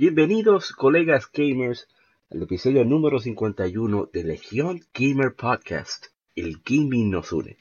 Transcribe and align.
Bienvenidos, 0.00 0.72
colegas 0.72 1.30
gamers, 1.30 1.86
al 2.30 2.44
episodio 2.44 2.86
número 2.86 3.18
51 3.18 4.08
de 4.10 4.24
Legión 4.24 4.80
Gamer 4.94 5.34
Podcast. 5.34 6.06
El 6.34 6.62
gaming 6.64 7.10
nos 7.10 7.30
une. 7.34 7.58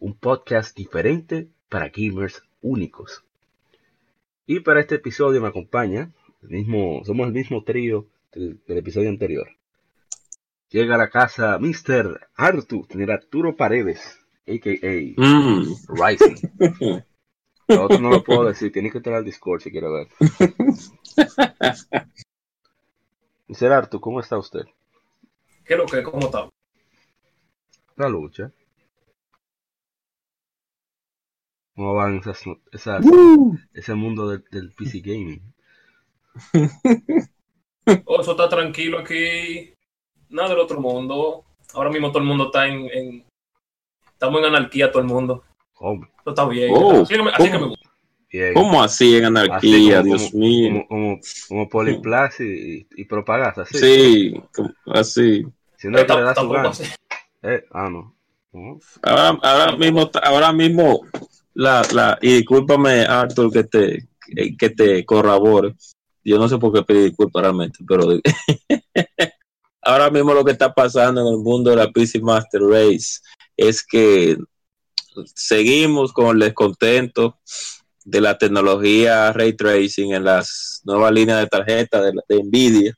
Un 0.00 0.14
podcast 0.14 0.76
diferente 0.76 1.46
para 1.68 1.92
gamers 1.94 2.42
únicos. 2.62 3.22
Y 4.44 4.58
para 4.58 4.80
este 4.80 4.96
episodio 4.96 5.40
me 5.40 5.46
acompaña, 5.46 6.10
el 6.42 6.48
mismo, 6.48 7.02
somos 7.04 7.28
el 7.28 7.32
mismo 7.32 7.62
trío 7.62 8.08
del, 8.32 8.58
del 8.66 8.78
episodio 8.78 9.10
anterior. 9.10 9.46
Llega 10.68 10.96
a 10.96 10.98
la 10.98 11.10
casa 11.10 11.60
Mr. 11.60 12.26
Artu, 12.34 12.88
señor 12.90 13.12
Arturo 13.12 13.54
Paredes, 13.54 14.18
a.k.a. 14.48 15.14
Mm. 15.16 15.76
Rising. 15.90 17.02
Lo 17.68 17.84
otro 17.84 18.00
no 18.00 18.10
lo 18.10 18.24
puedo 18.24 18.44
decir, 18.44 18.72
tienes 18.72 18.92
que 18.92 18.98
entrar 18.98 19.16
al 19.16 19.24
Discord 19.24 19.60
si 19.60 19.70
quieres 19.70 19.90
ver. 19.90 20.08
Artu, 23.70 24.00
¿cómo 24.00 24.20
está 24.20 24.38
usted? 24.38 24.64
¿Qué 25.64 25.74
es 25.74 25.78
lo 25.78 25.86
que? 25.86 26.02
¿Cómo 26.02 26.26
está? 26.26 26.48
La 27.96 28.08
lucha. 28.08 28.50
¿Cómo 31.74 31.94
van 31.94 32.18
esas, 32.18 32.42
esas- 32.70 33.04
Uh. 33.06 33.56
ese 33.72 33.94
mundo 33.94 34.28
del, 34.28 34.44
del 34.50 34.72
PC 34.72 35.00
Gaming? 35.00 35.42
Oh, 38.04 38.20
eso 38.20 38.30
está 38.30 38.48
tranquilo 38.48 39.00
aquí. 39.00 39.74
Nada 40.28 40.50
del 40.50 40.60
otro 40.60 40.80
mundo. 40.80 41.44
Ahora 41.74 41.90
mismo 41.90 42.10
todo 42.12 42.20
el 42.20 42.28
mundo 42.28 42.44
está 42.46 42.68
en. 42.68 42.88
en- 42.92 43.26
estamos 44.12 44.38
en 44.38 44.46
anarquía, 44.46 44.92
todo 44.92 45.02
el 45.02 45.08
mundo. 45.08 45.42
¿Cómo? 45.74 46.04
Eso 46.20 46.30
está 46.30 46.46
bien. 46.46 46.70
Oh, 46.72 47.02
así 47.02 47.12
que 47.16 47.22
me, 47.24 47.30
así 47.30 47.42
que 47.42 47.50
¿cómo? 47.50 47.60
me 47.64 47.68
gusta. 47.70 47.90
¿Cómo 48.54 48.82
así 48.82 49.16
en 49.16 49.24
Así 49.36 49.46
anarquía, 49.48 49.98
como- 50.02 50.04
Dios 50.16 50.30
como- 50.30 50.44
mío? 50.44 50.68
Como, 50.70 50.88
como, 50.88 51.20
como 51.48 51.68
Poliplas 51.68 52.40
y, 52.40 52.86
y 52.96 53.04
propaganda, 53.04 53.62
así. 53.62 53.78
Sí, 53.78 54.42
así. 54.86 55.46
Si 55.76 55.88
no 55.88 55.98
es 55.98 56.04
que 56.04 56.14
le 56.14 56.20
Tam- 56.22 56.62
da 56.62 56.72
su. 56.74 56.82
Eh, 57.42 57.64
ah, 57.72 57.90
no. 57.90 58.14
Ahora, 59.02 59.38
ahora 59.42 59.76
mismo, 59.76 60.10
ahora 60.22 60.52
mismo, 60.52 61.00
la, 61.54 61.82
la, 61.92 62.18
y 62.22 62.36
discúlpame, 62.36 63.02
Arthur, 63.02 63.52
que 63.52 63.64
te, 63.64 64.08
que, 64.34 64.56
que 64.56 64.70
te 64.70 65.04
corrobore. 65.04 65.74
Yo 66.24 66.38
no 66.38 66.48
sé 66.48 66.56
por 66.58 66.72
qué 66.72 66.82
pedí 66.82 67.04
disculpas 67.06 67.42
realmente, 67.42 67.78
pero 67.86 68.06
ahora 69.82 70.10
mismo 70.10 70.32
lo 70.34 70.44
que 70.44 70.52
está 70.52 70.72
pasando 70.72 71.20
en 71.20 71.26
el 71.34 71.38
mundo 71.40 71.70
de 71.70 71.76
la 71.76 71.90
PC 71.90 72.20
Master 72.20 72.60
Race 72.62 73.20
es 73.56 73.84
que 73.84 74.36
seguimos 75.34 76.12
con 76.12 76.28
el 76.36 76.38
descontento 76.40 77.38
de 78.04 78.20
la 78.20 78.36
tecnología 78.38 79.32
ray 79.32 79.52
tracing 79.54 80.14
en 80.14 80.24
las 80.24 80.80
nuevas 80.84 81.12
líneas 81.12 81.38
de 81.40 81.46
tarjeta 81.46 82.00
de, 82.00 82.14
la- 82.14 82.22
de 82.28 82.42
Nvidia. 82.42 82.94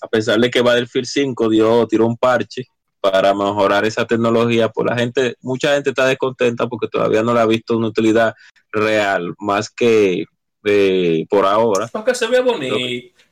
A 0.00 0.06
pesar 0.08 0.38
de 0.38 0.50
que 0.50 0.60
Battlefield 0.60 1.06
5 1.06 1.48
dio, 1.48 1.86
tiró 1.88 2.06
un 2.06 2.16
parche 2.16 2.66
para 3.00 3.32
mejorar 3.34 3.84
esa 3.84 4.06
tecnología, 4.06 4.68
pues 4.68 4.86
la 4.88 4.96
gente, 4.96 5.36
mucha 5.40 5.74
gente 5.74 5.90
está 5.90 6.06
descontenta 6.06 6.66
porque 6.68 6.88
todavía 6.88 7.22
no 7.22 7.32
le 7.34 7.40
ha 7.40 7.46
visto 7.46 7.76
una 7.76 7.88
utilidad 7.88 8.34
real, 8.72 9.34
más 9.38 9.70
que 9.70 10.24
eh, 10.64 11.26
por 11.28 11.46
ahora. 11.46 11.86
Para 11.88 12.04
que 12.04 12.14
se 12.14 12.26
vea 12.26 12.42
bonito. 12.42 12.76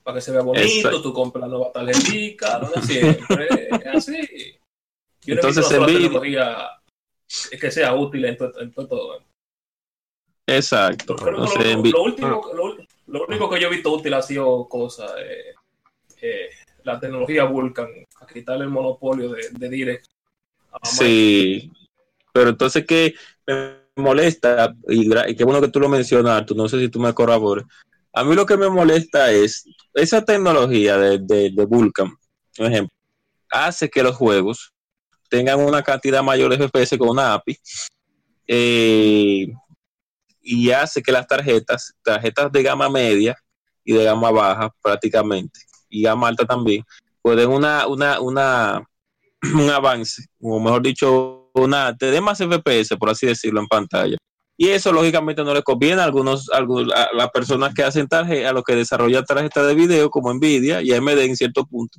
Para 0.03 0.16
que 0.16 0.21
se 0.22 0.31
vea 0.33 0.41
bonito, 0.43 0.65
Exacto. 0.66 1.03
tú 1.03 1.12
compras 1.12 1.43
la 1.43 1.49
nueva 1.49 1.72
tarjetita, 1.72 2.59
lo 2.61 2.71
de 2.71 2.83
siempre. 2.83 3.49
así. 3.95 4.59
Yo 5.25 5.34
Entonces, 5.34 5.65
necesito 5.65 5.81
la 5.81 5.87
tecnología 5.87 6.56
que 7.61 7.71
sea 7.71 7.95
útil 7.95 8.25
en 8.25 8.37
todo. 8.37 8.61
En 8.61 8.72
todo. 8.72 9.22
Exacto. 10.47 11.17
Creo 11.17 11.34
que 11.34 11.71
Entonces, 11.73 11.93
lo, 11.93 12.03
último, 12.03 12.43
lo, 12.55 12.77
lo 13.07 13.27
único 13.27 13.51
que 13.51 13.61
yo 13.61 13.69
he 13.69 13.71
visto 13.71 13.93
útil 13.93 14.15
ha 14.15 14.23
sido 14.23 14.69
cosa, 14.69 15.07
eh, 15.21 15.55
eh, 16.21 16.51
la 16.84 17.01
tecnología 17.01 17.45
Vulkan, 17.45 17.89
a 18.21 18.27
quitarle 18.27 18.65
el 18.65 18.71
monopolio 18.71 19.31
de, 19.31 19.49
de 19.51 19.69
Direct. 19.69 20.07
Sí, 20.83 21.73
pero 22.33 22.51
entonces 22.51 22.87
que 22.87 23.15
me 23.47 23.77
molesta, 23.97 24.75
y, 24.89 25.09
qué 25.34 25.45
bueno 25.45 25.61
que 25.61 25.69
tú 25.69 25.81
lo 25.81 25.89
mencionas, 25.89 26.47
tú 26.47 26.55
no 26.55 26.69
sé 26.69 26.78
si 26.78 26.89
tú 26.89 27.01
me 27.01 27.15
corrobores. 27.15 27.65
A 28.13 28.25
mí 28.25 28.34
lo 28.34 28.47
que 28.47 28.57
me 28.57 28.69
molesta 28.69 29.31
es 29.33 29.65
esa 29.95 30.25
tecnología 30.25 30.97
de, 30.97 31.19
de, 31.19 31.51
de 31.51 31.65
Vulkan, 31.65 32.15
por 32.57 32.67
ejemplo, 32.67 32.95
hace 33.51 33.89
que 33.89 34.03
los 34.03 34.17
juegos 34.17 34.73
tengan 35.28 35.61
una 35.61 35.83
cantidad 35.83 36.23
mayor 36.23 36.57
de 36.57 36.69
FPS 36.69 36.97
con 36.99 37.11
una 37.11 37.34
API 37.34 37.59
eh, 38.47 39.47
y 40.47 40.71
hace 40.71 41.03
que 41.03 41.11
las 41.11 41.27
tarjetas, 41.27 41.93
tarjetas 42.03 42.53
de 42.53 42.62
gama 42.62 42.89
media 42.89 43.37
y 43.84 43.93
de 43.93 44.05
gama 44.05 44.31
baja 44.31 44.73
prácticamente, 44.81 45.61
y 45.89 46.03
gama 46.03 46.29
alta 46.29 46.47
también, 46.47 46.84
pueden 47.21 47.51
una, 47.51 47.87
una, 47.89 48.21
una, 48.21 48.89
un 49.55 49.71
avance, 49.71 50.25
o 50.41 50.61
mejor 50.61 50.83
dicho, 50.83 51.51
una, 51.53 51.97
te 51.97 52.12
dé 52.12 52.21
más 52.21 52.39
FPS, 52.39 52.97
por 52.97 53.11
así 53.11 53.27
decirlo, 53.27 53.61
en 53.61 53.67
pantalla. 53.67 54.17
Y 54.57 54.69
eso 54.69 54.93
lógicamente 54.93 55.43
no 55.43 55.53
le 55.53 55.62
conviene 55.62 56.01
a 56.01 56.05
algunos, 56.05 56.49
a, 56.51 56.59
a 56.59 57.09
las 57.13 57.31
personas 57.31 57.75
que 57.75 57.83
hacen 57.83 58.07
tarjeta, 58.07 58.49
a 58.49 58.53
los 58.53 58.63
que 58.63 58.77
desarrollan 58.77 59.25
tarjetas 59.25 59.67
de 59.67 59.75
video 59.75 60.09
como 60.11 60.33
Nvidia 60.33 60.81
y 60.81 60.95
AMD 60.95 61.19
en 61.19 61.37
cierto 61.37 61.67
punto. 61.67 61.99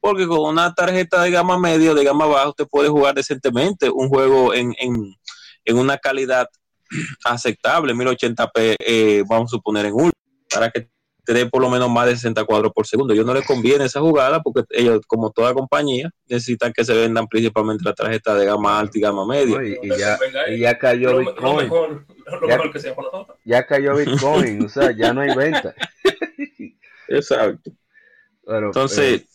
Porque 0.00 0.26
con 0.26 0.40
una 0.40 0.74
tarjeta 0.74 1.22
de 1.22 1.30
gama 1.30 1.58
media 1.58 1.92
o 1.92 1.94
de 1.94 2.04
gama 2.04 2.26
baja 2.26 2.48
usted 2.48 2.66
puede 2.68 2.88
jugar 2.88 3.14
decentemente 3.14 3.90
un 3.90 4.08
juego 4.08 4.52
en, 4.54 4.74
en, 4.78 5.14
en 5.64 5.78
una 5.78 5.98
calidad 5.98 6.48
aceptable, 7.24 7.94
1080p, 7.94 8.76
eh, 8.78 9.24
vamos 9.28 9.50
a 9.52 9.56
suponer 9.56 9.86
en 9.86 9.94
ultra, 9.94 10.18
para 10.52 10.70
que 10.70 10.88
te 11.24 11.32
dé 11.34 11.46
por 11.46 11.60
lo 11.60 11.68
menos 11.68 11.90
más 11.90 12.06
de 12.06 12.12
60 12.14 12.44
cuadros 12.44 12.72
por 12.72 12.86
segundo. 12.86 13.12
Yo 13.12 13.24
no 13.24 13.34
le 13.34 13.42
conviene 13.42 13.86
esa 13.86 13.98
jugada 14.00 14.40
porque 14.42 14.62
ellos, 14.70 15.00
como 15.08 15.32
toda 15.32 15.52
compañía, 15.54 16.08
necesitan 16.28 16.72
que 16.72 16.84
se 16.84 16.94
vendan 16.94 17.26
principalmente 17.26 17.82
la 17.84 17.94
tarjeta 17.94 18.34
de 18.36 18.46
gama 18.46 18.78
alta 18.78 18.96
y 18.96 19.00
gama 19.00 19.26
media. 19.26 19.60
Y, 19.64 19.76
y 19.82 19.88
ya, 19.98 20.16
y 20.48 20.58
ya 20.60 20.78
cayó 20.78 21.14
lo, 21.14 21.22
lo 21.22 21.30
Bitcoin. 21.32 21.56
mejor, 21.56 22.06
lo 22.40 22.48
Ya- 22.48 22.72
que 22.72 22.78
sea 22.78 23.66
cayó 23.66 23.96
Bitcoin. 23.96 24.64
o 24.66 24.68
sea, 24.68 24.92
ya 24.92 25.12
no 25.12 25.22
hay 25.22 25.34
venta. 25.34 25.74
Exacto. 27.08 27.72
Pero, 28.44 28.66
Entonces, 28.66 29.22
eh, 29.22 29.26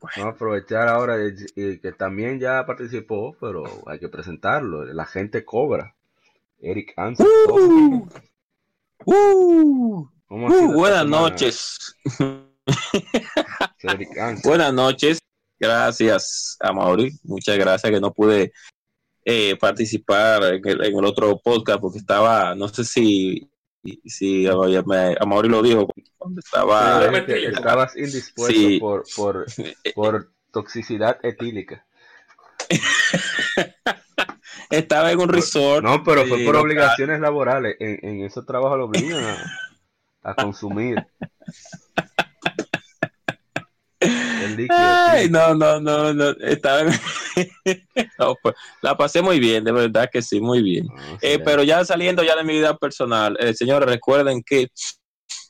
vamos 0.00 0.18
a 0.18 0.28
aprovechar 0.36 0.86
ahora 0.88 1.16
de- 1.16 1.34
y 1.56 1.78
que 1.78 1.90
también 1.92 2.38
ya 2.38 2.64
participó, 2.64 3.36
pero 3.40 3.64
hay 3.88 3.98
que 3.98 4.08
presentarlo. 4.08 4.84
La 4.84 5.04
gente 5.06 5.44
cobra. 5.44 5.96
Eric 6.62 6.94
Hansen. 6.96 7.26
uh, 7.48 8.08
uh, 9.04 10.08
¿Cómo 10.26 10.46
ha 10.46 10.50
sido 10.50 10.68
uh, 10.68 10.72
buenas 10.72 11.00
semana, 11.02 11.20
noches. 11.28 11.96
Eric? 13.82 14.08
Buenas 14.44 14.72
noches. 14.72 15.18
Gracias 15.58 16.56
a 16.60 16.72
Mauri. 16.72 17.10
Muchas 17.24 17.56
gracias 17.58 17.92
que 17.92 18.00
no 18.00 18.12
pude 18.12 18.52
eh, 19.24 19.56
participar 19.56 20.42
en 20.54 20.66
el, 20.68 20.84
en 20.84 20.98
el 20.98 21.04
otro 21.04 21.38
podcast 21.42 21.80
porque 21.80 21.98
estaba, 21.98 22.54
no 22.54 22.68
sé 22.68 22.84
si, 22.84 23.48
si 24.04 24.46
a, 24.46 24.54
me- 24.86 25.16
a 25.20 25.24
Mauri 25.26 25.48
lo 25.48 25.62
dijo 25.62 25.88
cuando 26.16 26.40
estaba. 26.40 27.10
Sí, 27.26 27.32
estabas 27.44 27.96
indispuesto 27.96 28.52
Sí. 28.52 28.78
por, 28.80 29.04
por, 29.16 29.46
por 29.94 30.32
toxicidad 30.52 31.18
etílica. 31.24 31.84
Estaba 34.72 35.12
en 35.12 35.20
un 35.20 35.28
resort. 35.28 35.84
No, 35.84 36.02
pero 36.02 36.24
fue 36.26 36.44
por 36.44 36.56
obligaciones 36.56 37.20
laborales. 37.20 37.76
En, 37.78 37.98
en 38.02 38.24
esos 38.24 38.46
trabajos 38.46 38.78
lo 38.78 38.84
obligan 38.86 39.22
a, 39.22 40.30
a 40.30 40.34
consumir. 40.34 41.04
El 44.00 44.56
líquido 44.56 44.78
Ay, 45.06 45.28
no, 45.30 45.54
no, 45.54 45.78
no, 45.80 46.12
no. 46.12 46.30
Estaba 46.40 46.82
No, 48.18 48.34
pues, 48.42 48.54
la 48.80 48.96
pasé 48.96 49.22
muy 49.22 49.38
bien, 49.38 49.62
de 49.62 49.70
verdad 49.72 50.08
que 50.12 50.22
sí, 50.22 50.40
muy 50.40 50.62
bien. 50.62 50.88
Sí, 51.20 51.26
Eh, 51.28 51.38
pero 51.38 51.62
ya 51.62 51.84
saliendo 51.84 52.22
ya 52.24 52.34
de 52.34 52.42
mi 52.42 52.54
vida 52.54 52.76
personal, 52.76 53.36
eh, 53.38 53.54
señores, 53.54 53.88
recuerden 53.88 54.42
que 54.42 54.68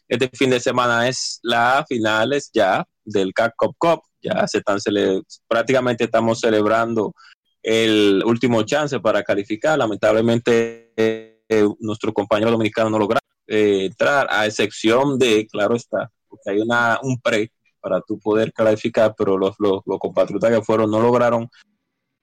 este 0.08 0.28
fin 0.34 0.50
de 0.50 0.60
semana 0.60 1.08
es 1.08 1.38
la 1.42 1.84
finales 1.88 2.50
ya 2.52 2.84
del 3.04 3.32
CAC 3.32 3.54
Cup 3.56 3.74
Cup. 3.78 4.02
Ya 4.20 4.46
se 4.46 4.58
están 4.58 4.78
cele- 4.78 5.22
prácticamente 5.48 6.04
estamos 6.04 6.38
celebrando 6.40 7.14
el 7.62 8.22
último 8.24 8.62
chance 8.62 8.98
para 9.00 9.22
calificar. 9.22 9.78
Lamentablemente 9.78 10.92
eh, 10.96 11.66
nuestro 11.80 12.12
compañero 12.12 12.50
dominicano 12.50 12.90
no 12.90 12.98
logra 12.98 13.20
eh, 13.46 13.86
entrar, 13.86 14.26
a 14.30 14.46
excepción 14.46 15.18
de, 15.18 15.46
claro 15.46 15.76
está, 15.76 16.10
porque 16.28 16.50
hay 16.50 16.60
una, 16.60 16.98
un 17.02 17.20
pre 17.20 17.52
para 17.80 18.00
tú 18.00 18.18
poder 18.18 18.52
clasificar, 18.52 19.14
pero 19.16 19.36
los, 19.36 19.56
los, 19.58 19.82
los 19.84 19.98
compatriotas 19.98 20.50
que 20.50 20.62
fueron 20.62 20.90
no 20.90 21.00
lograron 21.00 21.50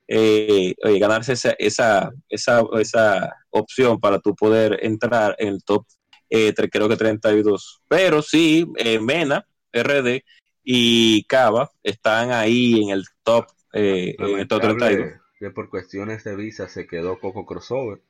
eh, 0.08 0.74
eh, 0.76 1.00
ganarse 1.00 1.34
esa, 1.34 1.52
esa, 1.60 2.12
esa, 2.30 2.64
esa 2.80 3.36
opción 3.52 4.00
para 4.00 4.20
tú 4.20 4.34
poder 4.34 4.80
entrar 4.82 5.36
en 5.38 5.50
el 5.50 5.64
top, 5.64 5.86
creo 6.30 6.90
que 6.90 6.96
32. 6.98 7.82
Pero 7.88 8.22
sí, 8.22 8.66
Mena, 9.02 9.46
RD 9.72 10.24
y 10.64 11.24
Cava 11.26 11.72
están 11.84 12.32
ahí 12.32 12.82
en 12.82 12.90
el 12.90 13.04
top, 13.24 13.46
eh, 13.74 14.16
en 14.18 14.40
el 14.40 14.48
top 14.48 14.62
32. 14.62 15.14
Que 15.40 15.50
por 15.52 15.70
cuestiones 15.70 16.24
de 16.24 16.36
visa 16.36 16.68
se 16.68 16.86
quedó 16.86 17.20
Coco 17.20 17.46
Crossover. 17.46 18.02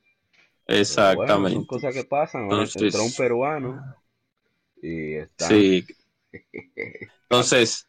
Exactamente. 0.68 1.40
Bueno, 1.42 1.50
son 1.56 1.66
cosas 1.66 1.94
que 1.94 2.04
pasan. 2.04 2.48
¿no? 2.48 2.54
Entonces- 2.56 2.81
Entró 2.81 3.04
un 3.04 3.14
peruano 3.14 3.96
y 4.81 5.16
está. 5.16 5.48
Sí. 5.48 5.86
Entonces, 7.30 7.88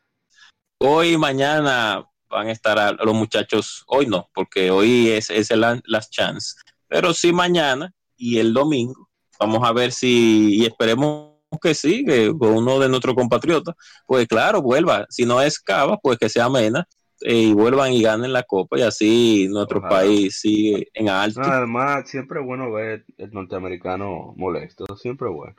hoy 0.78 1.12
y 1.14 1.18
mañana 1.18 2.06
van 2.28 2.48
a 2.48 2.52
estar 2.52 2.78
a- 2.78 2.92
los 2.92 3.14
muchachos, 3.14 3.84
hoy 3.86 4.06
no, 4.06 4.28
porque 4.34 4.70
hoy 4.70 5.08
es, 5.10 5.30
es 5.30 5.50
el 5.50 5.60
la- 5.62 5.80
last 5.84 6.12
chance, 6.12 6.54
pero 6.86 7.12
sí 7.14 7.32
mañana 7.32 7.92
y 8.16 8.38
el 8.38 8.52
domingo. 8.52 9.08
Vamos 9.38 9.66
a 9.66 9.72
ver 9.72 9.90
si, 9.92 10.56
y 10.56 10.66
esperemos 10.66 11.30
que 11.60 11.74
sí, 11.74 12.04
que 12.04 12.32
con 12.38 12.54
uno 12.58 12.78
de 12.78 12.88
nuestros 12.88 13.14
compatriotas, 13.14 13.74
pues 14.06 14.28
claro, 14.28 14.62
vuelva. 14.62 15.06
Si 15.08 15.24
no 15.24 15.40
es 15.42 15.58
Cava, 15.58 15.98
pues 15.98 16.18
que 16.18 16.28
sea 16.28 16.48
Mena 16.48 16.86
y 17.20 17.52
vuelvan 17.52 17.92
y 17.92 18.02
ganen 18.02 18.32
la 18.32 18.42
copa 18.42 18.78
y 18.78 18.82
así 18.82 19.48
nuestro 19.48 19.78
Ojalá. 19.78 19.96
país 19.96 20.40
sigue 20.40 20.88
en 20.94 21.08
alto. 21.08 21.40
No, 21.40 21.48
además, 21.48 22.08
siempre 22.08 22.40
es 22.40 22.46
bueno 22.46 22.72
ver 22.72 23.04
el 23.18 23.32
norteamericano 23.32 24.34
molesto. 24.36 24.86
Siempre 24.96 25.28
es 25.30 25.34
bueno. 25.34 25.56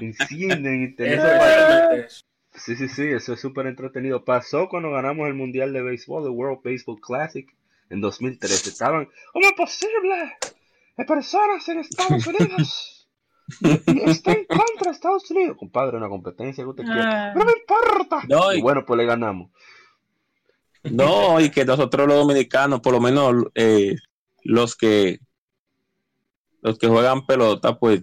Encienden 0.00 0.94
eso. 0.98 2.22
Sí, 2.54 2.76
sí, 2.76 2.88
sí, 2.88 3.06
eso 3.06 3.32
es 3.32 3.40
súper 3.40 3.66
entretenido. 3.66 4.24
Pasó 4.24 4.68
cuando 4.68 4.90
ganamos 4.90 5.28
el 5.28 5.34
Mundial 5.34 5.72
de 5.72 5.82
Béisbol, 5.82 6.24
el 6.24 6.30
World 6.30 6.60
Baseball 6.62 7.00
Classic, 7.00 7.48
en 7.90 8.00
2013. 8.00 8.70
Estaban, 8.70 9.08
¿cómo 9.32 9.46
es 9.46 9.52
posible? 9.52 10.34
Hay 10.96 11.04
personas 11.04 11.68
en 11.68 11.78
Estados 11.78 12.26
Unidos 12.26 12.96
está 13.86 14.32
en 14.34 14.46
contra 14.46 14.90
de 14.90 14.96
Estados 14.96 15.30
Unidos. 15.30 15.56
Compadre, 15.58 15.96
una 15.96 16.08
competencia 16.08 16.64
que 16.64 16.70
usted 16.70 16.88
quiera. 16.88 17.08
No 17.34 17.44
me 17.44 17.52
importa. 17.52 18.22
No, 18.28 18.52
Y 18.52 18.58
y- 18.58 18.60
bueno, 18.60 18.84
pues 18.86 18.98
le 18.98 19.06
ganamos. 19.06 19.50
No, 20.88 21.40
y 21.40 21.50
que 21.50 21.64
nosotros 21.64 22.06
los 22.08 22.16
dominicanos, 22.18 22.80
por 22.80 22.92
lo 22.94 23.00
menos 23.00 23.34
eh, 23.54 23.96
los 24.44 24.76
que 24.76 25.18
los 26.62 26.78
que 26.78 26.88
juegan 26.88 27.26
pelota, 27.26 27.78
pues. 27.78 28.02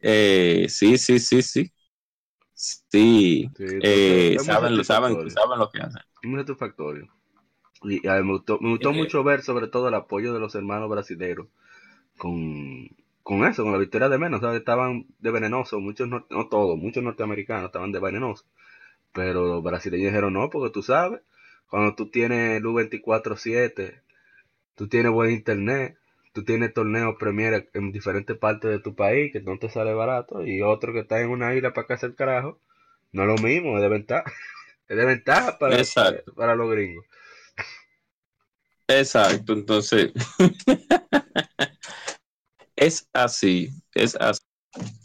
Eh, 0.00 0.66
sí, 0.68 0.98
sí, 0.98 1.18
sí, 1.18 1.42
sí. 1.42 1.72
Sí, 2.54 3.50
Sí, 3.56 3.64
eh, 3.80 4.36
es 4.36 4.44
saben, 4.46 4.76
lo 4.76 4.84
saben, 4.84 5.58
lo 5.58 5.70
que 5.70 5.80
hacen. 5.80 6.02
Muy 6.22 6.40
satisfactorio. 6.40 7.08
Y 7.82 8.06
mí 8.16 8.24
me 8.24 8.32
gustó, 8.34 8.58
me 8.60 8.70
gustó 8.70 8.90
Eh, 8.90 8.94
mucho 8.94 9.24
ver 9.24 9.42
sobre 9.42 9.68
todo 9.68 9.88
el 9.88 9.94
apoyo 9.94 10.32
de 10.34 10.40
los 10.40 10.54
hermanos 10.54 10.90
brasileños 10.90 11.48
con, 12.18 12.88
con 13.30 13.44
eso, 13.46 13.62
con 13.64 13.72
la 13.72 13.78
victoria 13.78 14.08
de 14.10 14.18
menos. 14.18 14.40
¿sabes? 14.42 14.60
Estaban 14.60 15.06
de 15.20 15.30
venenoso, 15.32 15.80
muchos, 15.80 16.08
nor- 16.08 16.26
no 16.30 16.48
todos, 16.48 16.78
muchos 16.78 17.02
norteamericanos 17.04 17.66
estaban 17.66 17.92
de 17.92 18.00
venenoso. 18.00 18.44
Pero 19.12 19.46
los 19.46 19.62
brasileños 19.62 20.08
dijeron 20.08 20.32
no, 20.34 20.50
porque 20.50 20.72
tú 20.72 20.82
sabes, 20.82 21.20
cuando 21.68 21.94
tú 21.94 22.10
tienes 22.10 22.58
el 22.58 22.66
U24-7, 22.66 24.02
tú 24.76 24.88
tienes 24.88 25.12
buen 25.12 25.30
internet, 25.32 25.96
tú 26.32 26.44
tienes 26.44 26.74
torneos 26.74 27.16
Premier 27.18 27.68
en 27.74 27.92
diferentes 27.92 28.36
partes 28.38 28.70
de 28.70 28.80
tu 28.80 28.94
país 28.96 29.32
que 29.32 29.40
no 29.40 29.58
te 29.58 29.68
sale 29.70 29.94
barato, 29.94 30.44
y 30.46 30.62
otro 30.62 30.92
que 30.92 31.00
está 31.00 31.20
en 31.20 31.30
una 31.30 31.54
isla 31.54 31.72
para 31.74 31.84
acá 31.86 31.94
hacer 31.94 32.14
carajo, 32.14 32.60
no 33.12 33.22
es 33.24 33.28
lo 33.28 33.38
mismo, 33.38 33.76
es 33.76 33.82
de 33.82 33.88
ventaja. 33.88 34.24
Es 34.88 34.96
de 34.98 35.04
ventaja 35.06 35.58
para, 35.58 35.78
Exacto. 35.78 36.32
para 36.36 36.56
los 36.56 36.70
gringos. 36.70 37.06
Exacto, 38.88 39.52
entonces 39.54 40.12
es 42.80 43.08
así, 43.12 43.70
es 43.94 44.16
así, 44.16 44.40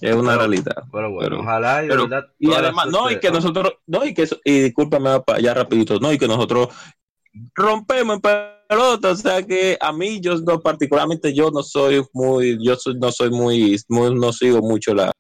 es 0.02 0.16
una 0.16 0.36
realidad. 0.38 0.84
Pero 0.92 1.12
bueno, 1.12 1.30
Pero- 1.30 1.40
ojalá 1.42 1.84
y, 1.86 1.88
pero- 1.88 2.08
verdad, 2.08 2.26
además, 2.58 2.88
no, 2.88 3.12
y 3.12 3.20
que 3.20 3.30
nosotros, 3.30 3.74
no, 3.86 4.04
y 4.06 4.14
que 4.14 4.24
eso, 4.24 4.40
y 4.44 4.62
discúlpame 4.62 5.10
ya 5.42 5.54
rapidito, 5.54 6.00
no, 6.00 6.12
y 6.12 6.18
que 6.18 6.28
nosotros 6.28 6.70
rompemos 7.54 8.16
en 8.16 8.22
pelota, 8.22 9.12
o 9.12 9.16
sea 9.16 9.44
que 9.44 9.78
a 9.80 9.92
mí, 9.92 10.20
yo 10.22 10.38
no, 10.38 10.60
particularmente 10.62 11.34
yo 11.34 11.52
no 11.52 11.62
soy 11.64 12.04
muy, 12.14 12.58
yo 12.66 12.76
soy- 12.78 12.98
no 12.98 13.12
soy 13.12 13.30
muy, 13.30 13.78
muy- 13.90 14.16
no 14.16 14.32
sigo 14.32 14.60
mucho 14.62 14.94
la, 14.96 15.12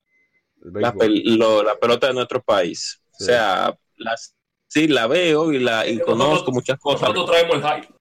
la, 0.62 0.94
pel- 0.94 1.38
lo- 1.38 1.62
la 1.63 1.75
pelota 1.75 2.07
de 2.07 2.13
nuestro 2.13 2.42
país. 2.42 3.02
Sí. 3.18 3.24
O 3.24 3.28
sea, 3.28 3.78
las, 3.98 4.34
sí 4.68 4.88
la 4.88 5.07
veo 5.07 5.52
y 5.54 5.60
la 5.60 5.86
y 5.88 5.98
Nosotros- 5.98 6.18
conozco 6.18 6.52
muchas 6.52 6.80
cosas. 6.80 7.02
Nosotros 7.10 7.25
traemos 7.31 7.56
el 7.57 7.62
hype. 7.81 7.94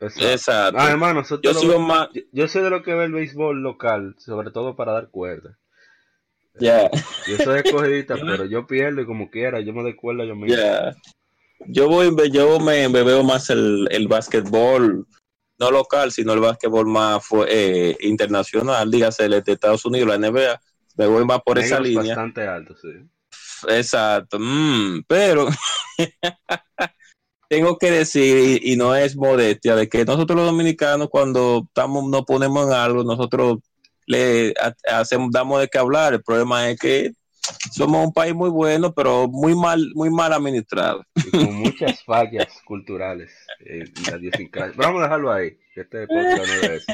Exacto. 0.00 0.28
Exacto. 0.28 0.78
Además, 0.80 1.14
nosotros 1.14 1.42
yo 1.42 1.52
lo- 1.52 1.60
sigo 1.68 1.80
más, 1.80 2.08
yo, 2.12 2.22
yo 2.32 2.48
soy 2.48 2.62
de 2.62 2.70
lo 2.70 2.82
que 2.82 2.94
ve 2.94 3.04
el 3.04 3.12
béisbol 3.12 3.62
local, 3.62 4.14
sobre 4.18 4.50
todo 4.50 4.76
para 4.76 4.92
dar 4.92 5.08
cuerda. 5.10 5.58
ya, 6.60 6.90
Yo 7.26 7.38
soy 7.38 7.60
escogidita, 7.60 8.16
pero 8.20 8.44
yo 8.44 8.66
pierdo 8.66 9.00
y 9.02 9.06
como 9.06 9.30
quiera, 9.30 9.60
yo 9.60 9.72
me 9.72 9.82
doy 9.82 9.94
cuerda 9.96 10.24
yo 10.24 10.34
mismo. 10.36 10.56
ya. 10.56 10.94
Yo 11.68 11.88
voy, 11.88 12.14
yo 12.30 12.60
me, 12.60 12.88
me 12.88 13.02
veo 13.02 13.24
más 13.24 13.50
el, 13.50 13.88
el 13.90 14.06
básquetbol, 14.06 15.06
no 15.58 15.70
local, 15.70 16.12
sino 16.12 16.32
el 16.34 16.40
básquetbol 16.40 16.86
más 16.86 17.26
fue, 17.26 17.46
eh, 17.48 17.96
internacional, 18.00 18.90
dígase 18.90 19.24
el 19.24 19.42
de 19.42 19.52
Estados 19.52 19.84
Unidos, 19.84 20.08
la 20.08 20.14
NBA, 20.16 20.60
me 20.96 21.06
voy 21.06 21.24
más 21.24 21.40
por 21.42 21.58
esa 21.58 21.80
línea. 21.80 22.14
bastante 22.14 22.46
alto, 22.46 22.76
sí. 22.76 22.88
Exacto, 23.68 24.38
mm, 24.38 25.02
pero 25.08 25.48
tengo 27.48 27.78
que 27.78 27.90
decir, 27.90 28.60
y, 28.62 28.72
y 28.72 28.76
no 28.76 28.94
es 28.94 29.16
modestia, 29.16 29.76
de 29.76 29.88
que 29.88 30.04
nosotros 30.04 30.36
los 30.36 30.46
dominicanos 30.46 31.08
cuando 31.10 31.64
estamos, 31.66 32.08
nos 32.08 32.24
ponemos 32.24 32.66
en 32.66 32.72
algo, 32.72 33.04
nosotros 33.04 33.58
le 34.06 34.54
ha- 34.60 35.00
hacemos, 35.00 35.30
damos 35.32 35.60
de 35.60 35.68
qué 35.68 35.78
hablar. 35.78 36.14
El 36.14 36.22
problema 36.22 36.70
es 36.70 36.78
que 36.78 37.12
somos 37.72 38.06
un 38.06 38.12
país 38.12 38.34
muy 38.34 38.50
bueno, 38.50 38.92
pero 38.92 39.28
muy 39.28 39.54
mal, 39.54 39.90
muy 39.94 40.10
mal 40.10 40.32
administrado. 40.32 41.04
Y 41.14 41.30
con 41.30 41.54
muchas 41.54 42.02
fallas 42.04 42.60
culturales 42.64 43.32
eh. 43.60 43.84
Vamos 44.76 45.00
a 45.00 45.04
dejarlo 45.04 45.32
ahí, 45.32 45.56
este 45.74 46.06
no 46.06 46.72
es. 46.72 46.86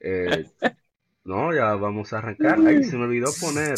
Eh, 0.00 0.46
no, 1.24 1.54
ya 1.54 1.74
vamos 1.74 2.12
a 2.12 2.18
arrancar. 2.18 2.58
Ay, 2.66 2.82
se 2.84 2.96
me 2.96 3.04
olvidó 3.04 3.30
poner, 3.40 3.74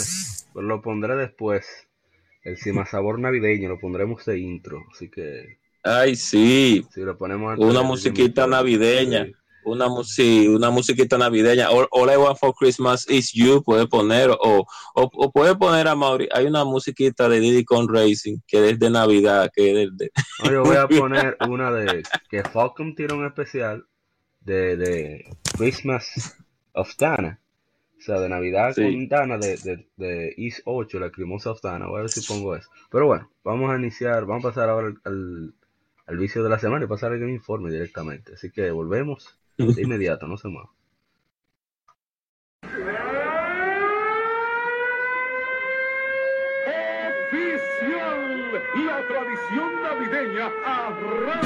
pero 0.55 0.67
lo 0.67 0.81
pondré 0.81 1.17
después. 1.17 1.67
El 2.43 2.57
sabor 2.87 3.19
navideño, 3.19 3.69
lo 3.69 3.79
pondremos 3.79 4.25
de 4.25 4.39
intro. 4.39 4.85
Así 4.95 5.11
que 5.11 5.60
Ay, 5.83 6.15
sí, 6.17 6.85
si 6.93 7.01
lo 7.01 7.17
ponemos 7.17 7.59
Una 7.59 7.83
musiquita 7.83 8.47
navideña. 8.47 9.25
Sí. 9.27 9.33
una, 9.65 9.87
sí, 10.05 10.49
una 10.49 10.71
musiquita 10.71 11.17
navideña. 11.19 11.71
All, 11.71 11.87
All 11.91 12.11
I 12.13 12.17
Want 12.17 12.39
for 12.39 12.55
Christmas 12.55 13.09
is 13.09 13.33
You, 13.33 13.63
puede 13.63 13.87
poner, 13.87 14.31
o, 14.31 14.39
o, 14.39 14.67
o 14.95 15.31
puede 15.33 15.55
poner 15.57 15.89
a 15.89 15.95
Mauri. 15.95 16.29
Hay 16.33 16.47
una 16.47 16.65
musiquita 16.65 17.29
de 17.29 17.41
Diddy 17.41 17.65
Con 17.65 17.89
Racing 17.89 18.39
que 18.47 18.71
es 18.71 18.79
de 18.79 18.91
Navidad, 18.91 19.51
que 19.55 19.85
es 19.85 19.97
de, 19.97 20.11
No, 20.45 20.51
yo 20.53 20.63
voy 20.65 20.77
a 20.77 20.87
poner 20.89 21.37
una 21.49 21.71
de 21.73 22.03
que 22.29 22.43
Falcon 22.43 22.95
tira 22.95 23.15
un 23.15 23.25
especial 23.27 23.85
de, 24.41 24.77
de 24.77 25.37
Christmas 25.57 26.37
of 26.73 26.95
Dana. 26.99 27.39
O 27.99 28.03
sea, 28.03 28.19
de 28.19 28.31
Navidad 28.31 28.73
Sí. 28.75 28.83
con 28.83 29.09
Dana 29.09 29.37
de, 29.37 29.59
de, 29.59 29.87
de 29.97 30.35
East 30.39 30.61
8, 30.65 30.99
la 30.99 31.11
cremosa 31.11 31.51
of 31.51 31.61
Dana. 31.63 31.87
Voy 31.87 31.99
a 31.99 32.03
ver 32.03 32.11
si 32.11 32.23
pongo 32.27 32.57
eso. 32.57 32.69
Pero 32.91 33.07
bueno, 33.07 33.31
vamos 33.45 33.71
a 33.71 33.77
iniciar, 33.77 34.25
vamos 34.25 34.43
a 34.45 34.49
pasar 34.49 34.71
ahora 34.71 34.87
al, 34.89 35.01
al, 35.05 35.55
al 36.11 36.19
vicio 36.19 36.43
de 36.43 36.49
la 36.49 36.59
semana 36.59 36.85
y 36.85 36.89
pasar 36.89 37.13
al 37.13 37.31
informe 37.31 37.71
directamente. 37.71 38.35
Así 38.35 38.51
que 38.51 38.73
volvemos 38.73 39.39
de 39.57 39.81
inmediato, 39.81 40.27
no 40.27 40.37
se 40.37 40.49
muevan. 40.49 40.71
Oficial, 47.31 48.53
la 48.87 49.07
tradición 49.07 49.83
navideña 49.85 50.51
arranca. 50.67 51.41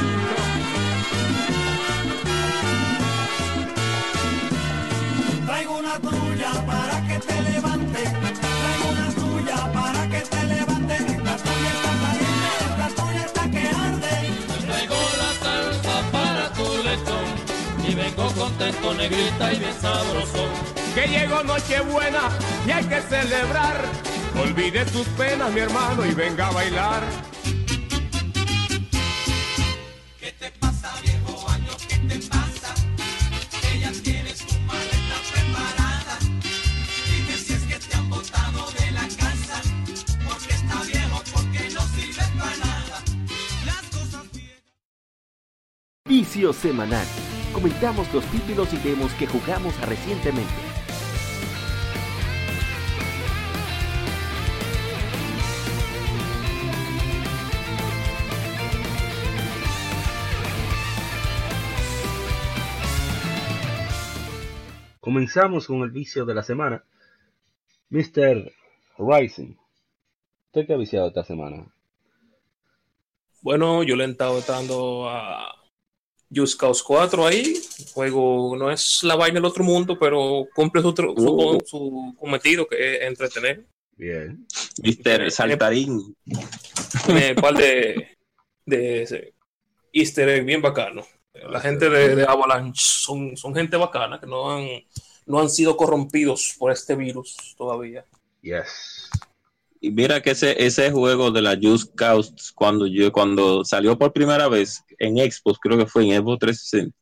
Traigo 5.44 5.78
una 5.78 5.98
tuya 5.98 6.52
para 6.66 7.06
que 7.06 7.18
te 7.18 7.42
levante. 7.42 8.02
Traigo 8.02 8.86
una 8.92 9.08
tuya 9.10 9.72
para 9.74 10.08
que 10.08 10.20
te 10.22 10.44
levante. 10.46 11.23
contento, 18.34 18.94
negrita 18.94 19.52
y 19.52 19.58
bien 19.58 19.74
sabroso. 19.80 20.46
Que 20.94 21.06
llegó 21.06 21.42
Nochebuena 21.42 22.28
y 22.66 22.70
hay 22.70 22.84
que 22.84 23.00
celebrar. 23.02 23.84
Olvide 24.40 24.84
tus 24.86 25.06
penas, 25.08 25.52
mi 25.52 25.60
hermano, 25.60 26.04
y 26.04 26.14
venga 26.14 26.48
a 26.48 26.52
bailar. 26.52 27.02
¿Qué 30.20 30.32
te 30.32 30.50
pasa, 30.52 30.92
viejo 31.02 31.48
año? 31.48 31.72
¿Qué 31.88 31.96
te 31.98 32.18
pasa? 32.28 32.74
Ella 33.72 33.92
tiene 34.02 34.34
su 34.34 34.58
maleta 34.60 35.16
preparada. 35.32 36.18
Dime 37.10 37.38
si 37.38 37.52
es 37.54 37.62
que 37.62 37.78
te 37.78 37.96
han 37.96 38.10
botado 38.10 38.70
de 38.72 38.90
la 38.90 39.08
casa. 39.08 39.62
Porque 40.28 40.54
está 40.54 40.82
viejo, 40.82 41.22
porque 41.32 41.70
no 41.70 41.80
sirve 41.94 42.24
para 42.38 42.56
nada. 42.56 43.02
Las 43.66 43.82
cosas... 43.90 44.22
Vicio 46.06 46.52
semanal. 46.52 47.06
Comentamos 47.54 48.12
los 48.12 48.24
títulos 48.26 48.74
y 48.74 48.78
demos 48.78 49.12
que 49.14 49.28
jugamos 49.28 49.80
recientemente. 49.86 50.52
Comenzamos 64.98 65.68
con 65.68 65.82
el 65.82 65.90
vicio 65.92 66.24
de 66.24 66.34
la 66.34 66.42
semana. 66.42 66.82
Mr. 67.90 68.52
Rising. 68.98 69.54
¿Usted 70.46 70.66
qué 70.66 70.74
ha 70.74 70.76
viciado 70.76 71.06
esta 71.06 71.22
semana? 71.22 71.72
Bueno, 73.42 73.84
yo 73.84 73.94
le 73.94 74.06
he 74.06 74.10
estado 74.10 74.40
dando 74.40 75.08
a 75.08 75.63
Just 76.34 76.58
Cause 76.58 76.82
4 76.86 77.26
ahí. 77.26 77.54
El 77.78 77.92
juego 77.92 78.56
no 78.56 78.70
es 78.70 79.02
la 79.02 79.16
vaina 79.16 79.34
del 79.36 79.44
otro 79.44 79.64
mundo, 79.64 79.98
pero 79.98 80.46
cumple 80.54 80.82
su, 80.82 80.88
Uh. 80.88 81.60
su 81.64 82.14
cometido, 82.18 82.66
que 82.66 82.96
es 82.96 83.02
entretener. 83.02 83.64
Bien. 83.96 84.46
Mr. 84.82 85.30
Saltarín. 85.30 86.16
Tiene 87.06 87.30
un 87.30 87.36
par 87.42 87.54
de, 87.54 88.16
de 88.66 89.32
easter 89.92 90.28
egg 90.28 90.44
bien 90.44 90.60
bacano. 90.62 91.06
La 91.48 91.60
gente 91.60 91.88
de, 91.90 92.14
de 92.16 92.24
Avalanche 92.24 92.80
son, 92.84 93.36
son 93.36 93.54
gente 93.54 93.76
bacana 93.76 94.20
que 94.20 94.26
no 94.26 94.50
han, 94.50 94.66
no 95.26 95.40
han 95.40 95.50
sido 95.50 95.76
corrompidos 95.76 96.54
por 96.58 96.70
este 96.72 96.94
virus 96.94 97.54
todavía. 97.56 98.04
Yes. 98.40 99.10
Y 99.80 99.90
mira 99.90 100.22
que 100.22 100.30
ese, 100.30 100.64
ese 100.64 100.90
juego 100.90 101.30
de 101.30 101.42
la 101.42 101.58
Just 101.60 101.94
Cause, 101.94 102.32
cuando 102.54 102.86
yo, 102.86 103.12
cuando 103.12 103.64
salió 103.64 103.98
por 103.98 104.12
primera 104.12 104.48
vez 104.48 104.82
en 105.04 105.16
Xbox, 105.18 105.58
creo 105.60 105.78
que 105.78 105.86
fue 105.86 106.04
en 106.08 106.20
Xbox 106.22 106.38
360, 106.40 106.96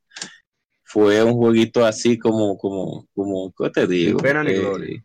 fue 0.85 1.23
un 1.25 1.35
jueguito 1.35 1.85
así 1.85 2.18
como, 2.18 2.56
como, 2.59 3.06
como, 3.14 3.52
¿qué 3.56 3.71
te 3.71 3.87
digo? 3.87 4.18
Sin 4.18 4.28
pena 4.28 4.44
ni 4.44 4.50
Eh, 4.52 4.59
gloria. 4.59 5.04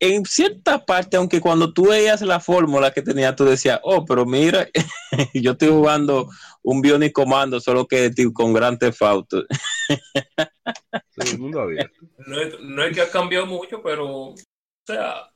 en 0.00 0.24
cierta 0.26 0.84
parte, 0.84 1.16
aunque 1.16 1.40
cuando 1.40 1.72
tú 1.72 1.88
veías 1.88 2.20
la 2.22 2.40
fórmula 2.40 2.90
que 2.92 3.00
tenía, 3.02 3.34
tú 3.36 3.44
decías, 3.44 3.80
oh, 3.82 4.04
pero 4.04 4.26
mira, 4.26 4.68
yo 5.34 5.52
estoy 5.52 5.68
jugando 5.68 6.28
un 6.62 6.82
Bionic 6.82 7.12
Commando, 7.12 7.60
solo 7.60 7.86
que 7.86 8.10
tío, 8.10 8.32
con 8.32 8.52
Grand 8.52 8.78
Theft 8.78 9.02
Auto. 9.02 9.44
Sí, 9.88 11.30
el 11.32 11.38
mundo 11.38 11.60
abierto. 11.60 12.00
No 12.26 12.40
es, 12.40 12.60
no 12.60 12.82
es 12.84 12.94
que 12.94 13.00
ha 13.02 13.08
cambiado 13.10 13.46
mucho, 13.46 13.80
pero, 13.82 14.06
o 14.30 14.34
sea, 14.84 15.30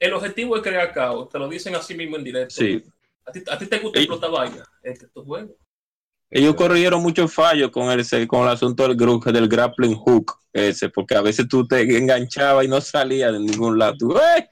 el 0.00 0.12
objetivo 0.12 0.56
es 0.56 0.62
crear 0.62 0.92
caos. 0.92 1.28
Te 1.30 1.38
lo 1.38 1.48
dicen 1.48 1.74
así 1.76 1.94
mismo 1.94 2.16
en 2.16 2.24
directo. 2.24 2.56
Sí. 2.56 2.82
A 3.24 3.32
ti, 3.32 3.42
a 3.48 3.56
ti 3.56 3.66
te 3.66 3.78
gusta 3.78 4.00
explotar 4.00 4.30
vaina. 4.30 4.64
Este 4.82 5.06
es 5.06 5.12
tu 5.12 5.24
juego. 5.24 5.54
Ellos 6.30 6.54
corrigieron 6.54 7.02
muchos 7.02 7.32
fallos 7.32 7.70
con 7.70 7.90
el, 7.90 8.26
con 8.26 8.42
el 8.42 8.48
asunto 8.48 8.88
del, 8.88 8.96
del 8.96 9.48
grappling 9.48 9.94
hook 9.94 10.36
ese, 10.52 10.88
porque 10.88 11.16
a 11.16 11.20
veces 11.20 11.48
tú 11.48 11.66
te 11.66 11.82
enganchabas 11.96 12.64
y 12.64 12.68
no 12.68 12.80
salías 12.80 13.32
de 13.32 13.40
ningún 13.40 13.78
lado. 13.78 13.94
Tú, 13.98 14.16
¡eh! 14.16 14.50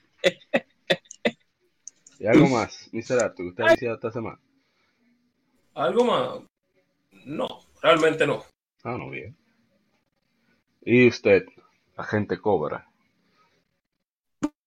Y 2.18 2.26
algo 2.26 2.48
más, 2.48 2.88
Mr. 2.92 3.22
Arthur, 3.22 3.46
¿usted 3.46 3.64
ha 3.64 3.94
esta 3.94 4.12
semana? 4.12 4.38
¿Algo 5.74 6.04
más? 6.04 6.40
No, 7.24 7.60
realmente 7.80 8.26
no. 8.26 8.44
Ah, 8.84 8.96
no, 8.96 9.10
bien. 9.10 9.36
Y 10.84 11.08
usted, 11.08 11.44
agente 11.96 12.38
Cobra. 12.38 12.88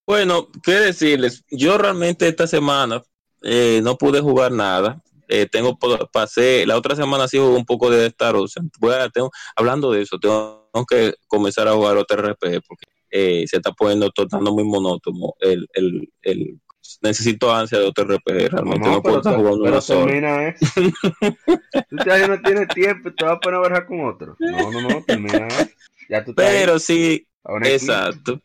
Bueno, 0.06 0.50
qué 0.64 0.74
decirles, 0.74 1.44
yo 1.50 1.78
realmente 1.78 2.28
esta 2.28 2.46
semana 2.46 3.02
eh, 3.42 3.80
no 3.84 3.98
pude 3.98 4.22
jugar 4.22 4.52
nada. 4.52 5.02
Eh, 5.28 5.48
tengo 5.52 5.78
pasé 6.12 6.66
la 6.66 6.78
otra 6.78 6.96
semana 6.96 7.28
sí 7.28 7.38
jugué 7.38 7.56
un 7.58 7.66
poco 7.66 7.90
de 7.90 8.06
Star 8.08 8.36
Ocean. 8.36 8.70
Voy 8.80 8.94
a- 8.94 9.10
tengo- 9.10 9.32
hablando 9.56 9.92
de 9.92 10.02
eso, 10.04 10.18
tengo, 10.20 10.70
tengo 10.74 10.86
que 10.86 11.14
comenzar 11.28 11.68
a 11.68 11.74
jugar 11.74 11.98
otro 11.98 12.18
RPG 12.22 12.62
porque 12.68 12.86
eh, 13.10 13.46
se 13.48 13.58
está 13.58 13.72
poniendo 13.72 14.10
tornando 14.12 14.54
muy 14.54 14.64
monótono. 14.66 15.34
El, 15.40 15.68
el, 15.74 16.10
el- 16.22 16.60
necesito 17.02 17.54
ansia 17.54 17.80
de 17.80 17.86
otro 17.86 18.04
RPG. 18.06 18.50
Realmente 18.52 18.90
no, 18.90 19.02
puedo 19.02 19.02
pero, 19.02 19.18
estar 19.18 19.36
jugando 19.38 19.82
solo. 19.82 20.06
termina 20.06 20.48
eso. 20.50 20.66
tú 21.90 21.98
ya 22.06 22.28
no 22.28 22.42
tienes 22.42 22.68
tiempo 22.70 23.10
y 23.10 23.16
te 23.16 23.26
vas 23.26 23.34
a 23.36 23.40
poner 23.40 23.60
a 23.60 23.64
trabajar 23.64 23.88
con 23.88 24.06
otro. 24.06 24.36
No, 24.40 24.72
no, 24.72 24.82
no, 24.82 25.04
termina 25.04 25.48
eso. 25.48 25.70
Ya 26.10 26.24
tú 26.24 26.34
Pero 26.36 26.78
sí, 26.80 27.28
una. 27.44 27.68
Exacto. 27.70 28.40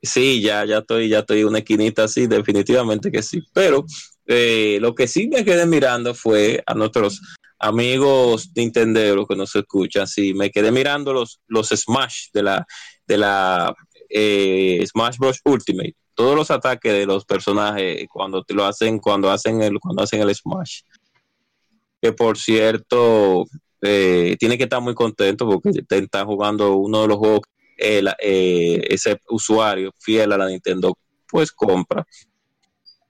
Sí, 0.00 0.42
ya, 0.42 0.64
ya 0.66 0.78
estoy, 0.78 1.08
ya 1.08 1.20
estoy 1.20 1.44
una 1.44 1.58
esquinita 1.58 2.04
así, 2.04 2.26
definitivamente 2.26 3.10
que 3.10 3.22
sí. 3.22 3.42
Pero 3.54 3.84
eh, 4.26 4.78
lo 4.80 4.94
que 4.94 5.06
sí 5.06 5.28
me 5.28 5.44
quedé 5.44 5.66
mirando 5.66 6.14
fue 6.14 6.62
a 6.66 6.74
nuestros 6.74 7.20
amigos 7.58 8.50
nintenderos 8.54 9.26
que 9.28 9.36
nos 9.36 9.54
escuchan. 9.54 10.06
Sí, 10.06 10.34
me 10.34 10.50
quedé 10.50 10.70
mirando 10.70 11.12
los, 11.12 11.40
los 11.46 11.68
Smash 11.68 12.28
de 12.32 12.42
la, 12.42 12.66
de 13.06 13.18
la 13.18 13.74
eh, 14.08 14.84
Smash 14.86 15.18
Bros. 15.18 15.40
Ultimate. 15.44 15.94
Todos 16.14 16.36
los 16.36 16.50
ataques 16.50 16.92
de 16.92 17.06
los 17.06 17.24
personajes 17.24 18.06
cuando 18.08 18.42
te 18.44 18.54
lo 18.54 18.64
hacen, 18.64 18.98
cuando 18.98 19.30
hacen 19.30 19.62
el, 19.62 19.78
cuando 19.80 20.02
hacen 20.02 20.20
el 20.20 20.34
Smash. 20.34 20.82
Que 22.00 22.12
por 22.12 22.38
cierto, 22.38 23.46
eh, 23.82 24.36
tiene 24.38 24.56
que 24.56 24.64
estar 24.64 24.80
muy 24.80 24.94
contento 24.94 25.46
porque 25.46 25.70
está 25.88 26.24
jugando 26.24 26.76
uno 26.76 27.02
de 27.02 27.08
los 27.08 27.18
juegos 27.18 27.40
el, 27.76 28.08
eh, 28.20 28.80
ese 28.88 29.18
usuario 29.28 29.92
fiel 29.98 30.32
a 30.32 30.38
la 30.38 30.46
Nintendo 30.46 30.96
pues 31.26 31.50
compra 31.50 32.06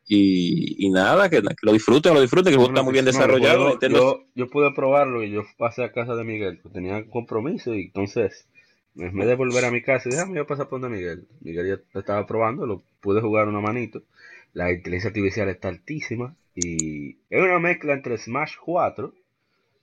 y, 0.07 0.87
y 0.87 0.91
nada, 0.91 1.29
que, 1.31 1.41
que 1.43 1.49
lo 1.63 1.73
disfrute, 1.73 2.13
lo 2.13 2.21
disfrute, 2.21 2.45
que 2.51 2.51
el 2.51 2.57
juego 2.57 2.73
Bueno, 2.73 2.81
está 2.81 2.83
muy 2.85 2.93
bien 2.93 3.05
pues, 3.05 3.15
no, 3.15 3.21
desarrollado. 3.21 3.65
yo, 3.65 3.71
Nintendo- 3.71 3.99
yo, 3.99 4.25
yo 4.35 4.51
pude 4.51 4.73
probarlo 4.73 5.23
y 5.23 5.31
yo 5.31 5.43
pasé 5.57 5.85
a 5.85 5.93
casa 5.93 6.15
de 6.15 6.25
Miguel, 6.25 6.61
que 6.63 6.69
tenía 6.69 6.97
un 6.99 7.05
compromiso 7.11 7.75
y 7.75 7.85
entonces, 7.87 8.47
en 8.97 9.17
vez 9.17 9.27
de 9.29 9.35
volver 9.35 9.65
a 9.65 9.71
mi 9.71 9.83
casa, 9.83 10.09
dije, 10.09 10.21
déjame 10.21 10.37
yo 10.37 10.47
pasar 10.47 10.69
por 10.69 10.81
donde 10.81 10.97
Miguel. 10.97 11.27
Miguel 11.41 11.67
ya 11.69 11.83
lo 11.93 12.01
estaba 12.01 12.27
probando, 12.27 12.67
lo 12.67 12.83
pude 13.01 13.21
jugar 13.21 13.49
una 13.49 13.61
manito. 13.61 14.03
La 14.53 14.71
inteligencia 14.73 15.09
artificial 15.09 15.49
está 15.49 15.69
altísima 15.69 16.37
y 16.55 17.17
es 17.31 17.43
una 17.43 17.59
mezcla 17.59 17.93
entre 17.95 18.17
Smash 18.19 18.55
4 18.65 19.15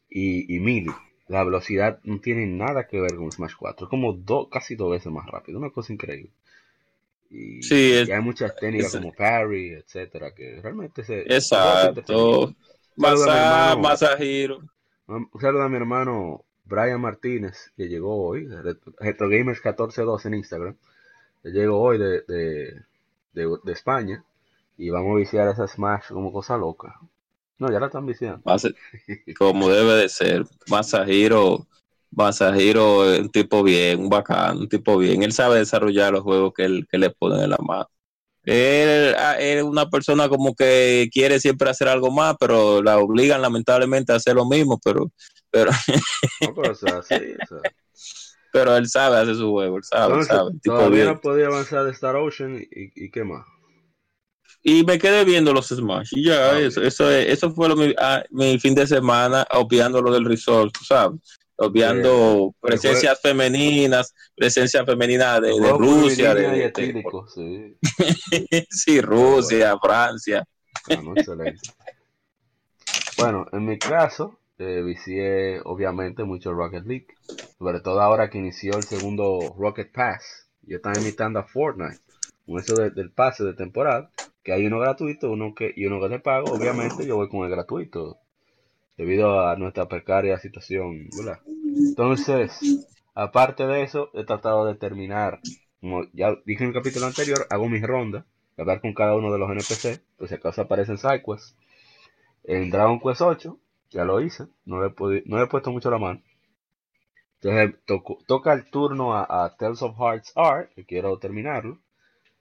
y, 0.09 0.53
y 0.55 0.59
Melee. 0.59 0.93
La 1.27 1.43
velocidad 1.43 1.99
no 2.03 2.19
tiene 2.19 2.45
nada 2.47 2.87
que 2.87 2.99
ver 2.99 3.15
con 3.15 3.31
Smash 3.31 3.53
4, 3.57 3.85
es 3.87 3.89
como 3.89 4.13
do- 4.13 4.49
casi 4.49 4.75
dos 4.75 4.91
veces 4.91 5.11
más 5.11 5.25
rápido, 5.27 5.59
una 5.59 5.69
cosa 5.71 5.93
increíble. 5.93 6.29
Y, 7.31 7.63
Sí, 7.63 7.93
es- 7.93 8.09
y 8.09 8.11
hay 8.11 8.21
muchas 8.21 8.55
técnicas 8.57 8.93
es- 8.93 8.99
como 8.99 9.13
parry, 9.13 9.69
etcétera, 9.73 10.33
que 10.35 10.59
realmente 10.61 11.03
se... 11.03 11.21
Exacto. 11.33 12.53
Masa. 12.97 13.75
Masahiro. 13.77 14.59
Un 15.07 15.29
saludo 15.39 15.63
a 15.63 15.69
mi 15.69 15.77
hermano 15.77 16.43
Brian 16.65 16.99
Martínez, 17.01 17.71
que 17.77 17.87
llegó 17.87 18.27
hoy, 18.27 18.45
de 18.45 18.61
RetroGamers1412 18.61 20.25
en 20.25 20.33
Instagram. 20.35 20.75
Llegó 21.43 21.79
hoy 21.81 21.97
de, 21.97 22.21
de, 22.27 22.81
de- 23.33 23.57
de 23.63 23.71
España. 23.71 24.23
Y 24.77 24.89
vamos 24.89 25.13
a 25.15 25.19
viciar 25.19 25.47
esa 25.49 25.67
Smash 25.67 26.07
como 26.09 26.31
cosa 26.31 26.57
loca. 26.57 26.99
No, 27.59 27.71
ya 27.71 27.79
la 27.79 27.85
están 27.87 28.05
viciando. 28.07 28.41
Como 29.37 29.69
debe 29.69 29.93
de 29.93 30.09
ser. 30.09 30.43
Masahiro, 30.69 31.67
Masahiro 32.11 33.11
es 33.11 33.19
un 33.21 33.29
tipo 33.29 33.63
bien, 33.63 34.01
un 34.01 34.09
bacán, 34.09 34.57
un 34.59 34.69
tipo 34.69 34.97
bien. 34.97 35.23
Él 35.23 35.31
sabe 35.33 35.59
desarrollar 35.59 36.11
los 36.13 36.21
juegos 36.23 36.53
que, 36.55 36.65
él, 36.65 36.87
que 36.91 36.97
le 36.97 37.09
ponen 37.11 37.41
en 37.41 37.49
la 37.51 37.57
mano. 37.59 37.87
Él 38.43 39.15
ah, 39.19 39.35
es 39.39 39.63
una 39.63 39.89
persona 39.89 40.29
como 40.29 40.55
que 40.55 41.09
quiere 41.13 41.39
siempre 41.39 41.69
hacer 41.69 41.87
algo 41.87 42.11
más, 42.11 42.35
pero 42.39 42.81
la 42.83 42.97
obligan 42.99 43.41
lamentablemente 43.41 44.13
a 44.13 44.17
hacer 44.17 44.35
lo 44.35 44.45
mismo, 44.47 44.79
pero, 44.83 45.11
pero, 45.51 45.71
No, 46.39 46.53
pero, 46.53 46.71
o 46.71 46.75
sea, 46.75 47.01
sí, 47.03 47.35
o 47.41 47.45
sea. 47.45 47.59
pero 48.51 48.75
él 48.75 48.87
sabe 48.89 49.17
hacer 49.17 49.35
su 49.35 49.49
juego, 49.51 49.77
él 49.77 49.83
sabe, 49.83 50.21
sabe. 50.23 50.51
tipo 50.61 50.75
todavía 50.75 50.89
bien. 50.89 51.07
no 51.07 51.21
podía 51.21 51.47
avanzar 51.47 51.85
de 51.85 51.91
Star 51.91 52.15
Ocean 52.17 52.57
y, 52.59 53.05
y 53.05 53.11
qué 53.11 53.23
más. 53.23 53.45
Y 54.63 54.83
me 54.83 54.99
quedé 54.99 55.23
viendo 55.25 55.53
los 55.53 55.67
Smash. 55.69 56.09
Y 56.13 56.25
ya, 56.25 56.51
Ah, 56.51 56.59
eso, 56.59 56.81
eso, 56.83 57.09
es- 57.09 57.29
eso 57.29 57.51
fue 57.51 57.67
lo, 57.69 57.75
mi, 57.75 57.93
ah, 57.97 58.23
mi 58.29 58.59
fin 58.59 58.75
de 58.75 58.85
semana, 58.85 59.45
obviando 59.51 60.01
lo 60.01 60.11
del 60.11 60.25
resort, 60.25 60.75
sabes. 60.83 61.19
Obviando 61.63 62.55
presencias 62.59 63.21
femeninas, 63.21 64.13
presencia 64.35 64.83
femenina 64.83 65.39
de, 65.39 65.51
Rusia, 65.77 66.33
de, 66.33 66.65
etílico, 66.65 67.27
sí. 67.27 67.77
sí, 68.69 68.99
Rusia, 68.99 69.77
Francia. 69.79 70.43
Ah, 70.89 71.01
no, 71.03 71.13
excelente. 71.15 71.61
Bueno, 73.15 73.45
en 73.51 73.65
mi 73.65 73.77
caso, 73.77 74.39
eh, 74.57 74.81
vicié 74.81 75.61
obviamente 75.63 76.23
mucho 76.23 76.51
Rocket 76.51 76.85
League. 76.85 77.07
Sobre 77.59 77.79
todo 77.81 78.01
ahora 78.01 78.31
que 78.31 78.39
inició 78.39 78.77
el 78.77 78.83
segundo 78.83 79.55
Rocket 79.55 79.91
Pass. 79.91 80.49
Yo 80.63 80.77
estaba 80.77 80.97
imitando 80.97 81.39
a 81.39 81.43
Fortnite. 81.43 81.99
Con 82.45 82.59
eso 82.59 82.75
de- 82.75 82.89
del 82.89 83.11
pase 83.11 83.43
de 83.43 83.53
temporada. 83.53 84.09
Que 84.43 84.53
hay 84.53 84.65
uno 84.65 84.79
gratuito 84.79 85.29
uno 85.29 85.53
que, 85.53 85.71
y 85.75 85.85
uno 85.85 86.01
que 86.01 86.09
te 86.09 86.19
pago. 86.19 86.51
Obviamente 86.51 87.05
yo 87.05 87.17
voy 87.17 87.29
con 87.29 87.45
el 87.45 87.51
gratuito. 87.51 88.17
Debido 88.97 89.47
a 89.47 89.55
nuestra 89.57 89.87
precaria 89.87 90.37
situación. 90.39 91.09
Entonces, 91.89 92.59
aparte 93.15 93.67
de 93.67 93.83
eso, 93.83 94.09
he 94.13 94.23
tratado 94.25 94.65
de 94.65 94.75
terminar. 94.75 95.41
Como 95.81 96.05
ya 96.13 96.35
dije 96.45 96.63
en 96.63 96.69
el 96.69 96.75
capítulo 96.75 97.07
anterior, 97.07 97.47
hago 97.49 97.69
mis 97.69 97.83
rondas. 97.83 98.25
Hablar 98.57 98.81
con 98.81 98.93
cada 98.93 99.15
uno 99.15 99.31
de 99.31 99.39
los 99.39 99.49
NPC. 99.51 100.01
Pues 100.17 100.29
si 100.29 100.35
acaso 100.35 100.61
aparecen 100.61 100.97
SideQuest. 100.97 101.57
En 102.43 102.69
Dragon 102.71 102.99
Quest 102.99 103.21
8 103.21 103.59
ya 103.91 104.05
lo 104.05 104.21
hice, 104.21 104.47
no 104.65 104.81
le, 104.83 104.89
he 104.89 105.23
no 105.27 105.37
le 105.37 105.43
he 105.45 105.47
puesto 105.47 105.71
mucho 105.71 105.91
la 105.91 105.97
mano. 105.99 106.21
Entonces 107.41 107.75
toco- 107.85 108.19
toca 108.25 108.53
el 108.53 108.69
turno 108.69 109.13
a, 109.17 109.55
Tales 109.57 109.81
of 109.81 109.97
Hearts 109.97 110.31
R, 110.35 110.69
que 110.73 110.85
quiero 110.85 111.17
terminarlo. 111.19 111.77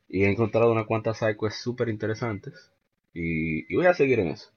Y 0.09 0.25
he 0.25 0.31
encontrado 0.31 0.73
unas 0.73 0.87
cuantas 0.87 1.19
sidequests 1.19 1.63
súper 1.63 1.89
interesantes. 1.91 2.73
Y 3.15 3.75
voy 3.77 3.87
a 3.87 3.95
seguir 3.95 4.21
en 4.21 4.29
eso. 4.29 4.51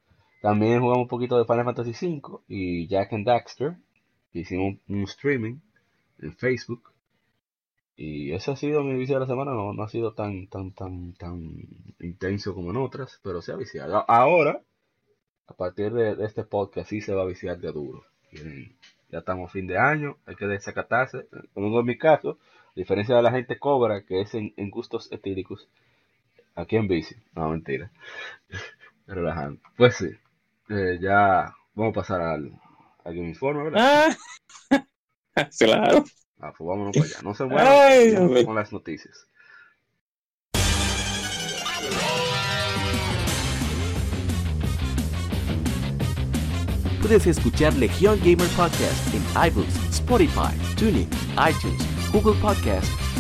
También 0.44 0.82
jugamos 0.82 1.04
un 1.04 1.08
poquito 1.08 1.38
de 1.38 1.46
Final 1.46 1.64
Fantasy 1.64 1.92
V 2.06 2.40
y 2.50 2.86
Jack 2.88 3.14
and 3.14 3.26
Daxter. 3.26 3.78
Hicimos 4.34 4.76
un, 4.90 5.04
streaming 5.04 5.60
en 6.20 6.36
Facebook. 6.36 6.92
Y 7.96 8.34
ese 8.34 8.52
ha 8.52 8.58
sido 8.58 8.84
mi 8.84 8.94
vicio 8.94 9.16
de 9.16 9.22
la 9.22 9.26
semana. 9.26 9.54
No, 9.54 9.72
no 9.72 9.84
ha 9.84 9.88
sido 9.88 10.14
tan, 10.14 10.48
tan, 10.48 10.74
tan, 10.74 11.14
tan 11.14 11.40
intenso 12.02 12.54
como 12.54 12.72
en 12.72 12.76
otras, 12.76 13.22
pero 13.24 13.42
se 13.42 13.54
ha 13.54 13.56
viciado. 13.56 14.04
Ahora, 14.10 14.62
a 15.48 15.54
partir 15.54 15.94
de, 15.94 16.22
este 16.26 16.44
podcast, 16.44 16.90
sí 16.90 17.00
se 17.00 17.14
va 17.14 17.22
a 17.22 17.28
viciar 17.28 17.58
de 17.60 17.72
duro. 17.72 18.04
Ya 19.12 19.20
estamos 19.20 19.50
fin 19.50 19.66
de 19.66 19.78
año, 19.78 20.18
hay 20.26 20.36
que 20.36 20.46
desacatarse. 20.46 21.26
Como 21.54 21.80
en 21.80 21.86
mi 21.86 21.98
caso, 21.98 22.38
a 22.66 22.74
diferencia 22.76 23.16
de 23.16 23.22
la 23.22 23.32
gente 23.32 23.58
cobra, 23.60 24.04
que 24.04 24.20
es 24.20 24.34
en, 24.34 24.54
en 24.58 24.70
gustos 24.72 25.10
etíricos, 25.10 25.70
aquí 26.54 26.76
en 26.76 26.90
bici. 26.90 27.16
No, 27.34 27.48
mentira. 27.48 27.92
Relajando. 29.08 29.62
Pues 29.78 29.96
sí, 29.96 30.10
eh, 30.74 31.00
ya 31.02 31.54
vamos 31.74 31.92
a 31.92 31.94
pasar 31.94 32.22
al, 32.22 32.52
al 33.04 33.16
Game 33.16 33.30
Informe, 33.30 33.64
¿verdad? 33.64 34.16
Ah, 34.72 35.50
claro. 35.60 36.04
Ah, 36.40 36.54
pues 36.58 36.68
vámonos 36.68 36.96
para 36.96 37.06
allá. 37.06 37.18
No 37.24 37.34
se 37.34 37.46
muevan 37.46 38.46
con 38.46 38.56
las 38.56 38.74
noticias. 38.74 39.28
Puedes 47.02 47.28
escuchar 47.28 47.74
Legión 47.74 48.18
Gamer 48.20 48.48
Podcast 48.56 49.14
en 49.14 49.22
iBooks, 49.48 49.76
Spotify, 49.90 50.56
TuneIn, 50.78 51.10
iTunes, 51.38 51.86
Google 52.14 52.40
Podcast 52.42 53.03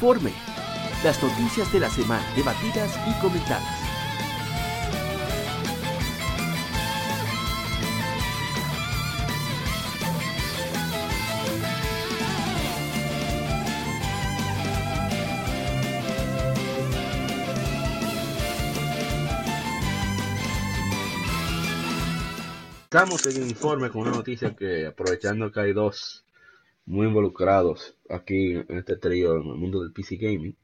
Informe. 0.00 0.32
Las 1.04 1.22
noticias 1.22 1.70
de 1.74 1.78
la 1.78 1.90
semana 1.90 2.24
debatidas 2.34 2.98
y 3.06 3.20
comentadas. 3.20 3.62
Estamos 22.84 23.26
en 23.26 23.42
informe 23.42 23.90
con 23.90 24.00
una 24.00 24.12
noticia 24.12 24.56
que, 24.56 24.86
aprovechando 24.86 25.52
que 25.52 25.60
hay 25.60 25.72
dos 25.74 26.24
muy 26.90 27.06
involucrados 27.06 27.96
aquí 28.08 28.56
en 28.56 28.78
este 28.78 28.96
trío 28.96 29.36
en 29.36 29.46
el 29.46 29.54
mundo 29.54 29.80
del 29.80 29.92
PC 29.92 30.16
Gaming, 30.16 30.56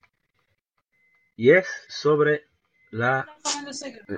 y 1.37 1.51
es 1.51 1.67
sobre 1.89 2.47
la 2.91 3.29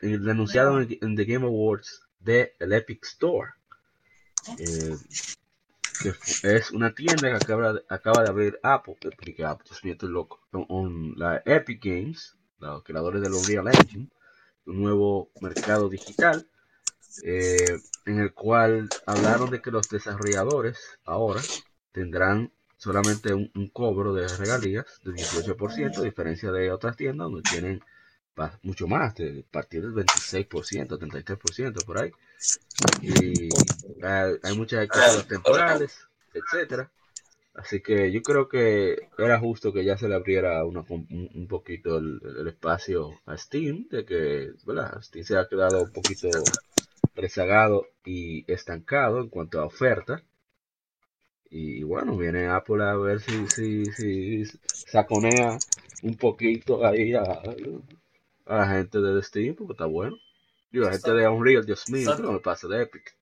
el 0.01 0.25
denunciado 0.25 0.81
en, 0.81 1.17
The 1.17 1.25
Game 1.27 1.45
Awards 1.45 2.01
de 2.19 2.55
el 2.61 2.73
Epic 2.73 3.05
Store, 3.05 3.51
eh, 4.59 4.97
que 6.03 6.57
es 6.57 6.71
una 6.71 6.95
tienda 6.95 7.29
que 7.29 7.45
acaba 7.45 7.75
acaba 7.91 8.23
de 8.23 8.31
abrir 8.31 8.59
Apple, 8.63 8.97
eh, 9.03 9.11
porque 9.15 9.45
Apple, 9.45 9.67
Dios 9.69 9.85
mío, 9.85 9.93
estoy 9.93 10.09
loco, 10.09 10.41
con, 10.51 10.65
con 10.65 11.13
la 11.15 11.43
Epic 11.45 11.85
Games, 11.85 12.39
los 12.59 12.83
creadores 12.85 13.21
del 13.21 13.35
Unreal 13.35 13.69
Engine, 13.69 14.09
un 14.65 14.81
nuevo 14.81 15.31
mercado 15.43 15.91
digital 15.91 16.49
eh, 17.25 17.79
en 18.07 18.19
el 18.19 18.33
cual 18.33 18.89
hablaron 19.05 19.51
de 19.51 19.61
que 19.61 19.71
los 19.71 19.89
desarrolladores 19.89 20.79
ahora 21.05 21.41
tendrán 21.99 22.53
solamente 22.77 23.35
un, 23.35 23.71
cobro 23.73 24.15
de 24.15 24.29
regalías 24.29 24.87
del 25.03 25.17
18%, 25.17 25.99
a 25.99 26.03
diferencia 26.03 26.53
de 26.53 26.71
otras 26.71 26.97
tiendas 26.97 27.27
donde 27.27 27.43
tienen 27.51 27.83
mucho 28.63 28.87
más, 28.87 29.17
de 29.17 29.45
partir 29.51 29.83
del 29.83 30.07
26%, 30.07 30.97
33% 30.97 31.85
por 31.85 31.99
ahí. 31.99 32.13
Y 33.03 33.49
hay, 34.05 34.57
muchas 34.57 34.89
temporales, 35.27 36.07
etcétera. 36.33 36.89
Así 37.55 37.81
que 37.81 38.13
yo 38.13 38.23
creo 38.23 38.49
que 38.49 39.09
era 39.19 39.41
justo 39.41 39.73
que 39.73 39.85
ya 39.85 39.99
se 39.99 40.09
le 40.09 40.15
abriera 40.15 40.65
una 40.65 40.85
un, 40.89 41.29
un 41.35 41.49
poquito 41.49 41.99
el, 41.99 42.21
el 42.23 42.47
espacio 42.47 43.11
a 43.27 43.37
Steam, 43.37 43.89
de 43.91 44.05
que 44.05 44.53
¿verdad? 44.65 45.03
Steam 45.03 45.25
se 45.25 45.37
ha 45.37 45.49
quedado 45.49 45.83
un 45.83 45.93
poquito 45.93 46.29
rezagado 47.17 47.89
y 48.05 48.45
estancado 48.51 49.19
en 49.21 49.29
cuanto 49.29 49.61
a 49.61 49.65
oferta. 49.65 50.23
Y 51.51 51.83
bueno, 51.83 52.17
viene 52.17 52.47
Apple 52.47 52.85
a 52.85 52.95
ver 52.97 53.21
si, 53.21 53.47
si, 53.49 53.85
si 53.87 54.45
saconea 54.69 55.59
un 56.03 56.17
poquito 56.17 56.85
ahí 56.85 57.15
a, 57.15 57.23
a 58.47 58.57
la 58.57 58.69
gente 58.69 59.01
de 59.01 59.23
Steam, 59.23 59.55
porque 59.55 59.73
está 59.73 59.87
bueno. 59.87 60.17
Y 60.71 60.79
la 60.79 60.93
gente 60.93 61.13
de 61.13 61.27
Unreal, 61.27 61.65
Dios 61.65 61.89
mío, 61.89 62.15
¿qué 62.15 62.23
no 62.23 62.33
me 62.33 62.41
pasa 62.41 62.69
de 62.69 62.83
Epic? 62.83 63.17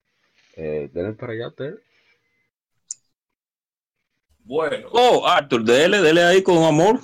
Eh, 0.57 0.91
denle 0.93 1.13
para 1.13 1.33
allá 1.35 1.49
ustedes. 1.49 1.81
Bueno, 4.41 4.89
Oh, 4.93 5.27
Arthur, 5.27 5.65
dele, 5.65 6.01
dele 6.01 6.23
ahí 6.23 6.43
con 6.43 6.63
amor. 6.65 7.01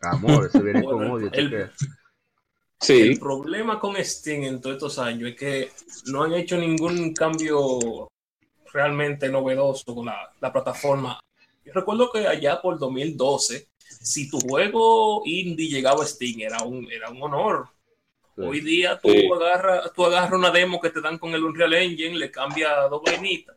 Amor, 0.00 0.46
ese 0.46 0.62
viene 0.62 0.82
con 0.84 1.10
odio, 1.10 1.30
el-. 1.32 1.70
Sí. 2.80 3.00
el 3.02 3.18
problema 3.18 3.78
con 3.78 3.94
Steam 4.02 4.44
en 4.44 4.60
todos 4.60 4.76
estos 4.76 4.98
años 4.98 5.30
es 5.30 5.36
que 5.36 5.70
no 6.06 6.22
han 6.22 6.32
hecho 6.32 6.56
ningún 6.56 7.12
cambio 7.12 8.09
realmente 8.72 9.28
novedoso 9.28 9.94
con 9.94 10.06
la, 10.06 10.30
la 10.40 10.52
plataforma. 10.52 11.20
Yo 11.64 11.72
recuerdo 11.72 12.10
que 12.10 12.26
allá 12.26 12.60
por 12.62 12.78
2012, 12.78 13.68
si 14.00 14.28
tu 14.30 14.38
juego 14.40 15.22
indie 15.24 15.68
llegaba 15.68 16.04
a 16.04 16.06
Steam, 16.06 16.40
era 16.40 16.62
un, 16.62 16.90
era 16.90 17.10
un 17.10 17.22
honor. 17.22 17.68
Sí. 18.36 18.42
Hoy 18.42 18.60
día 18.60 18.98
tú 19.02 19.10
Sí. 19.10 19.28
agarras 19.34 19.92
tú 19.94 20.04
agarras 20.04 20.32
una 20.32 20.50
demo 20.50 20.80
que 20.80 20.90
te 20.90 21.00
dan 21.00 21.18
con 21.18 21.34
el 21.34 21.44
Unreal 21.44 21.74
Engine, 21.74 22.16
le 22.16 22.30
cambia 22.30 22.74
dos 22.88 23.02
vainitas, 23.04 23.56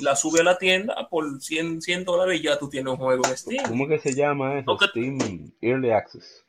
la 0.00 0.16
sube 0.16 0.40
a 0.40 0.44
la 0.44 0.58
tienda 0.58 1.06
por 1.08 1.40
100, 1.40 1.80
100 1.82 2.04
dólares 2.04 2.40
y 2.40 2.44
ya 2.44 2.58
tú 2.58 2.68
tienes 2.68 2.92
un 2.92 2.98
juego 2.98 3.22
en 3.28 3.36
Steam. 3.36 3.64
¿Cómo 3.68 3.86
que 3.86 3.98
se 4.00 4.14
llama 4.14 4.58
eso? 4.58 4.76
Steam 4.88 5.52
Early 5.60 5.90
Access. 5.90 6.44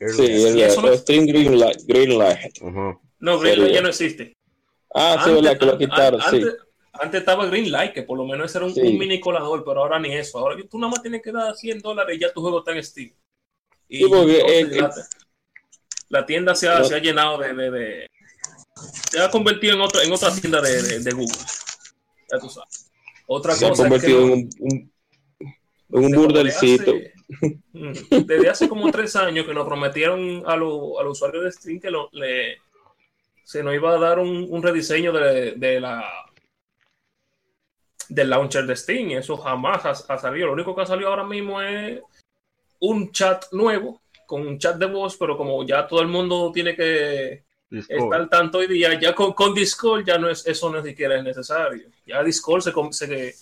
Early 0.00 0.14
Sí, 0.16 0.22
Access. 0.32 0.44
el, 0.54 0.60
eso 0.62 0.82
no- 0.82 0.88
el 0.88 0.98
Stream 0.98 1.26
Greenlight. 1.26 2.58
No, 3.20 3.38
Greenlight 3.38 3.72
ya 3.74 3.80
no 3.80 3.88
existe. 3.88 4.36
Ah, 4.94 5.20
sí, 5.24 5.32
verdad 5.32 5.58
que 5.58 5.66
lo 5.66 5.76
quitaron, 5.78 6.20
an- 6.20 6.30
sí. 6.30 6.36
Antes, 6.36 6.54
antes 6.92 7.20
estaba 7.20 7.46
Greenlight, 7.46 7.92
que 7.92 8.02
por 8.04 8.16
lo 8.16 8.24
menos 8.24 8.54
era 8.54 8.64
un, 8.64 8.72
Sí. 8.74 8.80
un 8.80 8.96
mini 8.98 9.18
colador, 9.20 9.64
pero 9.64 9.80
ahora 9.80 9.98
ni 9.98 10.14
eso. 10.14 10.38
Ahora 10.38 10.56
tú 10.70 10.78
nada 10.78 10.92
más 10.92 11.02
tienes 11.02 11.20
que 11.22 11.32
dar 11.32 11.54
100 11.56 11.80
dólares 11.80 12.16
y 12.16 12.20
ya 12.20 12.32
tu 12.32 12.40
juego 12.40 12.60
está 12.60 12.72
en 12.72 12.82
Steam. 12.84 13.12
Y 13.88 13.98
Sí, 13.98 14.04
porque, 14.08 14.38
entonces 14.60 14.78
eh, 14.78 14.80
la, 16.08 16.18
la 16.20 16.26
tienda 16.26 16.54
se 16.54 16.68
ha, 16.68 16.78
No. 16.78 16.84
se 16.84 16.94
ha 16.94 16.98
llenado 17.00 17.38
de, 17.38 17.52
de- 17.54 17.70
de- 17.70 18.10
Se 19.10 19.20
ha 19.20 19.30
convertido 19.30 19.74
en 19.74 19.80
otra, 19.80 20.02
en 20.02 20.12
otra 20.12 20.32
tienda 20.34 20.60
de, 20.60 21.12
Google. 21.12 21.36
Ya 22.30 22.38
tú 22.38 22.48
sabes. 22.48 22.90
Otra 23.26 23.54
Se 23.54 23.66
ha 23.66 23.70
cosa 23.70 23.82
es 23.86 23.88
que 24.04 24.12
convertido 24.12 24.20
no- 24.20 24.34
en 24.34 24.90
un, 25.90 26.12
burdelcito. 26.12 26.92
Desde 27.72 28.48
hace 28.50 28.68
como 28.68 28.90
tres 28.90 29.16
años 29.16 29.46
que 29.46 29.54
nos 29.54 29.66
prometieron 29.66 30.42
a, 30.46 30.56
lo- 30.56 30.98
a 31.00 31.02
los 31.04 31.12
usuarios 31.18 31.44
de 31.44 31.52
Steam 31.52 31.80
que 31.80 31.90
lo- 31.90 32.08
le, 32.12 32.58
se 33.44 33.62
nos 33.62 33.74
iba 33.74 33.94
a 33.94 33.98
dar 33.98 34.18
un, 34.18 34.46
un 34.50 34.62
rediseño 34.62 35.12
de, 35.12 35.52
de 35.52 35.80
la 35.80 36.04
del 38.08 38.30
launcher 38.30 38.66
de 38.66 38.76
Steam. 38.76 39.10
Eso 39.12 39.36
jamás 39.36 39.84
ha, 39.84 39.90
ha 40.14 40.18
salido. 40.18 40.46
Lo 40.48 40.52
único 40.54 40.74
que 40.74 40.82
ha 40.82 40.86
salido 40.86 41.08
ahora 41.10 41.24
mismo 41.24 41.60
es 41.60 42.00
un 42.80 43.10
chat 43.12 43.44
nuevo 43.52 44.00
con 44.26 44.46
un 44.46 44.58
chat 44.58 44.76
de 44.76 44.86
voz, 44.86 45.16
pero 45.16 45.36
como 45.36 45.64
ya 45.66 45.86
todo 45.86 46.00
el 46.00 46.08
mundo 46.08 46.50
tiene 46.52 46.74
que 46.74 47.44
Discord. 47.70 48.04
estar 48.04 48.28
tanto 48.28 48.58
hoy 48.58 48.66
día, 48.66 48.98
ya 48.98 49.14
con, 49.14 49.32
con 49.34 49.54
Discord 49.54 50.04
ya 50.04 50.18
no 50.18 50.28
es 50.28 50.46
eso 50.46 50.70
no 50.70 50.82
siquiera 50.82 51.16
es 51.16 51.24
necesario. 51.24 51.88
Ya 52.06 52.22
Discord 52.22 52.62
se, 52.62 52.72
se 52.92 53.34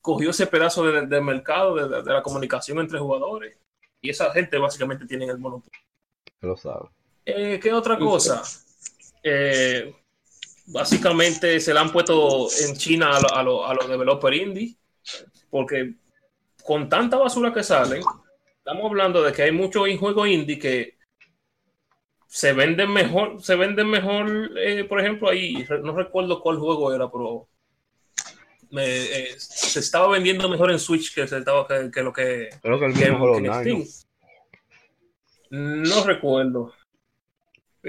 cogió 0.00 0.30
ese 0.30 0.46
pedazo 0.46 0.84
de- 0.84 1.06
del 1.06 1.22
mercado 1.22 1.74
de, 1.74 1.88
de- 1.88 2.02
de 2.02 2.12
la 2.12 2.22
comunicación 2.22 2.78
entre 2.78 2.98
jugadores 2.98 3.56
y 4.00 4.10
esa 4.10 4.30
gente 4.32 4.58
básicamente 4.58 5.06
tiene 5.06 5.26
el 5.26 5.38
monopolio. 5.38 5.80
Lo 6.40 6.56
sabe. 6.56 6.88
Eh, 7.24 7.58
¿Qué 7.60 7.72
otra 7.72 7.98
cosa? 7.98 8.42
Eh, 9.30 9.94
básicamente 10.66 11.60
se 11.60 11.72
la 11.74 11.80
han 11.80 11.92
puesto 11.92 12.48
en 12.66 12.76
China 12.76 13.16
a, 13.16 13.20
lo- 13.20 13.34
a, 13.36 13.42
lo- 13.42 13.66
a 13.66 13.74
los 13.74 13.88
developers 13.88 14.36
indie, 14.36 14.76
porque 15.50 15.94
con 16.64 16.88
tanta 16.88 17.16
basura 17.16 17.52
que 17.52 17.62
salen, 17.62 18.02
estamos 18.58 18.84
hablando 18.86 19.22
de 19.22 19.32
que 19.32 19.42
hay 19.42 19.52
muchos 19.52 19.88
juegos 19.98 20.28
indie 20.28 20.58
que 20.58 20.98
se 22.26 22.52
venden 22.52 22.92
mejor, 22.92 23.42
se 23.42 23.56
venden 23.56 23.88
mejor, 23.88 24.50
eh, 24.58 24.84
por 24.84 25.00
ejemplo, 25.00 25.30
ahí, 25.30 25.66
no 25.82 25.96
recuerdo 25.96 26.40
cuál 26.42 26.58
juego 26.58 26.92
era, 26.94 27.10
pero 27.10 27.48
me, 28.70 28.84
eh, 28.84 29.34
se 29.38 29.80
estaba 29.80 30.08
vendiendo 30.08 30.46
mejor 30.50 30.70
en 30.70 30.78
Switch 30.78 31.14
que, 31.14 31.26
se 31.26 31.38
estaba, 31.38 31.66
que, 31.66 31.90
que 31.90 32.02
lo 32.02 32.12
que, 32.12 32.50
Creo 32.60 32.78
que 32.78 32.84
el 32.84 32.92
que, 32.94 33.10
mismo 33.10 33.32
que 33.32 33.38
en. 33.46 33.54
Steam. 33.54 33.84
No 35.50 36.04
recuerdo. 36.04 36.74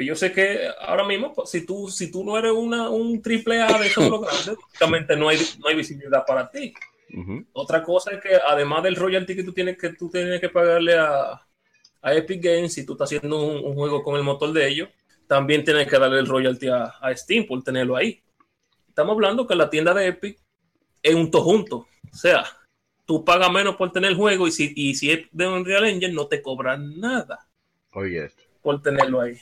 Yo 0.06 0.16
sé 0.16 0.32
que 0.32 0.70
ahora 0.80 1.06
mismo, 1.06 1.34
pues, 1.34 1.50
si 1.50 1.66
tú, 1.66 1.90
si 1.90 2.12
tú 2.12 2.24
no 2.24 2.38
eres 2.38 2.52
una, 2.52 2.90
un 2.90 3.22
triple 3.22 3.62
A 3.62 3.78
de 3.78 3.88
esos 3.88 4.04
juegos 4.08 4.28
grandes, 4.28 4.56
prácticamente 4.56 5.16
no 5.16 5.30
hay, 5.30 5.38
no 5.60 5.68
hay 5.68 5.76
visibilidad 5.76 6.26
para 6.26 6.50
ti. 6.50 6.74
Otra 7.54 7.82
cosa 7.82 8.12
es 8.12 8.22
que 8.22 8.36
además 8.36 8.84
del 8.84 8.96
royalty 8.96 9.36
que 9.36 9.44
tú 9.44 9.52
tienes 9.52 9.78
que, 9.78 9.94
tú 9.94 10.12
tienes 10.12 10.40
que 10.40 10.50
pagarle 10.50 10.96
a, 10.96 11.42
a 12.02 12.14
Epic 12.14 12.44
Games, 12.44 12.74
si 12.74 12.86
tú 12.86 12.94
estás 12.94 13.08
haciendo 13.08 13.42
un, 13.42 13.66
un 13.66 13.74
juego 13.74 14.04
con 14.04 14.16
el 14.16 14.22
motor 14.22 14.54
de 14.54 14.68
ellos, 14.68 14.90
también 15.26 15.64
tienes 15.64 15.88
que 15.88 15.98
darle 15.98 16.20
el 16.20 16.28
royalty 16.28 16.68
a, 16.68 16.86
a 17.02 17.16
Steam 17.16 17.48
por 17.48 17.64
tenerlo 17.64 17.96
ahí. 17.96 18.22
Estamos 18.88 19.14
hablando 19.14 19.48
que 19.48 19.56
la 19.56 19.70
tienda 19.70 19.94
de 19.94 20.08
Epic 20.08 20.40
es 21.02 21.16
un 21.16 21.32
tojunto. 21.32 21.88
O 22.12 22.16
sea, 22.16 22.46
tú 23.06 23.26
pagas 23.26 23.52
menos 23.52 23.76
por 23.76 23.92
tener 23.92 24.12
el 24.12 24.18
juego 24.18 24.48
y 24.48 24.52
si, 24.52 24.72
y 24.76 24.94
si 24.94 25.12
es 25.12 25.28
de 25.32 25.48
Unreal 25.48 25.86
Engine 25.86 26.14
no 26.14 26.28
te 26.28 26.44
cobran 26.44 27.00
nada 27.00 27.48
Oye, 27.94 28.30
por 28.62 28.82
tenerlo 28.82 29.22
ahí. 29.22 29.36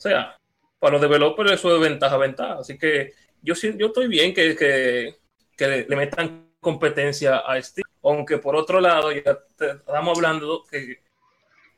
O 0.00 0.02
sea, 0.02 0.34
para 0.78 0.92
los 0.92 1.00
developers 1.02 1.52
eso 1.52 1.74
es 1.76 1.80
ventaja, 1.82 2.16
ventaja. 2.16 2.54
Así 2.60 2.78
que 2.78 3.12
yo 3.42 3.54
sí, 3.54 3.74
yo 3.76 3.88
estoy 3.88 4.08
bien 4.08 4.32
que, 4.32 4.56
que, 4.56 5.16
que 5.54 5.66
le, 5.68 5.84
le 5.86 5.94
metan 5.96 6.54
competencia 6.58 7.36
a 7.36 7.60
Steam. 7.60 7.84
Aunque 8.02 8.38
por 8.38 8.56
otro 8.56 8.80
lado, 8.80 9.12
ya 9.12 9.38
te- 9.58 9.72
estamos 9.72 10.16
hablando 10.16 10.64
que 10.70 11.00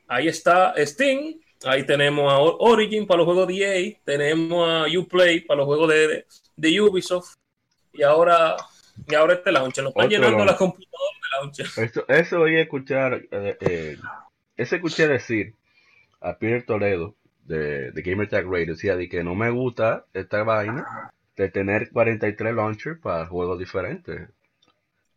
ahí 0.07 0.29
está 0.29 0.73
Steam, 0.87 1.41
ahí 1.65 1.85
tenemos 1.85 2.33
a 2.33 2.39
Origin 2.39 3.09
para 3.09 3.19
los 3.19 3.27
juegos 3.27 3.49
de 3.49 3.57
EA, 3.89 3.99
tenemos 4.05 4.69
a 4.69 4.87
Uplay 5.01 5.41
para 5.41 5.59
los 5.59 5.67
juegos 5.67 5.89
de, 5.89 6.25
de 6.55 6.81
Ubisoft, 6.81 7.35
y 7.93 8.05
ahora, 8.05 8.55
y 9.09 9.17
ahora 9.17 9.35
este 9.35 9.51
launcher. 9.51 9.83
Nos 9.83 9.95
está 9.97 10.07
llenando 10.07 10.39
la 10.39 10.45
launcher. 10.45 10.59
computadora 10.59 11.13
de 11.23 11.41
launcher. 11.41 11.67
Eso, 11.85 12.05
eso 12.07 12.41
oí 12.41 12.57
escuchar, 12.57 13.15
eh, 13.33 13.57
eh, 13.61 13.97
eso 14.57 14.77
escuché 14.77 15.09
decir 15.09 15.57
a 16.21 16.39
Peter 16.39 16.65
Toledo 16.65 17.17
de, 17.53 17.93
de 17.93 18.03
Gamer 18.03 18.29
Tag 18.29 18.45
Radio, 18.51 18.73
decía 18.75 18.97
de 18.97 19.09
que 19.09 19.23
no 19.23 19.35
me 19.35 19.51
gusta 19.51 20.07
esta 20.15 20.43
vaina 20.43 21.11
de 21.37 21.49
tener 21.51 21.91
43 21.91 22.55
launchers 22.55 22.99
para 23.01 23.27
juegos 23.27 23.59
diferentes. 23.59 24.29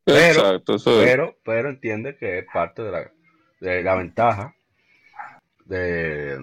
Pero- 0.03 0.17
Exacto, 0.19 0.75
eso 0.75 1.01
es. 1.01 1.09
Pero, 1.09 1.35
pero 1.43 1.69
entiende 1.69 2.15
que 2.17 2.39
es 2.39 2.45
parte 2.53 2.83
de 2.83 2.91
la, 2.91 3.11
de 3.59 3.83
la 3.83 3.95
ventaja 3.95 4.55
de, 5.65 6.37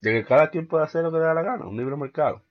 de 0.00 0.12
que 0.12 0.24
cada 0.24 0.50
quien 0.50 0.66
puede 0.66 0.84
hacer 0.84 1.02
lo 1.02 1.12
que 1.12 1.18
le 1.18 1.24
da 1.24 1.34
la 1.34 1.42
gana, 1.42 1.66
un 1.66 1.76
libre 1.76 1.96
mercado. 1.96 2.42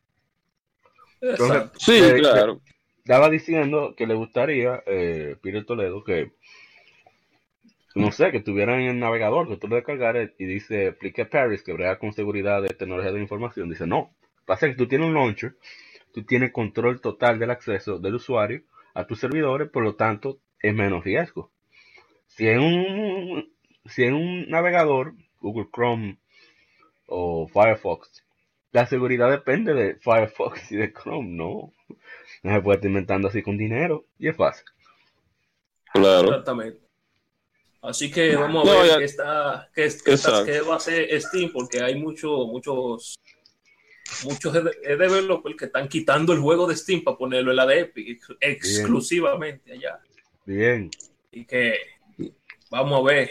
Entonces. 1.22 1.64
Sí, 1.78 1.98
eh, 2.02 2.16
claro. 2.20 2.62
Estaba 3.00 3.30
diciendo 3.30 3.94
que 3.98 4.06
le 4.08 4.14
gustaría, 4.14 4.84
eh, 4.86 5.36
Peter 5.42 5.66
Toledo, 5.66 6.04
que 6.04 6.32
no 8.00 8.12
sé, 8.12 8.32
que 8.32 8.40
tuvieran 8.40 8.82
en 8.82 8.90
el 8.90 9.00
navegador, 9.00 9.48
que 9.48 9.58
tú 9.58 9.68
lo 9.68 9.76
descargaras 9.76 10.32
y 10.38 10.46
dice 10.46 10.88
Aplique 10.88 11.26
Paris, 11.26 11.64
que 11.64 11.74
brega 11.74 12.00
con 12.00 12.14
seguridad 12.14 12.62
de 12.62 12.70
tecnología 12.70 13.12
de 13.12 13.20
información. 13.20 13.70
Dice, 13.70 13.86
no, 13.88 14.14
pasa 14.46 14.68
que 14.68 14.76
tú 14.76 14.88
tienes 14.88 15.08
un 15.08 15.14
launcher, 15.14 15.56
tú 16.14 16.24
tienes 16.24 16.52
control 16.52 17.02
total 17.02 17.40
del 17.40 17.52
acceso 17.52 18.00
del 18.00 18.16
usuario 18.16 18.64
a 18.94 19.06
tus 19.06 19.20
servidores, 19.20 19.70
por 19.70 19.84
lo 19.84 19.96
tanto, 19.96 20.40
es 20.62 20.74
menos 20.74 21.04
riesgo. 21.04 21.52
Si 22.28 22.48
en 22.48 22.60
un, 22.60 23.54
si 23.86 24.04
en 24.04 24.14
un 24.14 24.50
navegador, 24.50 25.14
Google 25.40 25.68
Chrome 25.74 26.18
o 27.08 27.48
Firefox, 27.48 28.24
la 28.72 28.86
seguridad 28.86 29.32
depende 29.32 29.74
de 29.74 29.96
Firefox 29.96 30.72
y 30.72 30.78
de 30.78 30.94
Chrome, 30.94 31.30
no. 31.30 31.74
No 32.44 32.54
se 32.54 32.62
puede 32.62 32.76
estar 32.76 32.90
inventando 32.90 33.28
así 33.28 33.42
con 33.42 33.58
dinero 33.58 34.06
y 34.18 34.30
es 34.30 34.36
fácil. 34.36 34.66
Claro. 35.92 36.30
Exactamente. 36.30 36.89
Así 37.82 38.12
que 38.12 38.36
vamos 38.36 38.68
a 38.68 38.72
No, 38.74 38.80
ver 38.82 38.90
ya- 38.90 38.98
qué, 38.98 39.04
está, 39.06 39.70
qué, 39.74 39.86
es- 39.86 40.04
qué 40.04 40.14
está- 40.14 40.30
Exacto. 40.30 40.52
qué 40.52 40.62
va 40.62 40.74
a 40.74 40.78
hacer 40.78 41.22
Steam, 41.22 41.52
porque 41.54 41.82
hay 41.82 41.96
muchos, 41.96 42.48
muchos, 42.48 43.16
muchos 44.26 44.52
de- 44.54 44.64
de- 44.64 44.98
developers 44.98 45.56
que 45.56 45.66
están 45.66 45.88
quitando 45.88 46.34
el 46.34 46.40
juego 46.40 46.68
de 46.68 46.76
Steam 46.76 47.04
para 47.04 47.18
ponerlo 47.18 47.52
en 47.52 47.58
la 47.58 47.66
de 47.66 47.80
Epic 47.82 48.08
ex- 48.10 48.36
exclusivamente 48.42 49.72
allá. 49.72 50.00
Bien. 50.46 50.90
Y 51.32 51.46
que 51.46 51.76
vamos 52.70 53.00
a 53.00 53.04
ver. 53.04 53.30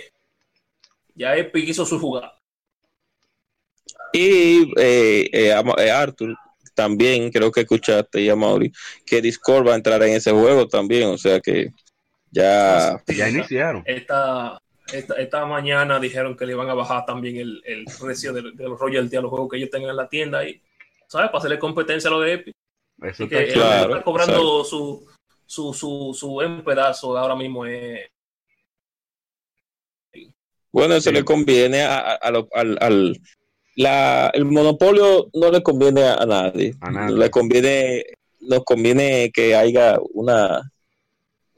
Ya 1.14 1.36
Epic 1.36 1.68
hizo 1.68 1.84
su 1.84 1.98
jugada. 1.98 2.40
Y 4.12 4.72
eh, 4.80 5.28
eh, 5.32 5.52
eh, 5.78 5.90
Arthur, 5.90 6.34
también 6.74 7.30
creo 7.30 7.50
que 7.50 7.62
escuchaste, 7.62 8.20
y 8.22 8.28
a 8.28 8.36
Mauri, 8.36 8.72
que 9.04 9.20
Discord 9.20 9.66
va 9.66 9.72
a 9.72 9.76
entrar 9.76 10.02
en 10.04 10.14
ese 10.14 10.30
juego 10.30 10.66
también, 10.68 11.08
o 11.08 11.18
sea 11.18 11.40
que 11.40 11.70
ya... 12.30 13.02
Sí, 13.06 13.16
Ya 13.16 13.28
iniciaron. 13.28 13.82
Esta, 13.86 14.60
esta, 14.92 15.14
esta 15.14 15.44
mañana 15.46 15.98
dijeron 16.00 16.36
que 16.36 16.46
le 16.46 16.52
iban 16.52 16.68
a 16.70 16.74
bajar 16.74 17.04
también 17.06 17.36
el, 17.36 17.62
el 17.64 17.84
precio 18.00 18.32
de, 18.32 18.42
de 18.52 18.64
los 18.68 18.78
royalty 18.78 19.16
a 19.16 19.20
los 19.20 19.30
juegos 19.30 19.50
que 19.50 19.56
ellos 19.58 19.70
tengan 19.70 19.90
en 19.90 19.96
la 19.96 20.08
tienda 20.08 20.38
ahí. 20.38 20.60
¿Sabes? 21.06 21.28
Para 21.28 21.38
hacerle 21.38 21.58
competencia 21.58 22.08
a 22.08 22.12
lo 22.12 22.20
de 22.20 22.32
Epic. 22.34 22.54
Eso 23.00 23.24
Así 23.24 23.28
que 23.28 23.38
está 23.38 23.48
él 23.48 23.52
Claro, 23.54 23.92
está 23.92 24.04
cobrando 24.04 24.64
su, 24.64 25.06
su, 25.46 25.72
su, 25.72 26.14
su 26.18 26.28
buen 26.30 26.62
pedazo 26.64 27.16
ahora 27.16 27.34
mismo. 27.36 27.64
Es, 27.64 28.08
Bueno, 30.72 30.94
eso 30.94 31.10
Sí. 31.10 31.14
le 31.16 31.24
conviene 31.24 31.82
a, 31.82 31.98
a- 31.98 32.14
a 32.14 32.30
lo- 32.30 32.48
al... 32.52 32.78
al- 32.80 33.20
la, 33.76 34.28
el 34.34 34.44
monopolio 34.44 35.28
no 35.34 35.50
le 35.52 35.62
conviene 35.62 36.02
a 36.02 36.26
nadie. 36.26 36.74
A 36.80 36.90
nadie. 36.90 37.14
Le 37.16 37.30
conviene, 37.30 38.04
nos 38.40 38.64
conviene 38.64 39.30
que 39.32 39.54
haya 39.54 39.98
una, 40.14 40.68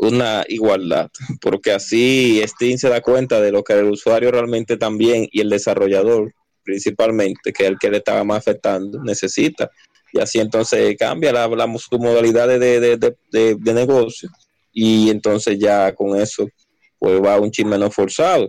una 0.00 0.44
igualdad, 0.48 1.10
porque 1.40 1.72
así 1.72 2.40
Steam 2.46 2.78
se 2.78 2.88
da 2.88 3.00
cuenta 3.00 3.40
de 3.40 3.52
lo 3.52 3.62
que 3.62 3.74
el 3.74 3.86
usuario 3.90 4.30
realmente 4.30 4.76
también 4.76 5.28
y 5.30 5.40
el 5.40 5.50
desarrollador 5.50 6.32
principalmente, 6.62 7.52
que 7.52 7.64
es 7.64 7.70
el 7.70 7.78
que 7.78 7.90
le 7.90 7.98
estaba 7.98 8.22
más 8.24 8.38
afectando, 8.38 9.02
necesita. 9.02 9.70
Y 10.12 10.20
así 10.20 10.38
entonces 10.40 10.96
cambia 10.98 11.32
la, 11.32 11.48
la- 11.48 11.78
su 11.78 11.98
modalidad 11.98 12.48
de, 12.48 12.58
de, 12.58 12.96
de- 13.30 13.72
negocio 13.74 14.28
y 14.72 15.10
entonces 15.10 15.58
ya 15.58 15.92
con 15.94 16.16
eso 16.20 16.46
pues 16.98 17.20
va 17.22 17.38
un 17.40 17.50
chin 17.50 17.68
menos 17.68 17.94
forzado. 17.94 18.48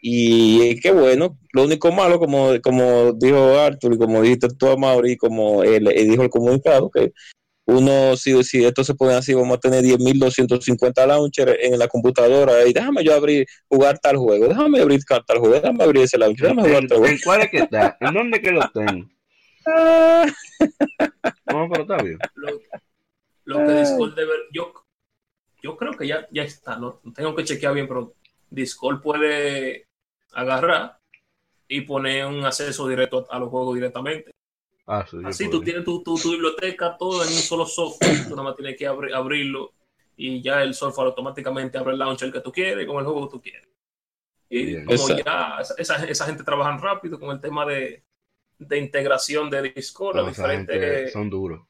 Y 0.00 0.78
qué 0.80 0.92
bueno, 0.92 1.36
lo 1.52 1.64
único 1.64 1.90
malo, 1.90 2.18
como, 2.20 2.50
como 2.62 3.12
dijo 3.14 3.58
Arthur 3.58 3.94
y 3.94 3.98
como 3.98 4.22
dijiste 4.22 4.48
tú, 4.56 4.78
Mauri, 4.78 5.16
como 5.16 5.64
él 5.64 5.84
dijo 6.08 6.22
el 6.22 6.30
comunicado, 6.30 6.88
que 6.90 7.12
uno, 7.68 8.16
si, 8.16 8.42
si 8.44 8.64
esto 8.64 8.82
se 8.82 8.94
pone 8.94 9.12
así, 9.12 9.34
vamos 9.34 9.58
a 9.58 9.60
tener 9.60 9.84
10.250 9.84 11.06
launchers 11.06 11.54
en 11.60 11.78
la 11.78 11.86
computadora 11.86 12.66
y 12.66 12.72
déjame 12.72 13.04
yo 13.04 13.14
abrir, 13.14 13.46
jugar 13.68 13.98
tal 13.98 14.16
juego, 14.16 14.48
déjame 14.48 14.80
abrir 14.80 15.00
tal 15.04 15.38
juego, 15.38 15.54
déjame 15.54 15.84
abrir 15.84 16.04
ese 16.04 16.16
launcher, 16.16 16.48
déjame 16.48 16.62
jugar 16.62 16.82
¿En, 16.82 16.88
tal 16.88 16.98
juego. 16.98 17.12
en 17.12 17.20
cuál 17.22 17.40
es 17.42 17.50
que 17.50 17.58
está? 17.58 17.96
¿En 18.00 18.14
dónde 18.14 18.40
que 18.40 18.50
lo 18.52 18.70
tengo? 18.70 19.08
No, 21.52 21.68
pero 21.70 21.82
está 21.82 21.96
bien. 22.02 22.18
lo, 22.34 22.60
lo 23.44 23.66
que 23.66 23.72
Discord 23.80 24.14
debe. 24.14 24.32
Yo, 24.52 24.72
yo 25.62 25.76
creo 25.76 25.92
que 25.92 26.06
ya, 26.06 26.28
ya 26.30 26.42
está. 26.42 26.76
¿no? 26.76 27.00
Tengo 27.14 27.34
que 27.34 27.44
chequear 27.44 27.74
bien, 27.74 27.88
pero 27.88 28.14
Discord 28.50 29.00
puede 29.00 29.86
agarrar 30.32 30.98
y 31.66 31.82
poner 31.82 32.26
un 32.26 32.44
acceso 32.44 32.86
directo 32.86 33.26
a 33.30 33.38
los 33.38 33.48
juegos 33.48 33.74
directamente. 33.74 34.30
Ah, 34.90 35.06
sí, 35.08 35.18
Así 35.22 35.50
tú 35.50 35.60
tienes 35.60 35.84
tu, 35.84 36.02
tu, 36.02 36.16
tu 36.16 36.32
biblioteca 36.32 36.96
todo 36.98 37.22
en 37.22 37.28
un 37.28 37.34
solo 37.34 37.66
software. 37.66 38.24
Tú 38.24 38.30
nada 38.30 38.44
más 38.44 38.56
tienes 38.56 38.74
que 38.74 38.88
abrir- 38.88 39.14
abrirlo 39.14 39.74
y 40.16 40.40
ya 40.40 40.62
el 40.62 40.72
software 40.72 41.08
automáticamente 41.08 41.76
abre 41.76 41.92
el 41.92 41.98
launcher 41.98 42.32
que 42.32 42.40
tú 42.40 42.50
quieres 42.50 42.86
con 42.86 42.96
el 42.96 43.04
juego 43.04 43.28
que 43.28 43.36
tú 43.36 43.42
quieres. 43.42 43.68
Y 44.48 44.64
Bien. 44.64 44.86
como 44.86 44.98
Exacto. 44.98 45.24
ya 45.26 45.58
esa, 45.78 46.06
esa, 46.06 46.24
gente 46.24 46.42
trabaja 46.42 46.74
rápido 46.78 47.20
con 47.20 47.30
el 47.30 47.38
tema 47.40 47.66
de, 47.66 48.02
de 48.58 48.78
integración 48.78 49.50
de 49.50 49.74
Discord, 49.74 50.16
No, 50.16 50.22
las 50.22 50.34
diferentes 50.34 51.12
son 51.12 51.28
duros. 51.28 51.60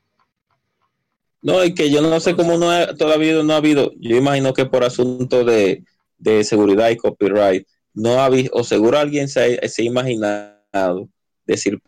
No, 1.42 1.64
y 1.64 1.74
que 1.74 1.90
yo 1.90 2.00
no 2.00 2.20
sé 2.20 2.36
cómo 2.36 2.56
no 2.56 2.70
ha- 2.70 2.94
todavía 2.94 3.42
no 3.42 3.52
ha 3.52 3.56
habido, 3.56 3.92
yo 3.98 4.16
imagino 4.16 4.54
que 4.54 4.66
por 4.66 4.84
asunto 4.84 5.44
de, 5.44 5.84
de 6.18 6.44
seguridad 6.44 6.90
y 6.90 6.96
copyright, 6.96 7.66
no 7.94 8.20
ha 8.20 8.26
habido, 8.26 8.50
o 8.54 8.62
seguro 8.62 8.96
alguien 8.98 9.28
se 9.28 9.58
ha, 9.60 9.68
se 9.68 9.82
ha 9.82 9.84
imaginado 9.84 11.08
decir 11.46 11.80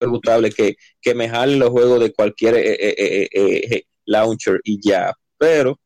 ejecutable 0.00 0.50
que, 0.50 0.76
que 1.00 1.14
me 1.14 1.28
jale 1.28 1.56
los 1.56 1.70
juegos 1.70 2.00
de 2.00 2.12
cualquier 2.12 2.54
eh, 2.56 2.72
eh, 2.74 3.28
eh, 3.32 3.60
eh, 3.76 3.82
launcher 4.06 4.60
y 4.64 4.78
ya, 4.86 5.12
pero 5.38 5.78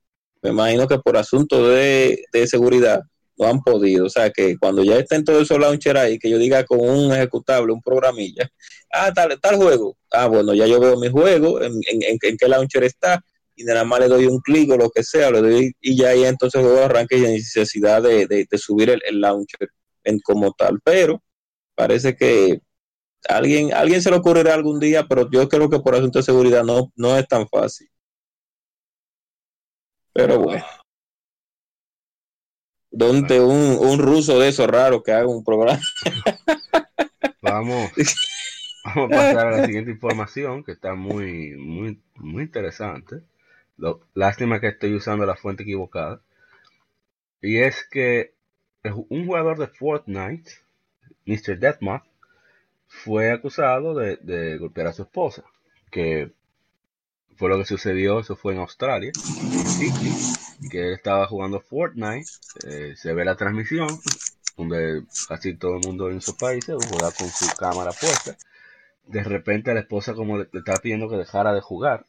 me 0.42 0.50
imagino 0.50 0.86
que 0.86 0.98
por 0.98 1.16
asunto 1.16 1.68
de, 1.68 2.24
de 2.32 2.46
seguridad 2.46 3.00
no 3.36 3.46
han 3.46 3.60
podido, 3.62 4.06
o 4.06 4.10
sea 4.10 4.30
que 4.30 4.56
cuando 4.58 4.82
ya 4.82 4.98
estén 4.98 5.24
todos 5.24 5.42
esos 5.42 5.58
launchers 5.58 5.98
ahí, 6.00 6.18
que 6.18 6.28
yo 6.30 6.38
diga 6.38 6.64
con 6.64 6.80
un 6.80 7.12
ejecutable, 7.12 7.72
un 7.72 7.82
programilla, 7.82 8.48
ah, 8.92 9.12
tal, 9.14 9.38
tal 9.40 9.56
juego, 9.56 9.96
ah, 10.10 10.26
bueno, 10.26 10.54
ya 10.54 10.66
yo 10.66 10.80
veo 10.80 10.98
mi 10.98 11.08
juego, 11.08 11.62
en, 11.62 11.72
en, 11.90 12.18
en- 12.22 12.36
qué 12.36 12.48
launcher 12.48 12.82
está, 12.84 13.20
y 13.54 13.64
nada 13.64 13.84
más 13.84 14.00
le 14.00 14.08
doy 14.08 14.26
un 14.26 14.40
clic 14.40 14.70
o 14.72 14.76
lo 14.76 14.90
que 14.90 15.02
sea, 15.04 15.30
le 15.30 15.40
doy, 15.40 15.72
y 15.80 15.96
ya 15.96 16.08
ahí 16.10 16.24
entonces 16.24 16.60
el 16.60 16.66
juego 16.66 16.84
arranca 16.84 17.16
y 17.16 17.20
necesidad 17.20 18.02
de, 18.02 18.26
de- 18.26 18.46
de 18.50 18.58
subir 18.58 18.90
el, 18.90 19.02
el 19.06 19.20
launcher 19.20 19.68
en 20.04 20.18
como 20.20 20.52
tal, 20.52 20.80
pero 20.82 21.22
parece 21.76 22.16
que 22.16 22.60
alguien, 23.28 23.72
alguien 23.74 24.02
se 24.02 24.10
le 24.10 24.16
ocurrirá 24.16 24.54
algún 24.54 24.80
día, 24.80 25.06
pero 25.08 25.30
yo 25.30 25.48
creo 25.48 25.70
que 25.70 25.80
por 25.80 25.94
asunto 25.94 26.18
de 26.18 26.24
seguridad 26.24 26.64
no, 26.64 26.92
no 26.96 27.16
es 27.16 27.26
tan 27.28 27.48
fácil. 27.48 27.88
Pero 30.12 30.38
bueno. 30.40 30.64
Donde 32.90 33.40
un, 33.40 33.78
un 33.80 33.98
ruso 33.98 34.38
de 34.38 34.48
esos 34.48 34.66
raros 34.66 35.02
que 35.02 35.12
haga 35.12 35.26
un 35.28 35.44
programa. 35.44 35.80
Vamos, 37.40 37.92
vamos 38.84 39.10
a 39.10 39.12
pasar 39.12 39.46
a 39.48 39.52
la 39.52 39.60
siguiente 39.60 39.90
información 39.90 40.64
que 40.64 40.72
está 40.72 40.94
muy, 40.94 41.56
muy, 41.56 42.00
muy 42.16 42.44
interesante. 42.44 43.22
Lo- 43.76 44.00
lástima 44.14 44.60
que 44.60 44.68
estoy 44.68 44.94
usando 44.94 45.26
la 45.26 45.36
fuente 45.36 45.62
equivocada. 45.64 46.22
Y 47.42 47.56
es 47.58 47.84
que 47.90 48.34
un 49.08 49.26
jugador 49.26 49.58
de 49.58 49.66
Fortnite, 49.66 50.52
Mr. 51.26 51.58
Deathmoth, 51.58 52.04
fue 52.88 53.30
acusado 53.32 53.94
de, 53.94 54.58
golpear 54.58 54.88
a 54.88 54.92
su 54.92 55.02
esposa. 55.02 55.44
Que 55.90 56.32
fue 57.36 57.48
lo 57.48 57.58
que 57.58 57.64
sucedió, 57.64 58.20
eso 58.20 58.36
fue 58.36 58.52
en 58.54 58.60
Australia, 58.60 59.12
en 59.14 59.66
Sydney, 59.66 60.12
que 60.70 60.88
él 60.88 60.92
estaba 60.94 61.26
jugando 61.26 61.60
Fortnite. 61.60 62.30
eh, 62.66 62.94
se 62.96 63.14
ve 63.14 63.24
la 63.24 63.36
transmisión, 63.36 63.88
donde 64.56 65.04
casi 65.28 65.54
todo 65.54 65.76
el 65.76 65.86
mundo 65.86 66.10
en 66.10 66.20
sus 66.20 66.34
países 66.36 66.76
juega 66.90 67.10
con 67.12 67.28
su 67.28 67.46
cámara 67.56 67.92
puesta. 67.92 68.36
De 69.06 69.24
repente 69.24 69.74
la 69.74 69.80
esposa 69.80 70.14
como 70.14 70.38
le, 70.38 70.48
le 70.52 70.60
estaba 70.60 70.78
pidiendo 70.78 71.08
que 71.10 71.16
dejara 71.16 71.52
de 71.54 71.60
jugar. 71.62 72.06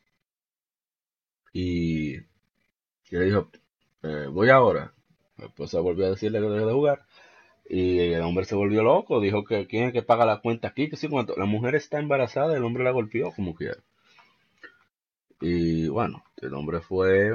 Y, 1.54 2.16
y 2.18 2.22
le 3.12 3.26
dijo, 3.26 3.50
eh, 4.04 4.28
voy 4.32 4.50
ahora. 4.50 4.94
La 5.38 5.48
esposa 5.48 5.80
volvió 5.82 6.06
a 6.08 6.12
decirle 6.12 6.40
que 6.40 6.48
deje 6.48 6.66
de 6.66 6.74
jugar. 6.74 7.06
Y 7.70 8.00
el 8.00 8.22
hombre 8.24 8.44
se 8.44 8.56
volvió 8.56 8.84
loco, 8.84 9.22
dijo 9.22 9.46
que 9.46 9.66
quién 9.68 9.86
es 9.86 9.94
que 9.94 10.02
paga 10.02 10.26
la 10.26 10.42
cuenta 10.42 10.68
aquí, 10.68 10.90
que 10.90 10.98
sí, 10.98 11.08
cuánto. 11.08 11.36
La 11.38 11.46
mujer 11.46 11.76
está 11.76 12.00
embarazada, 12.00 12.58
el 12.58 12.66
hombre 12.66 12.84
la 12.84 12.92
golpeó 12.92 13.32
como 13.34 13.56
quiera. 13.56 13.78
Y 15.42 15.88
bueno, 15.90 16.24
el 16.38 16.54
hombre 16.54 16.80
fue, 16.82 17.32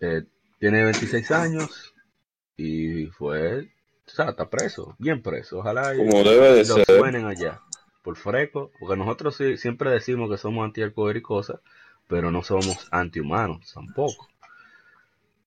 eh, 0.00 0.24
tiene 0.58 0.84
26 0.84 1.30
años 1.30 1.94
y 2.56 3.06
fue, 3.08 3.70
o 4.06 4.10
sea, 4.10 4.30
está 4.30 4.50
preso, 4.50 4.96
bien 4.98 5.22
preso. 5.22 5.60
Ojalá 5.60 5.96
y, 5.96 5.98
Como 5.98 6.22
debe 6.24 6.52
de 6.54 6.64
y 6.64 6.66
lo 6.66 6.76
ser. 6.76 6.86
suenen 6.86 7.26
allá, 7.26 7.62
por 8.02 8.16
freco, 8.16 8.72
porque 8.80 8.96
nosotros 8.96 9.36
sí- 9.36 9.58
siempre 9.58 9.90
decimos 9.90 10.30
que 10.30 10.38
somos 10.38 10.64
anti-alcohol 10.66 11.16
y 11.16 11.22
cosas, 11.22 11.60
pero 12.08 12.30
no 12.32 12.42
somos 12.44 12.88
antihumanos 12.92 13.72
tampoco. 13.74 14.28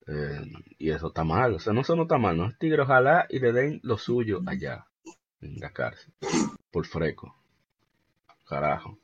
Eh, 0.07 0.51
y 0.77 0.91
eso 0.91 1.07
está 1.07 1.23
mal, 1.23 1.53
o 1.55 1.59
sea, 1.59 1.73
no 1.73 1.81
eso 1.81 1.95
no 1.95 2.03
está 2.03 2.17
mal, 2.19 2.37
no 2.37 2.45
es 2.47 2.57
tigre, 2.59 2.83
ojalá 2.83 3.25
y 3.29 3.39
le 3.39 3.51
den 3.51 3.79
lo 3.83 3.97
suyo 3.97 4.39
allá, 4.45 4.85
en 5.41 5.59
la 5.59 5.71
cárcel, 5.71 6.13
por 6.69 6.85
freco. 6.85 7.35
Carajo. 8.47 8.99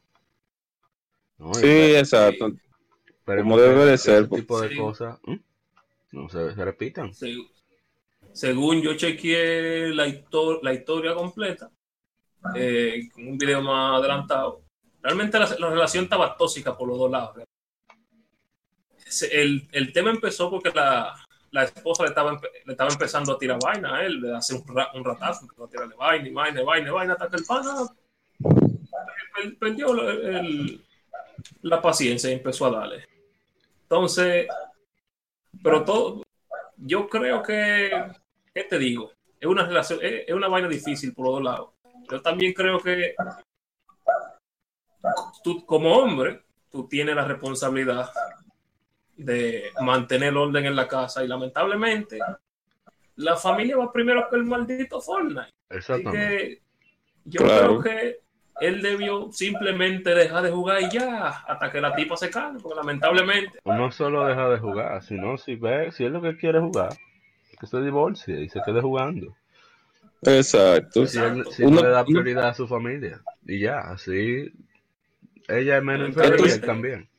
No, 1.40 1.54
Sí, 1.56 1.66
exacto. 1.96 2.52
esperemos 3.08 3.54
como 3.54 3.62
debe 3.62 3.86
de 3.86 3.94
ese 3.96 4.12
ser, 4.12 4.30
tipo 4.30 4.62
de 4.62 4.70
Sí. 4.70 4.78
cosas 4.78 5.18
¿m? 5.26 5.42
no 6.12 6.30
se, 6.30 6.54
se 6.54 6.64
repitan. 6.66 7.14
Se- 7.16 7.36
según 8.34 8.82
yo 8.84 8.96
chequeé 8.96 9.90
la, 9.96 10.06
histo- 10.08 10.60
la 10.62 10.72
historia 10.74 11.16
completa, 11.16 11.72
eh, 12.56 13.10
con 13.12 13.28
un 13.28 13.38
video 13.40 13.62
más 13.64 14.00
adelantado, 14.00 14.62
realmente 15.02 15.40
la, 15.40 15.50
la 15.58 15.70
relación 15.72 16.04
estaba 16.04 16.38
tóxica 16.38 16.78
por 16.78 16.88
los 16.88 17.00
dos 17.00 17.10
lados. 17.10 17.38
El, 19.32 19.68
el 19.72 19.92
tema 19.94 20.10
empezó 20.12 20.50
porque 20.50 20.72
la, 20.72 21.14
la 21.52 21.64
esposa 21.64 22.04
le 22.04 22.10
estaba, 22.10 22.40
le 22.66 22.72
estaba 22.72 22.92
empezando 22.92 23.34
a 23.34 23.38
tirar 23.38 23.60
vaina 23.62 23.98
a 23.98 24.06
él, 24.06 24.34
hace 24.34 24.56
un, 24.56 24.68
ra- 24.68 24.92
un 24.94 25.04
ratazo, 25.04 25.42
empezó 25.44 25.66
a 25.66 25.70
tirarle 25.70 25.96
vaina 25.96 26.30
vaina 26.34 26.64
vaina 26.64 26.92
vaina, 26.92 27.14
hasta 27.14 27.30
que 27.30 27.38
el 27.38 27.46
pana 27.46 27.74
per- 29.36 29.58
perdió 29.58 29.94
el- 30.10 30.82
la 31.64 31.82
paciencia 31.82 32.30
y 32.30 32.34
empezó 32.34 32.66
a 32.68 32.72
darle. 32.72 33.06
Entonces, 33.84 34.48
pero 35.64 35.84
todo, 35.84 36.24
yo 36.78 37.10
creo 37.10 37.44
que, 37.44 37.92
¿qué 38.54 38.64
te 38.64 38.78
digo? 38.80 39.12
Es 39.40 39.48
una 39.48 39.66
relación, 39.66 40.00
es, 40.02 40.24
es 40.28 40.34
una 40.34 40.48
vaina 40.48 40.68
difícil 40.68 41.14
por 41.14 41.26
los 41.26 41.34
dos 41.36 41.44
lados. 41.44 41.70
Yo 42.10 42.22
también 42.22 42.54
creo 42.54 42.80
que 42.80 43.16
tú, 45.44 45.66
como 45.66 45.98
hombre, 45.98 46.44
tú 46.72 46.88
tienes 46.88 47.16
la 47.16 47.26
responsabilidad 47.26 48.10
de 49.24 49.72
mantener 49.82 50.30
el 50.30 50.38
orden 50.38 50.66
en 50.66 50.76
la 50.76 50.88
casa 50.88 51.24
y 51.24 51.28
lamentablemente 51.28 52.20
la 53.18 53.36
familia 53.36 53.78
va 53.78 53.92
primero 53.92 54.28
que 54.30 54.36
el 54.38 54.46
maldito 54.46 55.00
Fortnite. 55.02 55.42
Así 55.70 55.78
Exactamente. 55.78 56.38
que 56.38 56.62
yo 57.26 57.44
Claro. 57.44 57.80
creo 57.80 57.84
que 57.84 58.20
él 58.62 58.82
debió 58.82 59.32
simplemente 59.32 60.14
dejar 60.14 60.44
de 60.44 60.52
jugar 60.52 60.82
y 60.82 60.90
ya, 60.92 61.28
hasta 61.30 61.72
que 61.72 61.82
la 61.82 61.96
tipa 61.96 62.16
se 62.18 62.30
calme, 62.30 62.60
porque 62.62 62.76
lamentablemente 62.76 63.60
No 63.66 63.92
solo 63.92 64.26
deja 64.26 64.50
de 64.50 64.60
jugar, 64.60 65.02
sino 65.04 65.38
si 65.38 65.56
ve, 65.56 65.92
si 65.92 66.06
es 66.06 66.12
lo 66.12 66.22
que 66.22 66.38
quiere 66.38 66.60
jugar, 66.60 66.90
que 67.60 67.68
se 67.68 67.80
divorcie 67.82 68.42
y 68.42 68.50
se 68.50 68.62
quede 68.64 68.82
jugando. 68.82 69.36
Exacto. 70.24 71.06
Si 71.08 71.18
él, 71.20 71.44
si 71.52 71.64
Uno- 71.64 71.78
no 71.78 71.88
le 71.88 71.90
da 71.90 72.04
prioridad 72.06 72.50
a 72.50 72.54
su 72.54 72.68
familia. 72.68 73.22
Y 73.46 73.60
ya, 73.60 73.80
así 73.80 74.52
ella 75.48 75.78
es 75.78 75.84
menos 75.84 76.10
infeliz 76.10 76.40
y 76.48 76.52
él 76.60 76.62
también. 76.62 77.10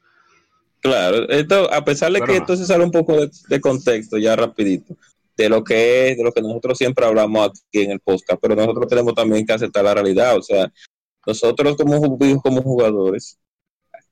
Claro, 0.82 1.28
esto, 1.28 1.72
a 1.72 1.84
pesar 1.84 2.10
de 2.10 2.18
Pero 2.18 2.26
que 2.26 2.32
no. 2.32 2.38
entonces 2.40 2.66
sale 2.66 2.84
un 2.84 2.90
poco 2.90 3.16
de, 3.16 3.30
de 3.48 3.60
contexto, 3.60 4.18
ya 4.18 4.34
rapidito, 4.34 4.96
de 5.36 5.48
lo 5.48 5.62
que 5.62 6.10
es, 6.10 6.16
de 6.16 6.24
lo 6.24 6.32
que 6.32 6.42
nosotros 6.42 6.76
siempre 6.76 7.06
hablamos 7.06 7.46
aquí 7.46 7.82
en 7.82 7.92
el 7.92 8.00
podcast, 8.00 8.40
pero 8.42 8.56
nosotros 8.56 8.88
tenemos 8.88 9.14
también 9.14 9.46
que 9.46 9.52
aceptar 9.52 9.84
la 9.84 9.94
realidad, 9.94 10.36
o 10.36 10.42
sea, 10.42 10.72
nosotros 11.24 11.76
como, 11.76 12.18
como 12.42 12.62
jugadores 12.62 13.38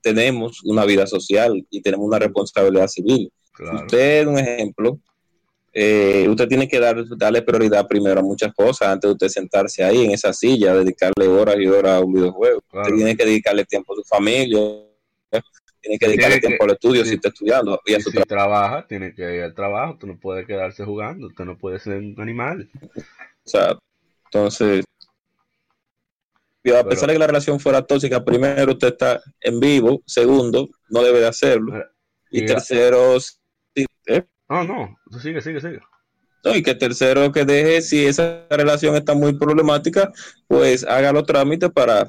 tenemos 0.01 0.63
una 0.65 0.85
vida 0.85 1.07
social 1.07 1.67
y 1.71 1.83
tenemos 1.83 2.07
una 2.07 2.19
responsabilidad 2.19 2.87
civil. 2.87 3.31
Claro. 3.53 3.81
Usted, 3.81 4.27
un 4.27 4.39
ejemplo, 4.39 4.99
eh, 5.73 6.27
usted 6.29 6.49
tiene 6.49 6.69
que 6.69 6.79
dar, 6.79 7.05
darle 7.17 7.43
prioridad 7.43 7.87
primero 7.87 8.21
a 8.21 8.23
muchas 8.23 8.55
cosas 8.55 8.89
antes 8.89 9.09
de 9.09 9.13
usted 9.13 9.29
sentarse 9.29 9.85
ahí 9.85 10.05
en 10.05 10.13
esa 10.13 10.33
silla, 10.33 10.75
dedicarle 10.75 11.29
horas 11.29 11.57
y 11.59 11.67
horas 11.67 12.01
a 12.01 12.01
un 12.01 12.13
videojuego. 12.13 12.61
Claro. 12.69 12.87
Usted 12.87 12.97
tiene 12.97 13.17
que 13.17 13.25
dedicarle 13.25 13.65
tiempo 13.65 13.93
a 13.93 13.97
su 13.97 14.05
familia, 14.05 14.61
tiene 15.81 15.99
que 15.99 16.07
Tiene 16.09 16.35
que- 16.35 16.47
tiempo 16.47 16.65
al 16.65 16.71
estudio 16.73 17.05
si 17.05 17.15
está 17.15 17.29
estudiando 17.29 17.81
y 17.87 17.95
Y 17.95 18.01
si 18.01 18.11
trabaja, 18.25 18.87
tiene 18.87 19.15
que 19.15 19.37
ir 19.37 19.43
al 19.43 19.55
trabajo, 19.55 19.97
tú 19.99 20.07
no 20.07 20.19
puedes 20.19 20.47
quedarse 20.47 20.85
jugando, 20.85 21.29
usted 21.29 21.45
no 21.45 21.57
puede 21.59 21.79
ser 21.79 21.99
un 21.99 22.15
animal. 22.19 22.69
trabajo. 23.45 23.81
Entonces, 24.27 24.85
y 26.63 26.71
a 26.73 26.85
pesar 26.85 27.09
de 27.09 27.15
que 27.15 27.19
la 27.19 27.27
relación 27.27 27.59
fuera 27.59 27.83
tóxica, 27.83 28.23
primero 28.25 28.73
usted 28.73 28.89
está 28.89 29.21
en 29.41 29.59
vivo, 29.61 30.03
segundo, 30.07 30.69
no 30.91 31.03
debe 31.03 31.21
de 31.21 31.27
hacerlo, 31.29 31.73
y 32.31 32.43
Y- 32.43 32.47
tercero, 32.47 33.19
sí, 33.19 33.87
¿eh? 34.07 34.23
No, 34.49 34.65
no, 34.65 34.99
tú 35.11 35.19
sigue, 35.19 35.41
sigue, 35.41 35.61
sigue. 35.61 35.81
No, 36.45 36.55
y 36.55 36.63
que 36.63 36.75
tercero 36.75 37.31
que 37.33 37.45
deje, 37.45 37.83
si 37.83 38.07
esa 38.07 38.47
relación 38.51 38.95
está 38.97 39.15
muy 39.15 39.35
problemática, 39.39 40.13
pues 40.49 40.85
haga 40.85 41.13
los 41.13 41.25
trámites 41.25 41.71
para 41.71 42.09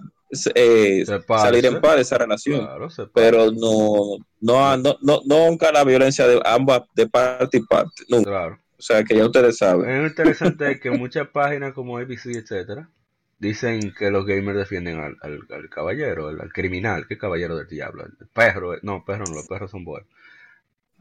eh, 0.56 1.04
salir 1.38 1.66
en 1.66 1.82
paz 1.82 1.96
de 1.96 2.02
esa 2.02 2.18
relación. 2.18 2.60
Claro, 2.66 2.88
Pero 3.14 3.52
no, 3.52 4.18
no, 4.40 4.78
no, 4.78 4.98
no, 5.02 5.22
nunca 5.26 5.72
la 5.72 5.84
violencia 5.84 6.28
de 6.28 6.42
ambas, 6.46 6.84
de 6.96 7.08
parte 7.08 7.58
y 7.58 7.62
parte, 7.62 8.04
nunca. 8.10 8.30
Claro. 8.30 8.60
O 8.78 8.82
sea, 8.82 9.04
que 9.04 9.16
ya 9.16 9.26
ustedes 9.26 9.58
saben. 9.58 9.90
Es 9.90 10.10
interesante 10.12 10.80
que 10.80 10.90
muchas 10.92 11.28
páginas 11.28 11.74
como 11.74 11.98
ABC, 11.98 12.28
etcétera, 12.36 12.90
dicen 13.38 13.94
que 13.94 14.10
los 14.10 14.26
gamers 14.26 14.58
defienden 14.58 15.00
al, 15.00 15.18
al- 15.22 15.48
al 15.52 15.70
caballero, 15.70 16.28
al, 16.30 16.42
al 16.42 16.52
criminal, 16.52 17.08
que 17.08 17.18
caballero 17.18 17.56
del 17.58 17.68
diablo, 17.68 18.06
el 18.06 18.28
perro, 18.28 18.76
no, 18.82 19.04
perro 19.06 19.26
no, 19.28 19.36
los 19.36 19.48
perros 19.48 19.70
son 19.72 19.84
buenos. 19.84 20.10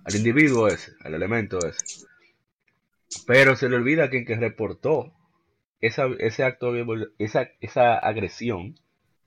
Al 0.05 0.14
individuo 0.16 0.69
ese, 0.69 0.93
al 1.05 1.14
elemento 1.14 1.59
ese. 1.66 2.07
Pero 3.27 3.57
se 3.57 3.69
le 3.69 3.77
olvida 3.77 4.11
que 4.11 4.19
el 4.19 4.27
que 4.27 4.37
reportó 4.37 5.12
esa, 5.81 6.07
ese 6.19 6.45
acto, 6.45 6.73
esa, 7.19 7.49
esa 7.61 7.99
agresión, 7.99 8.77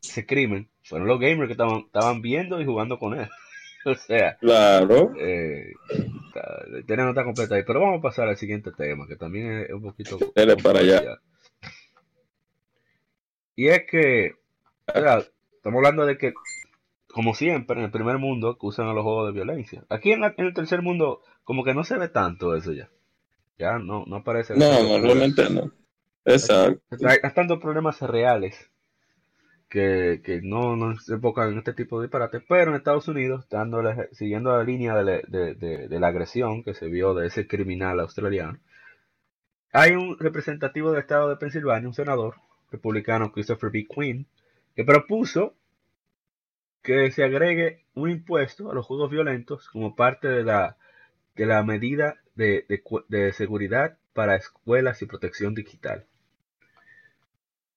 ese 0.04 0.26
crimen, 0.26 0.70
fueron 0.84 1.08
los 1.08 1.20
gamers 1.20 1.48
que 1.48 1.54
estaban, 1.54 1.80
estaban 1.86 2.22
viendo 2.22 2.60
y 2.62 2.66
jugando 2.66 3.00
con 3.00 3.20
él. 3.20 3.30
o 3.86 3.96
sea, 3.96 4.38
Claro. 4.38 5.14
eh, 5.20 5.72
está- 6.28 6.64
la 6.70 6.80
historia 6.80 7.04
no 7.06 7.10
está 7.12 7.24
completa 7.24 7.56
ahí. 7.56 7.64
Pero 7.66 7.80
vamos 7.82 8.00
a 8.00 8.02
pasar 8.02 8.28
al 8.28 8.38
siguiente 8.38 8.72
tema, 8.72 9.08
que 9.08 9.16
también 9.16 9.60
es 9.68 9.72
un 9.72 9.82
poquito. 9.82 10.18
Dele 10.36 10.56
para 10.58 10.80
allá. 10.80 11.20
Y 13.56 13.68
es 13.68 13.84
que, 13.90 14.34
estamos 14.88 15.78
hablando 15.78 16.06
de 16.06 16.18
que, 16.18 16.34
como 17.08 17.36
siempre, 17.36 17.78
en 17.78 17.86
el 17.86 17.92
primer 17.92 18.18
mundo 18.18 18.58
que 18.58 18.66
usan 18.66 18.88
a 18.88 18.94
los 18.94 19.04
juegos 19.04 19.28
de 19.28 19.34
violencia. 19.34 19.84
Aquí 19.90 20.12
en, 20.12 20.22
la- 20.22 20.34
en 20.38 20.46
el 20.46 20.54
tercer 20.54 20.82
mundo, 20.82 21.22
como 21.44 21.64
que 21.64 21.74
no 21.74 21.84
se 21.84 21.98
ve 21.98 22.10
tanto 22.10 22.56
eso 22.56 22.72
ya. 22.74 22.90
Ya 23.60 23.78
no, 23.78 24.06
no 24.08 24.18
aparece. 24.18 24.56
No, 24.56 24.84
no, 24.84 25.00
realmente 25.00 25.48
no. 25.50 25.72
Exacto. 26.26 26.82
Hay, 27.08 27.18
hay 27.22 27.34
tantos 27.34 27.60
problemas 27.60 28.02
reales 28.02 28.72
que, 29.74 30.22
no, 30.44 30.76
no 30.76 30.98
se 31.00 31.16
enfocan 31.16 31.52
en 31.52 31.58
este 31.60 31.74
tipo 31.74 32.00
de 32.00 32.06
disparates, 32.08 32.44
pero 32.48 32.72
en 32.72 32.78
Estados 32.78 33.08
Unidos, 33.08 33.48
siguiendo 34.12 34.56
la 34.56 34.64
línea 34.64 34.96
de, 34.96 36.00
la- 36.00 36.08
agresión 36.08 36.64
que 36.64 36.74
se 36.76 36.88
vio 36.88 37.14
de 37.16 37.28
ese 37.28 37.48
criminal 37.48 38.00
australiano, 38.00 38.60
hay 39.74 39.92
un 39.92 40.18
representativo 40.18 40.92
del 40.92 41.02
estado 41.02 41.28
de 41.28 41.36
Pensilvania, 41.36 41.90
un 41.90 41.94
senador 41.94 42.36
republicano, 42.72 43.34
Christopher 43.34 43.72
B. 43.72 43.86
Quinn, 43.94 44.26
que 44.74 44.86
propuso 44.86 45.54
que 46.84 47.10
se 47.10 47.24
agregue 47.24 47.84
un 47.96 48.12
impuesto 48.12 48.70
a 48.70 48.76
los 48.76 48.86
juegos 48.86 49.10
violentos 49.10 49.68
como 49.70 49.96
parte 49.96 50.28
de 50.28 50.44
la, 50.44 50.78
de 51.36 51.46
la 51.48 51.64
medida 51.64 52.18
de, 52.36 52.66
de 52.70 52.84
de 53.08 53.34
seguridad 53.34 53.98
para 54.14 54.36
escuelas 54.36 55.02
y 55.02 55.08
protección 55.08 55.56
digital. 55.56 56.06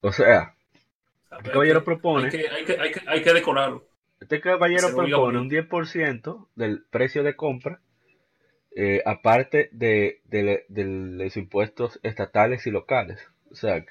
O 0.01 0.11
sea, 0.11 0.55
el 1.45 1.51
caballero 1.53 1.85
propone, 1.85 2.25
Hay 2.27 2.31
que, 2.31 2.49
hay 2.49 2.65
que, 2.65 2.73
hay 2.81 2.91
que, 2.93 3.01
hay 3.07 3.23
que 3.23 3.33
decorarlo. 3.33 3.85
este 4.21 4.41
caballero 4.41 4.89
propone 4.95 5.39
un 5.39 5.49
10% 5.51 6.49
del 6.55 6.85
precio 6.91 7.23
de 7.23 7.35
compra, 7.37 7.81
eh, 8.75 9.03
aparte 9.07 9.69
de, 9.73 10.21
de- 10.25 10.65
de 10.69 10.85
los 10.85 11.37
impuestos 11.37 11.99
estatales 12.03 12.67
y 12.67 12.71
locales. 12.71 13.19
O 13.51 13.55
sea, 13.55 13.85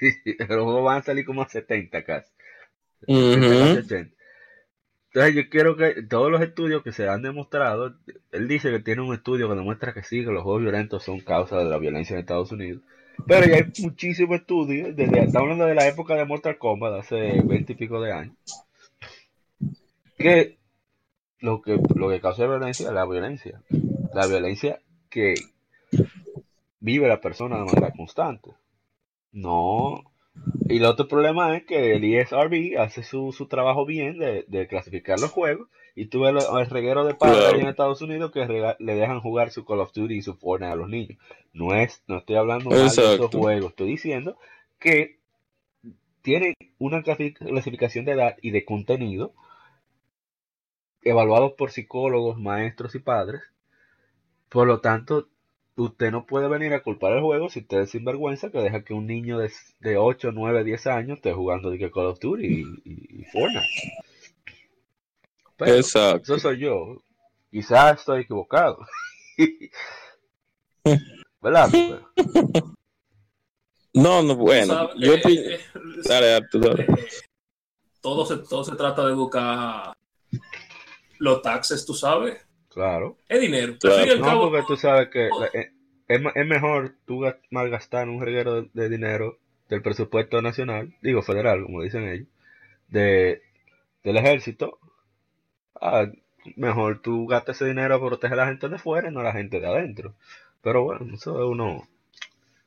los 0.00 0.48
juegos 0.48 0.84
van 0.84 0.98
a 0.98 1.02
salir 1.02 1.24
como 1.24 1.42
a 1.42 1.48
70 1.48 2.04
casi. 2.04 2.30
Ujú. 3.06 3.78
80. 3.78 4.14
Entonces 5.14 5.34
yo 5.34 5.50
quiero 5.50 5.76
que 5.76 6.02
todos 6.04 6.30
los 6.30 6.40
estudios 6.40 6.82
que 6.82 6.92
se 6.92 7.06
han 7.06 7.20
demostrado, 7.20 7.94
él 8.30 8.48
dice 8.48 8.70
que 8.70 8.80
tiene 8.80 9.02
un 9.02 9.12
estudio 9.12 9.48
que 9.48 9.54
demuestra 9.56 9.92
que 9.92 10.02
sí, 10.02 10.24
que 10.24 10.30
los 10.30 10.42
juegos 10.42 10.62
violentos 10.62 11.04
son 11.04 11.20
causa 11.20 11.58
de 11.58 11.66
la 11.66 11.76
violencia 11.76 12.14
en 12.14 12.20
Estados 12.20 12.50
Unidos. 12.50 12.82
Pero 13.26 13.46
ya 13.46 13.56
hay 13.56 13.72
muchísimos 13.82 14.40
estudios, 14.40 14.96
desde, 14.96 15.20
estamos 15.20 15.42
hablando 15.44 15.66
de 15.66 15.74
la 15.74 15.86
época 15.86 16.14
de 16.14 16.24
Mortal 16.24 16.58
Kombat, 16.58 17.00
hace 17.00 17.40
20 17.42 17.72
y 17.72 17.76
pico 17.76 18.00
de 18.00 18.12
años, 18.12 18.36
que 20.18 20.58
lo 21.40 21.60
que, 21.60 21.78
lo 21.94 22.08
que 22.08 22.20
causa 22.20 22.46
violencia 22.46 22.88
es 22.88 22.94
la 22.94 23.04
violencia. 23.04 23.60
La 24.14 24.26
violencia 24.26 24.80
que 25.10 25.34
vive 26.80 27.08
la 27.08 27.20
persona 27.20 27.58
de 27.58 27.64
manera 27.64 27.92
constante. 27.92 28.50
No. 29.32 30.04
Y 30.68 30.78
el 30.78 30.84
otro 30.84 31.08
problema 31.08 31.56
es 31.56 31.64
que 31.64 31.96
el 31.96 32.04
ESRB 32.04 32.78
hace 32.78 33.02
su, 33.02 33.32
su 33.32 33.46
trabajo 33.46 33.84
bien 33.84 34.18
de, 34.18 34.44
de 34.48 34.66
clasificar 34.66 35.18
los 35.20 35.30
juegos. 35.30 35.68
Y 35.94 36.06
tú 36.06 36.20
ves 36.20 36.34
el 36.58 36.66
reguero 36.70 37.04
de 37.04 37.14
padres 37.14 37.38
Claro. 37.38 37.58
en 37.60 37.68
Estados 37.68 38.00
Unidos 38.00 38.30
que 38.32 38.46
le 38.78 38.94
dejan 38.94 39.20
jugar 39.20 39.50
su 39.50 39.64
Call 39.64 39.80
of 39.80 39.92
Duty 39.92 40.14
y 40.14 40.22
su 40.22 40.34
Fortnite 40.34 40.72
a 40.72 40.76
los 40.76 40.88
niños. 40.88 41.18
No 41.52 41.74
es, 41.74 42.02
no 42.06 42.18
estoy 42.18 42.36
hablando 42.36 42.70
mal 42.70 42.78
de 42.78 42.86
esos 42.86 43.30
juegos. 43.40 43.70
Estoy 43.70 43.88
diciendo 43.88 44.38
que 44.78 45.18
tienen 46.22 46.54
una 46.78 47.02
clasi- 47.02 47.34
clasificación 47.34 48.04
de 48.06 48.12
edad 48.12 48.36
y 48.40 48.52
de 48.52 48.64
contenido 48.64 49.34
evaluados 51.02 51.52
por 51.52 51.70
psicólogos, 51.72 52.38
maestros 52.38 52.94
y 52.94 52.98
padres. 53.00 53.42
Por 54.48 54.66
lo 54.66 54.80
tanto, 54.80 55.28
usted 55.76 56.10
no 56.10 56.26
puede 56.26 56.48
venir 56.48 56.72
a 56.74 56.82
culpar 56.82 57.12
el 57.12 57.22
juego 57.22 57.48
si 57.48 57.60
usted 57.60 57.80
es 57.80 57.90
sinvergüenza 57.90 58.50
que 58.50 58.58
deja 58.58 58.84
que 58.84 58.94
un 58.94 59.06
niño 59.06 59.38
de, 59.38 59.50
de 59.80 59.96
8, 59.96 60.30
9, 60.32 60.64
10 60.64 60.86
años 60.86 61.16
esté 61.16 61.32
jugando 61.32 61.70
de 61.70 61.90
Call 61.90 62.06
of 62.06 62.20
Duty 62.20 62.46
y, 62.46 62.60
y- 62.90 63.20
y 63.20 63.24
Fortnite. 63.24 63.66
Pero 65.56 65.74
Exacto. 65.76 66.34
eso 66.34 66.38
soy 66.38 66.58
yo. 66.60 67.02
Quizás 67.50 67.98
estoy 68.00 68.22
equivocado. 68.22 68.78
¿Verdad? 71.40 71.68
Pero- 71.72 72.74
No, 73.94 74.22
no, 74.22 74.34
bueno. 74.36 74.90
Yo 74.96 75.14
Eh, 75.14 75.20
opino- 75.22 75.40
eh, 75.42 75.60
Dale, 76.04 76.34
Arturo, 76.34 76.76
eh, 76.78 76.86
todo, 78.00 78.24
se, 78.24 78.38
todo 78.38 78.64
se 78.64 78.74
trata 78.76 79.04
de 79.06 79.12
educar 79.12 79.92
los 81.18 81.42
taxes, 81.42 81.84
tú 81.84 81.94
sabes. 81.94 82.40
Claro. 82.70 83.18
Es 83.28 83.40
dinero. 83.40 83.76
Claro. 83.78 84.16
No, 84.16 84.24
cabo, 84.24 84.50
porque 84.50 84.64
tú 84.66 84.76
sabes 84.76 85.08
que 85.10 85.28
la- 85.38 85.46
eh, 85.60 85.72
es, 86.08 86.20
es 86.34 86.46
mejor 86.46 86.96
tú 87.06 87.20
gas- 87.20 87.36
malgastar 87.50 88.08
un 88.08 88.22
reguero 88.22 88.62
de, 88.62 88.70
de 88.72 88.88
dinero 88.88 89.38
del 89.68 89.82
presupuesto 89.82 90.40
nacional, 90.42 90.94
digo 91.02 91.22
federal, 91.22 91.62
como 91.62 91.82
dicen 91.82 92.08
ellos, 92.08 92.28
de, 92.88 93.42
del 94.02 94.16
ejército. 94.16 94.78
Ah, 95.82 96.06
mejor 96.56 97.02
tú 97.02 97.26
gastas 97.26 97.56
ese 97.56 97.66
dinero 97.66 97.98
para 97.98 98.10
proteger 98.10 98.40
a 98.40 98.44
la 98.44 98.48
gente 98.48 98.68
de 98.70 98.78
fuera 98.78 99.08
y 99.08 99.12
no 99.12 99.20
a 99.20 99.24
la 99.24 99.32
gente 99.32 99.60
de 99.60 99.66
adentro. 99.66 100.14
Pero 100.62 100.84
bueno, 100.84 101.14
eso 101.14 101.38
es 101.42 101.44
uno. 101.50 101.88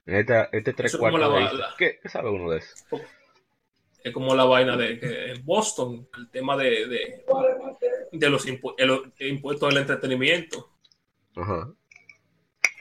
Esta, 0.06 0.45
este 0.51 0.73
tres 0.73 0.93
es 0.93 0.97
como 0.99 1.12
cuartos 1.12 1.34
la 1.34 1.39
de. 1.39 1.43
Easter. 1.43 1.65
¿Qué, 1.78 2.10
sabe 2.10 2.30
uno 2.32 2.51
de 2.51 2.60
eso? 2.60 2.75
es 4.04 4.13
como 4.13 4.36
la 4.36 4.45
vaina 4.45 4.78
de 4.78 4.99
que 4.99 5.32
en 5.32 5.45
Boston, 5.45 6.08
el 6.17 6.30
tema 6.30 6.56
de, 6.56 6.88
de, 6.88 7.25
de 8.12 8.30
los 8.30 8.45
impu- 8.47 8.75
el- 8.78 9.12
el 9.17 9.28
impuestos 9.28 9.69
del 9.69 9.80
entretenimiento. 9.80 10.69
Ajá. 11.36 11.75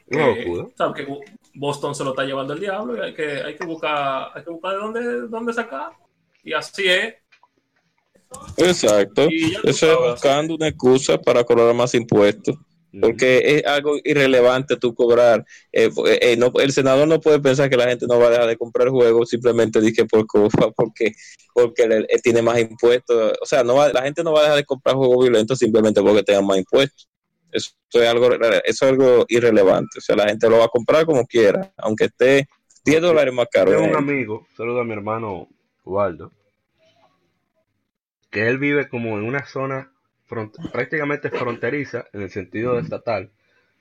Locura. 0.06 0.68
¿sabes? 0.76 1.04
que 1.06 1.12
Boston 1.54 1.94
se 1.94 2.04
lo 2.04 2.10
está 2.10 2.24
llevando 2.24 2.52
el 2.52 2.60
diablo 2.60 2.96
y 2.96 3.00
hay 3.00 3.14
que, 3.14 3.42
hay 3.42 3.56
que 3.56 3.64
buscar, 3.64 4.30
hay 4.34 4.44
que 4.44 4.50
buscar 4.50 4.72
de 4.72 4.78
dónde, 4.78 5.28
dónde 5.28 5.52
sacar. 5.52 5.92
Y 6.42 6.52
así 6.52 6.86
es. 6.88 7.14
Exacto. 8.56 9.28
Eso 9.64 9.92
es 9.92 10.10
buscando 10.12 10.54
una 10.54 10.68
excusa 10.68 11.18
para 11.20 11.44
cobrar 11.44 11.74
más 11.74 11.94
impuestos. 11.94 12.56
Porque 13.00 13.42
es 13.44 13.66
algo 13.66 13.96
irrelevante 14.04 14.76
tú 14.76 14.94
cobrar. 14.94 15.44
Eh, 15.72 15.90
eh, 16.20 16.36
no- 16.36 16.52
el 16.60 16.70
senador 16.70 17.08
no 17.08 17.20
puede 17.20 17.40
pensar 17.40 17.68
que 17.68 17.76
la 17.76 17.88
gente 17.88 18.06
no 18.06 18.20
va 18.20 18.28
a 18.28 18.30
dejar 18.30 18.46
de 18.46 18.56
comprar 18.56 18.88
juegos 18.88 19.30
simplemente 19.30 19.80
dije 19.80 20.04
por, 20.04 20.26
porque, 20.76 21.12
porque 21.52 21.88
le- 21.88 22.06
eh, 22.08 22.20
tiene 22.22 22.40
más 22.40 22.60
impuestos. 22.60 23.32
O 23.42 23.46
sea, 23.46 23.64
no 23.64 23.74
va- 23.74 23.92
la 23.92 24.02
gente 24.02 24.22
no 24.22 24.32
va 24.32 24.40
a 24.40 24.42
dejar 24.42 24.56
de 24.58 24.64
comprar 24.64 24.94
juegos 24.94 25.24
violentos 25.24 25.58
simplemente 25.58 26.00
porque 26.00 26.22
tengan 26.22 26.46
más 26.46 26.58
impuestos. 26.58 27.08
Eso 27.50 27.70
es 27.94 28.08
algo, 28.08 28.32
eso 28.32 28.60
es 28.64 28.82
algo 28.82 29.24
irrelevante. 29.28 29.98
O 29.98 30.00
sea, 30.00 30.14
la 30.14 30.28
gente 30.28 30.48
lo 30.48 30.58
va 30.58 30.66
a 30.66 30.68
comprar 30.68 31.04
como 31.04 31.26
quiera, 31.26 31.72
aunque 31.78 32.04
esté 32.04 32.46
10 32.84 33.00
dólares 33.02 33.34
más 33.34 33.46
caro. 33.50 33.72
Tengo 33.72 33.84
un 33.84 33.90
eh. 33.90 33.96
amigo, 33.96 34.46
saludo 34.56 34.80
a 34.80 34.84
mi 34.84 34.92
hermano 34.92 35.48
Waldo, 35.84 36.30
que 38.34 38.48
él 38.48 38.58
vive 38.58 38.88
como 38.88 39.16
en 39.16 39.24
una 39.24 39.46
zona 39.46 39.92
front- 40.28 40.56
prácticamente 40.72 41.30
fronteriza 41.30 42.06
en 42.12 42.22
el 42.22 42.30
sentido 42.30 42.78
estatal 42.80 43.30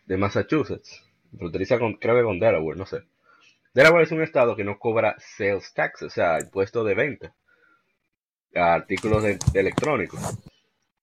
de 0.05 0.15
Massachusetts, 0.17 1.03
fronteriza 1.37 1.79
con, 1.79 1.95
creo 1.95 2.15
que 2.15 2.23
con 2.23 2.39
Delaware, 2.39 2.77
no 2.77 2.85
sé. 2.85 3.01
Delaware 3.73 4.03
es 4.03 4.11
un 4.11 4.21
estado 4.21 4.55
que 4.55 4.63
no 4.63 4.77
cobra 4.77 5.15
sales 5.19 5.73
tax, 5.73 6.03
o 6.03 6.09
sea, 6.11 6.39
impuesto 6.39 6.83
de 6.83 6.93
venta 6.93 7.33
a 8.53 8.75
artículos 8.75 9.23
de, 9.23 9.39
de 9.51 9.59
electrónicos, 9.59 10.19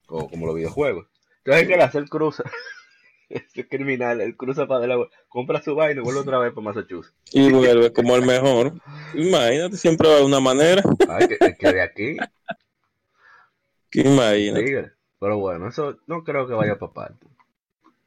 o 0.07 0.31
como 0.31 0.47
los 0.47 0.55
videojuegos. 0.55 1.09
Entonces, 1.39 1.67
que 1.67 1.75
él 1.75 1.81
hace? 1.81 1.99
Él 1.99 2.09
cruza, 2.09 2.45
ese 3.29 3.67
criminal, 3.67 4.21
él 4.21 4.37
cruza 4.37 4.69
para 4.69 4.81
Delaware, 4.83 5.11
compra 5.29 5.61
su 5.61 5.75
vaina 5.75 6.01
y 6.01 6.05
vuelve 6.05 6.21
otra 6.21 6.39
vez 6.39 6.53
para 6.53 6.65
Massachusetts. 6.67 7.17
Y 7.33 7.51
vuelve 7.51 7.93
como 7.93 8.15
el 8.15 8.23
mejor. 8.25 8.75
Imagínate, 9.15 9.77
siempre 9.77 10.09
va 10.09 10.17
de 10.19 10.25
una 10.25 10.38
manera. 10.38 10.83
Ay, 11.09 11.27
que, 11.27 11.57
que 11.57 11.73
de 11.73 11.83
aquí, 11.83 12.17
Que 13.91 14.01
imagínate. 14.03 14.65
Tigre. 14.65 14.93
Pero 15.19 15.38
bueno, 15.38 15.69
eso 15.69 15.99
no 16.07 16.25
creo 16.25 16.47
que 16.47 16.55
vaya 16.55 16.79
para 16.79 16.93
parte. 16.93 17.27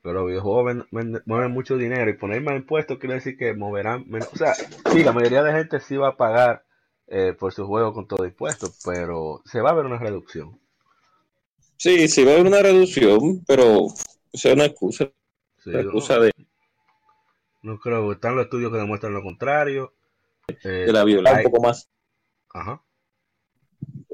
Pero 0.01 0.15
los 0.21 0.27
videojuegos 0.27 0.65
ven- 0.65 0.85
ven- 0.91 1.23
mueven 1.25 1.51
mucho 1.51 1.77
dinero 1.77 2.09
y 2.09 2.17
poner 2.17 2.41
más 2.41 2.55
impuestos 2.55 2.97
quiere 2.97 3.15
decir 3.15 3.37
que 3.37 3.53
moverán 3.53 4.05
menos. 4.09 4.29
O 4.33 4.35
sea, 4.37 4.53
sí, 4.53 5.03
la 5.03 5.13
mayoría 5.13 5.43
de 5.43 5.53
gente 5.53 5.79
sí 5.79 5.95
va 5.95 6.09
a 6.09 6.17
pagar 6.17 6.65
eh, 7.07 7.33
por 7.37 7.53
su 7.53 7.65
juego 7.67 7.93
con 7.93 8.07
todo 8.07 8.25
impuesto, 8.25 8.67
pero 8.85 9.41
se 9.45 9.61
va 9.61 9.69
a 9.69 9.73
ver 9.73 9.85
una 9.85 9.99
reducción. 9.99 10.59
Sí, 11.77 12.07
sí 12.07 12.23
va 12.23 12.31
a 12.31 12.33
haber 12.35 12.47
una 12.47 12.61
reducción, 12.61 13.43
pero 13.45 13.87
es 14.31 14.45
una 14.45 14.65
excusa. 14.65 15.11
Sí, 15.63 15.69
La 15.71 15.79
no, 15.83 15.89
excusa 15.89 16.19
de, 16.19 16.31
no 17.61 17.79
creo 17.79 18.11
están 18.11 18.35
los 18.35 18.45
estudios 18.45 18.71
que 18.71 18.77
demuestran 18.77 19.13
lo 19.13 19.21
contrario. 19.21 19.93
Eh, 20.63 20.83
de 20.87 20.91
la 20.93 21.03
violencia 21.03 21.37
hay- 21.39 21.45
un 21.45 21.51
poco 21.51 21.63
más. 21.63 21.89
Ajá. 22.53 22.81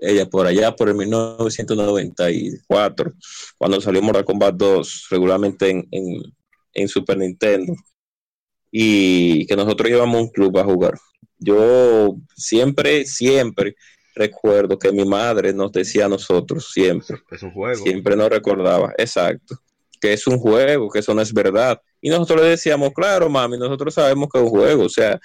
Ella 0.02 0.30
por 0.30 0.48
allá, 0.48 0.76
por 0.76 0.90
el 0.90 0.96
1994, 0.96 3.14
cuando 3.58 3.82
salió 3.82 4.02
Mortal 4.02 4.26
Kombat 4.26 4.56
2 4.56 5.08
regularmente 5.10 5.70
en, 5.70 5.88
en, 5.92 6.22
en 6.74 6.88
Super 6.88 7.18
Nintendo. 7.18 7.74
Y 8.72 9.46
que 9.48 9.56
nosotros 9.56 9.90
llevamos 9.90 10.22
un 10.22 10.30
club 10.30 10.58
a 10.58 10.64
jugar. 10.64 10.94
Yo 11.38 12.16
siempre, 12.36 13.06
siempre 13.06 13.76
recuerdo 14.16 14.78
que 14.78 14.92
mi 14.92 15.06
madre 15.06 15.54
nos 15.54 15.72
decía 15.72 16.06
a 16.06 16.10
nosotros 16.10 16.70
siempre, 16.72 17.18
Es 17.32 17.42
un 17.42 17.52
juego. 17.52 17.84
siempre 17.84 18.16
nos 18.16 18.30
recordaba, 18.30 18.94
exacto, 18.98 19.58
que 20.02 20.14
es 20.14 20.28
un 20.28 20.38
juego, 20.38 20.90
que 20.90 21.00
eso 21.00 21.14
no 21.14 21.22
es 21.22 21.34
verdad. 21.34 21.82
Y 22.02 22.10
nosotros 22.10 22.42
le 22.42 22.50
decíamos, 22.50 22.92
claro, 22.94 23.30
mami, 23.30 23.58
nosotros 23.58 23.94
sabemos 23.94 24.28
que 24.32 24.40
es 24.40 24.44
un 24.44 24.50
juego, 24.50 24.84
o 24.84 24.90
sea, 24.90 25.20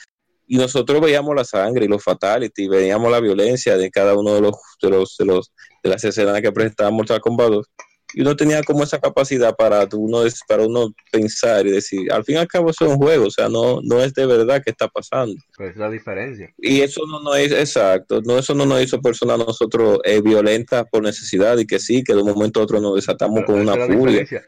y 0.46 0.56
nosotros 0.56 1.00
veíamos 1.00 1.34
la 1.34 1.44
sangre 1.44 1.84
y 1.84 1.88
los 1.88 2.02
fatality, 2.02 2.68
veíamos 2.68 3.10
la 3.10 3.20
violencia 3.20 3.76
de 3.76 3.90
cada 3.90 4.14
uno 4.14 4.34
de 4.34 4.40
los 4.42 4.54
de 4.82 4.90
los 4.90 5.16
de 5.18 5.24
los 5.24 5.52
de 5.82 5.90
las 5.90 6.04
escenas 6.04 6.40
que 6.40 6.52
presentaba 6.52 6.90
Mortal 6.90 7.20
Kombat 7.20 7.50
2. 7.50 7.70
Y 8.16 8.20
uno 8.20 8.36
tenía 8.36 8.62
como 8.62 8.84
esa 8.84 9.00
capacidad 9.00 9.56
para 9.56 9.88
uno 9.92 10.22
para 10.46 10.64
uno 10.64 10.94
pensar 11.10 11.66
y 11.66 11.72
decir, 11.72 12.12
al 12.12 12.24
fin 12.24 12.36
y 12.36 12.38
al 12.38 12.46
cabo 12.46 12.70
eso 12.70 12.84
es 12.84 12.92
un 12.92 12.98
juego, 12.98 13.26
o 13.26 13.30
sea, 13.30 13.48
no 13.48 13.80
no 13.82 14.00
es 14.00 14.14
de 14.14 14.26
verdad 14.26 14.62
que 14.62 14.70
está 14.70 14.86
pasando. 14.86 15.34
Pues 15.56 15.70
es 15.70 15.76
la 15.76 15.90
diferencia. 15.90 16.52
Y 16.58 16.82
eso 16.82 17.00
no 17.06 17.20
nos 17.20 17.38
es 17.38 17.50
exacto, 17.50 18.20
no 18.22 18.38
eso 18.38 18.54
no 18.54 18.66
nos 18.66 18.82
hizo 18.82 19.00
personas 19.00 19.38
nosotros 19.38 19.98
eh, 20.04 20.20
violentas 20.20 20.84
por 20.90 21.02
necesidad 21.02 21.58
y 21.58 21.66
que 21.66 21.80
sí, 21.80 22.04
que 22.04 22.14
de 22.14 22.22
un 22.22 22.28
momento 22.28 22.60
a 22.60 22.64
otro 22.64 22.80
nos 22.80 22.94
desatamos 22.94 23.40
Pero 23.40 23.46
con 23.46 23.60
una 23.60 23.72
furia. 23.74 24.20
diferencia. 24.20 24.44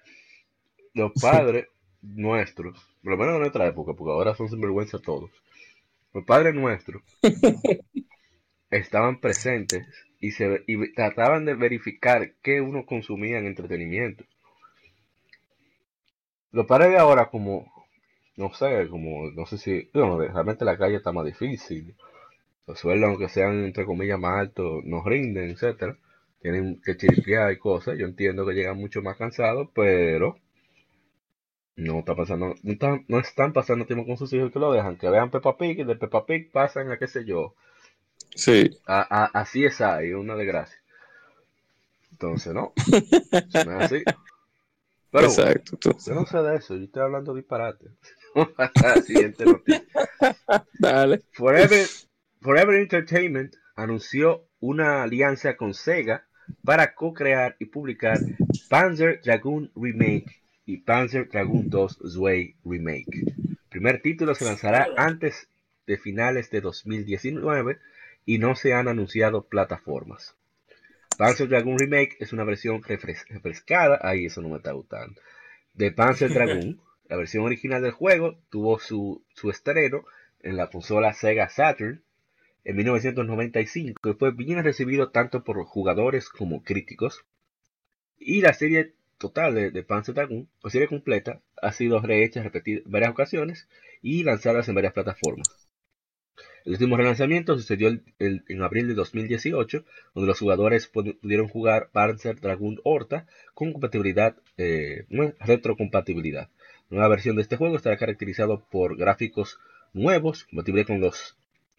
Los 0.94 1.10
padres 1.20 1.66
nuestros, 2.02 2.78
por 3.02 3.12
lo 3.12 3.18
menos 3.18 3.34
en 3.34 3.40
nuestra 3.40 3.66
época, 3.66 3.94
porque 3.94 4.12
ahora 4.12 4.34
son 4.36 4.48
sinvergüenza 4.48 4.98
todos. 4.98 5.30
Los 6.16 6.24
padres 6.24 6.54
nuestros 6.54 7.02
estaban 8.70 9.20
presentes 9.20 9.86
y, 10.18 10.30
se, 10.30 10.64
trataban 10.94 11.44
de 11.44 11.52
verificar 11.52 12.32
qué 12.40 12.62
uno 12.62 12.86
consumía 12.86 13.38
en 13.38 13.44
entretenimiento. 13.44 14.24
Los 16.52 16.64
padres 16.64 16.88
de 16.88 16.96
ahora, 16.96 17.28
como, 17.28 17.70
no 18.38 18.54
sé, 18.54 18.88
como, 18.88 19.30
no 19.30 19.44
sé 19.44 19.58
si, 19.58 19.90
bueno, 19.92 20.18
realmente 20.18 20.64
la 20.64 20.78
calle 20.78 20.96
está 20.96 21.12
más 21.12 21.26
difícil. 21.26 21.94
Los 22.66 22.80
sueldos, 22.80 23.10
aunque 23.10 23.28
sean 23.28 23.66
entre 23.66 23.84
comillas 23.84 24.18
más 24.18 24.40
altos, 24.40 24.86
nos 24.86 25.04
rinden, 25.04 25.50
etcétera 25.50 25.98
tienen 26.40 26.80
que 26.80 26.96
chiripear 26.96 27.52
y 27.52 27.58
cosas. 27.58 27.98
Yo 27.98 28.06
entiendo 28.06 28.46
que 28.46 28.54
llegan 28.54 28.78
mucho 28.78 29.02
más 29.02 29.18
cansados, 29.18 29.68
pero 29.74 30.38
no 31.76 32.00
está 32.00 32.14
pasando, 32.16 32.54
no 32.62 32.72
están, 32.72 33.04
no 33.08 33.18
están 33.20 33.52
pasando 33.52 33.86
tiempo 33.86 34.06
con 34.06 34.16
sus 34.18 34.32
hijos 34.32 34.52
que 34.52 34.58
lo 34.58 34.72
dejan, 34.72 34.96
que 34.98 35.08
vean 35.10 35.30
Peppa 35.30 35.56
Pig 35.56 35.80
y 35.80 35.84
de 35.84 35.96
Peppa 35.96 36.26
Pig 36.26 36.50
pasan 36.52 36.90
a 36.90 36.98
qué 36.98 37.06
sé 37.06 37.24
yo, 37.24 37.54
Sí, 38.34 38.70
a, 38.86 39.00
a, 39.24 39.24
así 39.40 39.64
es 39.66 39.80
ahí, 39.82 40.12
una 40.14 40.34
desgracia. 40.36 40.78
Entonces, 42.12 42.52
no, 42.54 42.72
es 43.52 43.66
así. 43.66 44.04
Pero 45.10 45.26
exacto. 45.26 45.76
tú- 45.78 45.96
yo 46.06 46.14
no 46.14 46.26
sé 46.26 46.38
de 46.38 46.56
eso, 46.56 46.76
yo 46.76 46.84
estoy 46.84 47.02
hablando 47.02 47.34
disparate. 47.34 47.86
Siguiente 49.06 49.46
noticia. 49.46 49.82
Dale. 50.78 51.22
Forever, 51.32 51.86
Forever 52.40 52.76
Entertainment 52.76 53.54
anunció 53.76 54.48
una 54.60 55.02
alianza 55.04 55.56
con 55.56 55.74
Sega 55.74 56.26
para 56.64 56.94
co-crear 56.94 57.56
y 57.58 57.66
publicar 57.66 58.26
Panzer 58.68 59.20
Dragoon 59.22 59.70
Remake 59.76 60.42
y 60.66 60.78
Panzer 60.78 61.28
Dragoon 61.30 61.70
2 61.70 61.98
Zwei 62.06 62.56
Remake. 62.64 63.26
El 63.64 63.68
primer 63.70 64.02
título 64.02 64.34
se 64.34 64.44
lanzará 64.44 64.92
antes 64.96 65.48
de 65.86 65.96
finales 65.98 66.50
de 66.50 66.60
2019 66.60 67.78
y 68.26 68.38
no 68.38 68.56
se 68.56 68.74
han 68.74 68.88
anunciado 68.88 69.46
plataformas. 69.48 70.36
Panzer 71.16 71.48
Dragoon 71.48 71.78
Remake 71.78 72.16
es 72.20 72.32
una 72.32 72.44
versión 72.44 72.82
refres- 72.82 73.26
refrescada, 73.28 73.98
ahí 74.02 74.26
eso 74.26 74.42
no 74.42 74.48
me 74.50 74.56
está 74.58 74.72
gustando, 74.72 75.20
de 75.74 75.92
Panzer 75.92 76.32
Dragoon. 76.32 76.80
La 77.08 77.16
versión 77.16 77.44
original 77.44 77.82
del 77.82 77.92
juego 77.92 78.40
tuvo 78.50 78.80
su, 78.80 79.24
su 79.34 79.48
estreno 79.50 80.04
en 80.40 80.56
la 80.56 80.70
consola 80.70 81.12
Sega 81.14 81.48
Saturn 81.48 82.02
en 82.64 82.76
1995 82.76 84.10
y 84.10 84.14
fue 84.14 84.32
bien 84.32 84.64
recibido 84.64 85.10
tanto 85.10 85.44
por 85.44 85.64
jugadores 85.66 86.28
como 86.28 86.64
críticos. 86.64 87.24
Y 88.18 88.40
la 88.40 88.54
serie 88.54 88.95
total 89.18 89.54
de, 89.54 89.70
de 89.70 89.82
Panzer 89.82 90.14
Dragoon, 90.14 90.48
o 90.62 90.70
serie 90.70 90.88
completa, 90.88 91.40
ha 91.62 91.72
sido 91.72 92.00
rehecha 92.00 92.42
repetidas- 92.42 92.82
varias 92.86 93.10
ocasiones 93.10 93.68
y 94.02 94.22
lanzadas 94.24 94.68
en 94.68 94.74
varias 94.74 94.92
plataformas. 94.92 95.48
El 96.66 96.72
último 96.72 96.98
relanzamiento 96.98 97.54
sucedió 97.56 97.88
en 98.18 98.62
abril 98.62 98.88
de 98.88 98.92
2018, 98.94 99.84
donde 100.14 100.26
los 100.26 100.38
jugadores 100.38 100.92
pu- 100.92 101.18
pudieron 101.18 101.48
jugar 101.48 101.88
Panzer 101.92 102.38
Dragoon 102.40 102.78
Horta 102.84 103.26
con 103.54 103.72
compatibilidad, 103.72 104.36
eh, 104.58 105.06
retrocompatibilidad. 105.40 106.50
La 106.90 106.96
nueva 106.96 107.08
versión 107.08 107.36
de 107.36 107.42
este 107.42 107.56
juego 107.56 107.76
estará 107.76 107.96
caracterizado 107.96 108.62
por 108.70 108.96
gráficos 108.98 109.58
nuevos, 109.94 110.44
compatible 110.44 110.84
con 110.84 111.00
los 111.00 111.36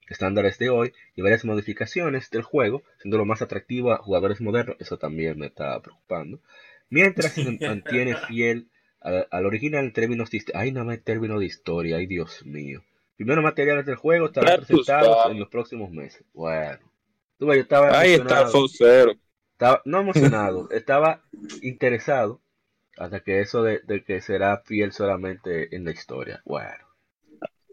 estándares 0.10 0.58
de 0.58 0.70
hoy 0.70 0.92
y 1.16 1.22
varias 1.22 1.46
modificaciones 1.46 2.32
del 2.32 2.42
juego, 2.42 2.82
siendo 3.00 3.18
lo 3.18 3.26
más 3.26 3.42
atractivo 3.44 3.92
a 3.92 3.98
jugadores 3.98 4.42
modernos. 4.42 4.78
Eso 4.80 4.98
también 4.98 5.38
me 5.38 5.48
está 5.48 5.80
preocupando. 5.82 6.40
Mientras 6.90 7.34
se 7.34 7.58
mantiene 7.60 8.16
fiel 8.16 8.70
al, 9.02 9.28
al 9.32 9.46
original 9.46 9.86
en 9.86 9.94
términos 9.94 10.30
de. 10.30 10.44
Ay, 10.54 10.72
no 10.72 10.86
me 10.86 10.98
términos 10.98 11.40
de 11.40 11.46
historia, 11.46 11.98
ay 11.98 12.08
Dios 12.08 12.46
mío. 12.46 12.84
Primeros 13.16 13.44
materiales 13.44 13.86
del 13.86 13.96
juego 13.96 14.28
estarán 14.28 14.58
presentados 14.58 15.32
en 15.32 15.40
los 15.40 15.50
próximos 15.50 15.92
meses. 15.92 16.24
Bueno. 16.34 16.80
Tú 17.40 17.48
yo 17.48 17.54
estaba 17.54 17.98
Ahí 17.98 18.14
está. 18.14 18.48
Focero. 18.48 19.14
Estaba, 19.54 19.82
no 19.86 20.02
emocionado, 20.02 20.70
estaba 20.72 21.24
interesado 21.62 22.42
hasta 22.98 23.22
que 23.22 23.42
eso 23.42 23.64
de, 23.64 23.80
de 23.86 24.04
que 24.04 24.22
será 24.22 24.62
fiel 24.66 24.92
solamente 24.92 25.76
en 25.76 25.84
la 25.84 25.92
historia. 25.92 26.42
Bueno, 26.46 26.88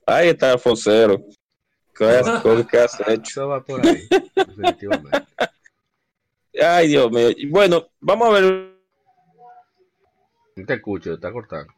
Ahí 0.07 0.29
está 0.29 0.59
Focero. 0.59 1.25
¿Qué 1.97 2.05
has, 2.05 2.43
qué 2.71 2.79
has 2.79 3.01
hecho? 3.09 3.23
eso 3.23 3.49
va 3.49 3.65
por 3.65 3.87
ahí, 3.87 4.07
definitivamente. 4.35 5.23
Ay, 6.62 6.89
Dios 6.89 7.11
mío. 7.11 7.29
Bueno, 7.51 7.89
vamos 8.01 8.29
a 8.29 8.41
ver. 8.41 8.74
No 10.57 10.67
te 10.67 10.75
escucho, 10.75 11.11
te 11.11 11.15
está 11.17 11.33
cortando. 11.33 11.73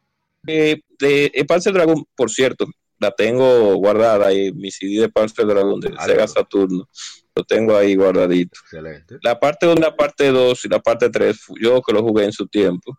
eh, 0.47 0.81
de, 0.99 1.45
Panzer 1.47 1.73
Dragon, 1.73 2.03
por 2.15 2.29
cierto, 2.29 2.65
la 2.99 3.11
tengo 3.11 3.75
guardada 3.75 4.27
ahí, 4.27 4.51
mi 4.53 4.71
CD 4.71 5.01
de 5.01 5.09
Panzer 5.09 5.45
Dragon 5.47 5.79
de 5.79 5.89
Ah, 5.97 6.03
Sega 6.05 6.15
claro. 6.15 6.27
Saturno. 6.27 6.89
Lo 7.35 7.43
tengo 7.43 7.75
ahí 7.75 7.95
guardadito. 7.95 8.59
Excelente. 8.63 9.17
La 9.21 9.39
parte 9.39 9.67
1, 9.67 9.75
la 9.81 9.95
parte 9.95 10.27
2 10.31 10.65
y 10.65 10.69
la 10.69 10.79
parte 10.79 11.09
3, 11.09 11.37
yo 11.61 11.81
que 11.81 11.93
lo 11.93 12.01
jugué 12.01 12.25
en 12.25 12.31
su 12.31 12.47
tiempo, 12.47 12.97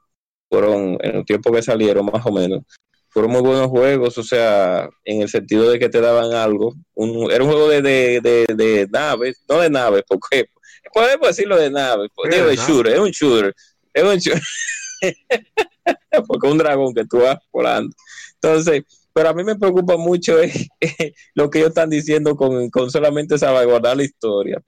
fueron 0.51 0.97
en 1.01 1.17
el 1.17 1.25
tiempo 1.25 1.53
que 1.53 1.63
salieron 1.63 2.07
más 2.07 2.25
o 2.25 2.33
menos, 2.33 2.63
fueron 3.09 3.33
muy 3.33 3.41
buenos 3.41 3.67
juegos, 3.69 4.17
o 4.19 4.23
sea, 4.23 4.89
en 5.05 5.23
el 5.23 5.29
sentido 5.29 5.71
de 5.71 5.79
que 5.79 5.89
te 5.89 6.01
daban 6.01 6.33
algo. 6.35 6.75
Un- 6.95 7.31
era 7.33 7.43
un 7.43 7.51
juego 7.51 7.69
de, 7.69 7.83
de, 7.83 8.21
de, 8.21 8.47
de 8.55 8.87
naves, 8.91 9.43
no 9.49 9.61
de 9.61 9.71
naves, 9.71 10.03
porque 10.07 10.47
podemos 10.93 11.27
decirlo 11.29 11.57
de 11.57 11.71
naves, 11.71 12.11
digo 12.31 12.47
de 12.47 12.57
shooter, 12.57 12.93
es 12.95 13.01
un 13.01 13.11
shooter, 13.11 13.55
es 13.95 14.03
un 14.05 14.17
shooter. 14.19 14.43
porque 16.27 16.49
un 16.49 16.59
dragón 16.59 16.95
que 16.95 17.05
tú 17.05 17.19
vas 17.19 17.39
volando. 17.53 17.95
Entonces, 18.35 18.83
pero 19.13 19.31
a 19.31 19.35
mí 19.35 19.43
me 19.43 19.57
preocupa 19.57 19.97
mucho 19.97 20.41
eh, 20.41 20.53
lo 21.35 21.51
que 21.51 21.59
ellos 21.59 21.71
están 21.71 21.91
diciendo 21.91 22.37
con, 22.37 22.71
con 22.71 22.91
solamente 22.91 23.39
salvaguardar 23.39 23.97
la 23.97 24.05
historia. 24.05 24.63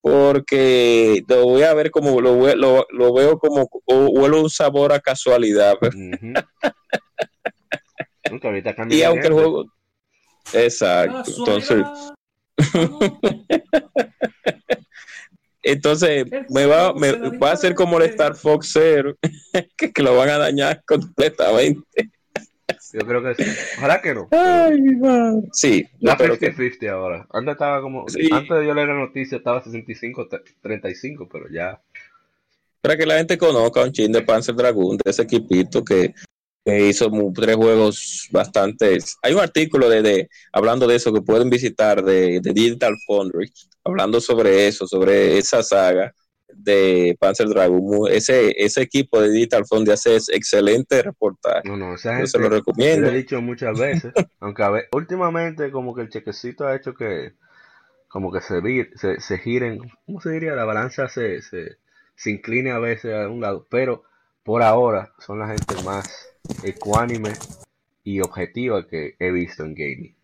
Porque 0.00 1.24
lo 1.26 1.44
voy 1.44 1.62
a 1.62 1.74
ver 1.74 1.90
como 1.90 2.20
lo, 2.20 2.54
lo, 2.54 2.86
lo 2.88 3.12
veo 3.12 3.38
como 3.38 3.68
o 3.86 4.06
huele 4.06 4.38
un 4.38 4.48
sabor 4.48 4.92
a 4.92 5.00
casualidad 5.00 5.74
pues. 5.80 5.94
Y 8.90 9.02
aunque 9.02 9.28
el 9.28 9.32
juego 9.32 9.64
exacto 10.52 11.30
entonces 11.38 11.84
entonces 15.72 16.26
me 16.50 16.66
va 16.66 16.94
me 16.94 17.12
va 17.38 17.50
a 17.50 17.52
hacer 17.52 17.74
como 17.74 17.98
el 17.98 18.10
Star 18.10 18.34
Fox 18.34 18.72
Zero 18.72 19.16
que, 19.76 19.92
que 19.92 20.02
lo 20.02 20.16
van 20.16 20.28
a 20.30 20.38
dañar 20.38 20.82
completamente 20.86 22.10
Yo 22.92 23.00
creo 23.00 23.22
que 23.22 23.34
sí. 23.34 23.50
Ojalá 23.78 24.00
que 24.00 24.14
no. 24.14 24.28
Ay, 24.30 24.80
mi 24.80 24.96
madre. 24.96 25.48
sí 25.52 25.86
La 26.00 26.12
espero 26.12 26.38
que 26.38 26.54
50-50 26.54 26.88
ahora. 26.90 27.26
Antes 27.30 27.52
estaba 27.52 27.80
como. 27.80 28.08
Sí. 28.08 28.28
Antes 28.32 28.58
de 28.58 28.66
yo 28.66 28.74
leer 28.74 28.88
la 28.88 28.94
noticia 28.94 29.38
estaba 29.38 29.62
65-35, 29.62 31.28
pero 31.30 31.48
ya. 31.50 31.80
para 32.80 32.96
que 32.96 33.06
la 33.06 33.18
gente 33.18 33.38
conozca 33.38 33.82
un 33.82 33.92
chin 33.92 34.12
de 34.12 34.22
Panzer 34.22 34.54
Dragoon, 34.54 34.96
de 34.98 35.10
ese 35.10 35.22
equipito 35.22 35.84
que, 35.84 36.14
que 36.66 36.88
hizo 36.88 37.10
tres 37.34 37.56
juegos 37.56 38.28
bastantes. 38.32 39.16
Hay 39.22 39.34
un 39.34 39.40
artículo 39.40 39.88
de, 39.88 40.02
de- 40.02 40.28
hablando 40.52 40.88
de 40.88 40.96
eso 40.96 41.12
que 41.14 41.22
pueden 41.22 41.48
visitar 41.50 42.04
de, 42.04 42.40
de 42.40 42.52
Digital 42.52 42.96
Foundry, 43.06 43.52
hablando 43.84 44.20
sobre 44.20 44.66
eso, 44.68 44.86
sobre 44.88 45.38
esa 45.38 45.62
saga 45.62 46.12
de 46.48 47.16
Panzer 47.20 47.48
Dragoon. 47.48 47.82
Mu- 47.84 48.06
Ese, 48.08 48.52
ese 48.56 48.82
equipo 48.82 49.20
de 49.20 49.30
Digital 49.30 49.64
Foundry 49.66 49.92
hace 49.94 50.16
excelente 50.16 51.02
reportaje. 51.02 51.68
No, 51.68 51.76
no, 51.76 51.94
esa 51.94 52.18
Yo 52.20 52.26
se 52.26 52.38
lo 52.38 52.44
gente. 52.44 52.56
Recomiendo. 52.58 53.02
lo 53.06 53.12
he 53.12 53.16
dicho 53.18 53.40
muchas 53.40 53.78
veces. 53.78 54.12
aunque 54.40 54.62
a 54.64 54.70
ver, 54.70 54.88
últimamente, 54.92 55.70
como 55.70 55.94
que 55.94 56.02
el 56.02 56.08
chequecito 56.10 56.66
ha 56.66 56.74
hecho 56.76 56.94
que. 56.94 57.34
Como 58.08 58.32
que 58.32 58.40
se, 58.40 58.54
vir- 58.60 58.90
se, 58.96 59.20
se 59.20 59.38
giren. 59.38 59.78
¿Cómo 60.06 60.20
se 60.20 60.30
diría? 60.30 60.54
La 60.54 60.64
balanza 60.64 61.08
se, 61.08 61.42
se, 61.42 61.76
se 62.16 62.30
incline 62.30 62.70
a 62.70 62.78
veces 62.78 63.14
a 63.14 63.28
un 63.28 63.40
lado. 63.40 63.66
Pero 63.70 64.04
por 64.44 64.62
ahora 64.62 65.12
son 65.18 65.38
la 65.40 65.48
gente 65.48 65.74
más 65.84 66.28
ecuánime 66.62 67.32
y 68.04 68.20
objetiva 68.20 68.86
que 68.86 69.16
he 69.18 69.30
visto 69.30 69.64
en 69.64 69.74
gaming. 69.74 70.16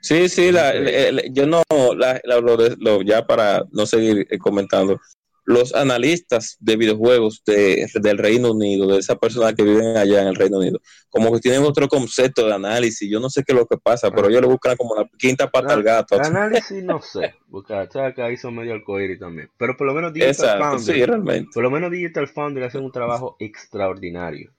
Sí, 0.00 0.28
sí, 0.28 0.52
la- 0.52 0.74
le- 0.74 1.12
le- 1.12 1.30
yo 1.32 1.46
no, 1.46 1.62
la- 1.96 2.20
la- 2.24 2.40
lo 2.40 2.56
de- 2.58 2.76
lo- 2.78 3.00
ya 3.02 3.26
para 3.26 3.64
no 3.72 3.86
seguir 3.86 4.26
eh, 4.30 4.38
comentando, 4.38 5.00
los 5.46 5.74
analistas 5.74 6.56
de 6.60 6.76
videojuegos 6.76 7.42
de, 7.44 7.86
del 7.94 8.18
Reino 8.18 8.52
Unido, 8.52 8.86
de 8.86 8.98
esas 8.98 9.18
personas 9.18 9.54
que 9.54 9.62
viven 9.62 9.96
allá 9.96 10.22
en 10.22 10.28
el 10.28 10.34
Reino 10.34 10.58
Unido, 10.58 10.78
como 11.10 11.32
que 11.32 11.40
tienen 11.40 11.62
otro 11.62 11.86
concepto 11.88 12.46
de 12.46 12.54
análisis, 12.54 13.08
yo 13.10 13.20
no 13.20 13.28
sé 13.28 13.42
qué 13.44 13.52
es 13.52 13.58
lo 13.58 13.66
que 13.66 13.76
pasa, 13.76 14.10
pero 14.10 14.28
ellos 14.28 14.40
lo 14.42 14.48
buscan 14.48 14.76
como 14.76 14.94
la 14.94 15.08
quinta 15.18 15.50
pata 15.50 15.74
al 15.74 15.82
gato. 15.82 16.16
El 16.16 16.22
análisis 16.22 16.82
no 16.82 17.00
sé, 17.00 17.34
porque 17.50 17.74
sabes 17.90 18.14
que 18.14 18.22
ahí 18.22 18.36
son 18.38 18.56
medio 18.56 18.72
alcohólicos 18.72 19.20
también. 19.20 19.50
Pero 19.58 19.76
por 19.76 19.86
lo 19.86 19.94
menos 19.94 20.12
Digital 20.14 20.30
Exacto, 20.30 20.78
sí, 20.78 21.04
realmente. 21.04 21.50
por 21.52 21.62
lo 21.62 21.70
menos 21.70 21.90
Digital 21.90 22.26
Foundry 22.28 22.64
hace 22.64 22.78
un 22.78 22.90
trabajo 22.92 23.36
extraordinario. 23.38 24.50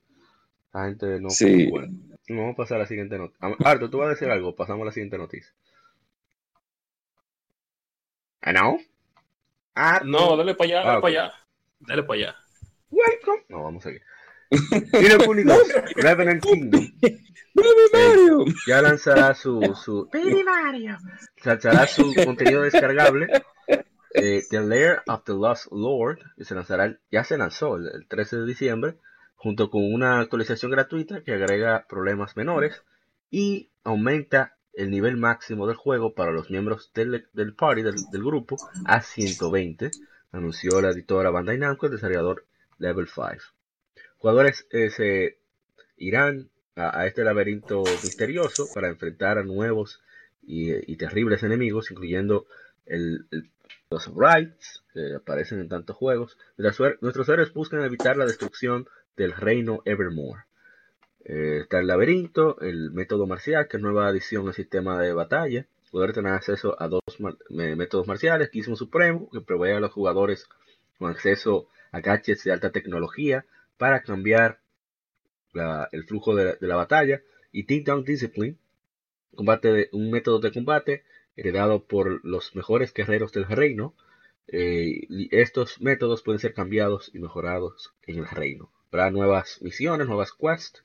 La 0.76 0.88
gente 0.88 1.22
no 1.22 1.30
Sí. 1.30 1.70
bueno. 1.70 1.88
Vamos 2.28 2.54
a 2.54 2.58
pasar 2.58 2.78
a 2.78 2.80
la 2.82 2.86
siguiente 2.86 3.18
noticia. 3.18 3.56
Arto, 3.64 3.90
tú 3.90 4.00
vas 4.00 4.08
a 4.08 4.10
decir 4.10 4.30
algo, 4.30 4.56
pasamos 4.56 4.82
a 4.82 4.86
la 4.88 4.92
siguiente 4.92 5.18
noticia. 5.18 5.54
¿Ah, 8.42 8.52
no? 8.52 8.78
Arto. 9.74 10.06
No, 10.06 10.36
dale 10.36 10.54
para 10.54 10.68
allá, 10.68 10.80
dale 10.84 10.98
Ah, 10.98 11.02
para 11.02 11.08
allá. 11.08 11.34
Dale 11.80 12.04
para 12.04 12.20
allá. 12.20 12.36
Welcome. 12.90 13.46
No, 13.48 13.64
vamos 13.64 13.86
a 13.86 13.90
seguir. 13.90 14.02
2, 14.52 15.68
Revenant 15.96 16.44
Kingdom. 16.44 16.92
Mario! 17.94 18.46
ya 18.68 18.82
lanzará 18.82 19.34
su, 19.34 19.62
su 19.82 20.10
lanzará 21.46 21.88
su 21.88 22.14
contenido 22.14 22.64
descargable 22.64 23.28
eh, 24.14 24.44
The 24.50 24.60
Lair 24.60 25.02
of 25.08 25.24
the 25.24 25.32
Lost 25.32 25.72
Lord 25.72 26.20
que 26.36 26.44
se 26.44 26.54
lanzará 26.54 27.00
ya 27.10 27.24
se 27.24 27.38
lanzó 27.38 27.78
el, 27.78 27.88
el 27.88 28.08
13 28.08 28.40
de 28.40 28.46
diciembre 28.46 28.98
junto 29.46 29.70
con 29.70 29.94
una 29.94 30.22
actualización 30.22 30.72
gratuita 30.72 31.22
que 31.22 31.32
agrega 31.32 31.86
problemas 31.88 32.36
menores 32.36 32.82
y 33.30 33.70
aumenta 33.84 34.58
el 34.74 34.90
nivel 34.90 35.18
máximo 35.18 35.68
del 35.68 35.76
juego 35.76 36.16
para 36.16 36.32
los 36.32 36.50
miembros 36.50 36.92
del, 36.96 37.54
party 37.56 37.84
del, 37.84 38.24
grupo 38.24 38.58
a 38.86 39.02
120 39.02 39.92
anunció 40.32 40.82
la 40.82 40.90
editora 40.90 41.30
Bandai 41.30 41.60
Namco 41.60 41.86
el 41.86 41.92
desarrollador 41.92 42.48
Level 42.80 43.08
5 43.08 43.36
jugadores 44.18 44.66
eh, 44.72 44.90
se 44.90 45.38
irán 45.96 46.50
a, 46.76 47.06
este 47.06 47.24
laberinto 47.24 47.84
misterioso 48.02 48.66
para 48.74 48.88
enfrentar 48.88 49.38
a 49.38 49.44
nuevos 49.44 50.02
y, 50.42 50.96
terribles 50.98 51.44
enemigos, 51.44 51.92
incluyendo 51.92 52.48
los 53.92 54.12
Rights 54.16 54.84
que 54.92 55.16
aparecen 55.16 55.60
en 55.60 55.70
tantos 55.70 55.96
juegos. 55.96 56.38
Nuestros 56.58 57.30
héroes 57.30 57.54
buscan 57.54 57.82
evitar 57.82 58.18
la 58.18 58.26
destrucción 58.26 58.88
del 59.18 59.34
reino 59.34 59.82
Evermore. 59.86 60.44
Eh, 61.26 61.62
está 61.64 61.80
el 61.80 61.88
laberinto, 61.88 62.60
el 62.62 62.92
método 62.92 63.26
marcial, 63.26 63.68
que 63.68 63.78
es 63.78 63.84
nueva 63.84 64.08
adición 64.08 64.48
al 64.48 64.54
sistema 64.54 65.02
de 65.02 65.14
batalla. 65.14 65.66
Poder 65.92 66.14
tener 66.14 66.34
acceso 66.34 66.76
a 66.80 66.88
dos 66.88 67.02
métodos 67.50 68.08
marciales, 68.08 68.50
Quismo 68.50 68.76
Supremo, 68.76 69.30
que 69.32 69.42
provee 69.42 69.72
a 69.72 69.80
los 69.80 69.92
jugadores 69.92 70.48
con 71.00 71.10
acceso 71.10 71.68
a 71.92 72.02
gadgets 72.02 72.44
de 72.44 72.52
alta 72.52 72.72
tecnología 72.72 73.46
para 73.78 74.04
cambiar 74.04 74.60
el 75.92 76.04
flujo 76.04 76.36
de, 76.36 76.58
la 76.60 76.76
batalla. 76.76 77.22
Y 77.52 77.64
Team 77.64 77.86
Down 77.86 78.04
Discipline, 78.04 78.58
combate 79.34 79.72
de, 79.72 79.90
un 79.94 80.12
método 80.12 80.40
de 80.40 80.52
combate 80.52 81.04
heredado 81.38 81.86
por 81.86 82.24
los 82.26 82.56
mejores 82.56 82.94
guerreros 82.94 83.32
del 83.32 83.46
reino. 83.46 83.96
Eh, 84.48 85.08
estos 85.32 85.82
métodos 85.82 86.22
pueden 86.22 86.40
ser 86.40 86.54
cambiados 86.54 87.10
y 87.14 87.20
mejorados 87.20 87.94
en 88.06 88.20
el 88.20 88.28
reino. 88.28 88.70
Habrá 88.92 89.12
nuevas 89.12 89.60
misiones, 89.62 90.08
nuevas 90.08 90.32
quests, 90.32 90.84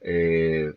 eh, 0.00 0.74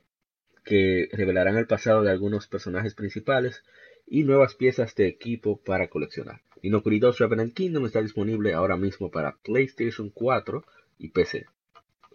que 0.64 1.10
revelarán 1.12 1.58
el 1.58 1.68
pasado 1.68 2.04
de 2.04 2.12
algunos 2.12 2.48
personajes 2.48 2.94
principales 2.94 3.64
y 4.08 4.24
nuevas 4.24 4.56
piezas 4.56 4.96
de 4.96 5.08
equipo 5.08 5.58
para 5.58 5.90
coleccionar. 5.90 6.42
Inokuri 6.62 7.00
2 7.00 7.18
Revenant 7.20 7.54
Kingdom 7.54 7.86
está 7.86 8.02
disponible 8.02 8.54
ahora 8.54 8.76
mismo 8.78 9.10
para 9.12 9.36
PlayStation 9.44 10.10
4 10.10 10.64
y 10.98 11.10
PC. 11.10 11.46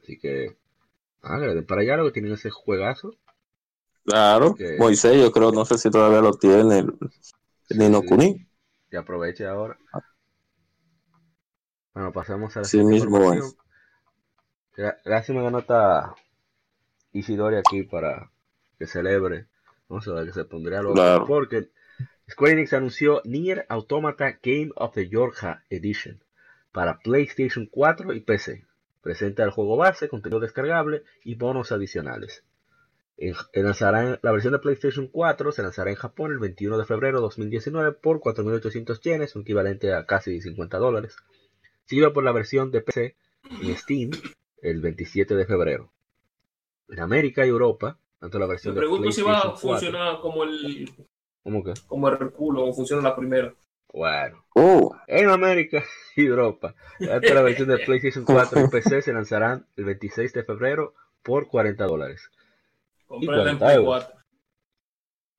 Así 0.02 0.18
que, 0.18 0.56
ah, 1.22 1.40
para 1.66 1.80
allá 1.82 1.96
lo 1.96 2.04
que 2.06 2.12
tienen 2.12 2.32
ese 2.32 2.50
juegazo. 2.50 3.14
Claro, 4.04 4.54
Que- 4.54 4.76
Moisés, 4.78 5.16
yo 5.20 5.32
creo, 5.32 5.50
no 5.50 5.64
sé 5.64 5.78
si 5.78 5.90
todavía 5.90 6.20
lo 6.20 6.34
tiene, 6.34 6.80
el- 6.80 6.92
el 7.70 7.94
Sí. 7.94 8.06
Kuni. 8.06 8.46
que 8.90 8.98
aproveche 8.98 9.46
ahora. 9.46 9.76
Bueno, 11.94 12.12
pasamos 12.12 12.56
a 12.56 12.60
la 12.60 12.64
Sí 12.64 12.78
siguiente 12.78 13.06
mismo. 13.06 13.18
Lástima 15.04 15.42
que 15.44 15.50
no 15.50 15.58
está 15.58 16.14
Isidori 17.12 17.56
aquí 17.56 17.82
para 17.84 18.30
que 18.78 18.86
celebre. 18.86 19.46
Vamos 19.88 20.06
a 20.08 20.14
ver 20.14 20.26
que 20.26 20.32
se 20.32 20.44
pondría 20.44 20.82
loco. 20.82 20.94
Claro. 20.94 21.26
Porque 21.26 21.68
Square 22.30 22.54
Enix 22.54 22.72
anunció 22.72 23.20
Nier 23.24 23.66
Automata 23.68 24.38
Game 24.42 24.70
of 24.76 24.94
the 24.94 25.08
Yorha 25.08 25.62
Edition 25.70 26.22
para 26.72 26.98
PlayStation 26.98 27.66
4 27.70 28.12
y 28.14 28.20
PC. 28.20 28.64
Presenta 29.02 29.44
el 29.44 29.50
juego 29.50 29.76
base, 29.76 30.08
contenido 30.08 30.40
descargable 30.40 31.02
y 31.22 31.34
bonos 31.36 31.70
adicionales. 31.70 32.42
En- 33.16 33.34
en 33.52 33.64
lanzará- 33.64 34.18
la 34.22 34.32
versión 34.32 34.54
de 34.54 34.58
PlayStation 34.58 35.06
4 35.06 35.52
se 35.52 35.62
lanzará 35.62 35.90
en 35.90 35.96
Japón 35.96 36.32
el 36.32 36.38
21 36.38 36.78
de 36.78 36.84
febrero 36.84 37.18
de 37.18 37.22
2019 37.22 37.92
por 37.92 38.18
4.800 38.20 39.00
yenes, 39.02 39.36
un 39.36 39.42
equivalente 39.42 39.92
a 39.94 40.04
casi 40.06 40.40
50 40.40 40.78
dólares. 40.78 41.14
Seguido 41.84 42.12
por 42.12 42.24
la 42.24 42.32
versión 42.32 42.72
de 42.72 42.80
PC 42.80 43.14
en 43.62 43.76
Steam 43.76 44.10
el 44.64 44.80
27 44.80 45.34
de 45.36 45.46
febrero. 45.46 45.92
En 46.88 47.00
América 47.00 47.44
y 47.44 47.50
Europa, 47.50 47.98
tanto 48.18 48.38
la 48.38 48.46
Me 48.46 48.52
versión 48.52 48.74
de 48.74 48.80
si 48.80 48.86
PlayStation 48.88 49.30
va 49.30 49.38
a 49.38 49.42
4 49.42 49.56
funcionar 49.58 50.20
como 50.20 50.44
el, 50.44 50.90
¿Cómo 51.42 51.62
que? 51.62 51.74
como 51.86 52.08
el 52.08 52.30
culo 52.32 52.64
o 52.64 52.72
funciona 52.72 53.02
la 53.02 53.14
primera. 53.14 53.54
Bueno, 53.92 54.44
Oh, 54.56 54.96
en 55.06 55.28
América 55.28 55.84
y 56.16 56.26
Europa, 56.26 56.74
tanto 56.98 57.34
la 57.34 57.42
versión 57.42 57.68
de 57.68 57.78
PlayStation 57.78 58.24
4 58.24 58.64
y 58.64 58.68
PC 58.68 59.02
se 59.02 59.12
lanzarán 59.12 59.66
el 59.76 59.84
26 59.84 60.32
de 60.32 60.44
febrero 60.44 60.94
por 61.22 61.48
40 61.48 61.84
dólares. 61.84 62.30
Comprarla 63.06 63.52
en 63.52 63.58
40 63.58 63.66
Play 63.66 63.76
euros. 63.76 64.04
4. 64.04 64.24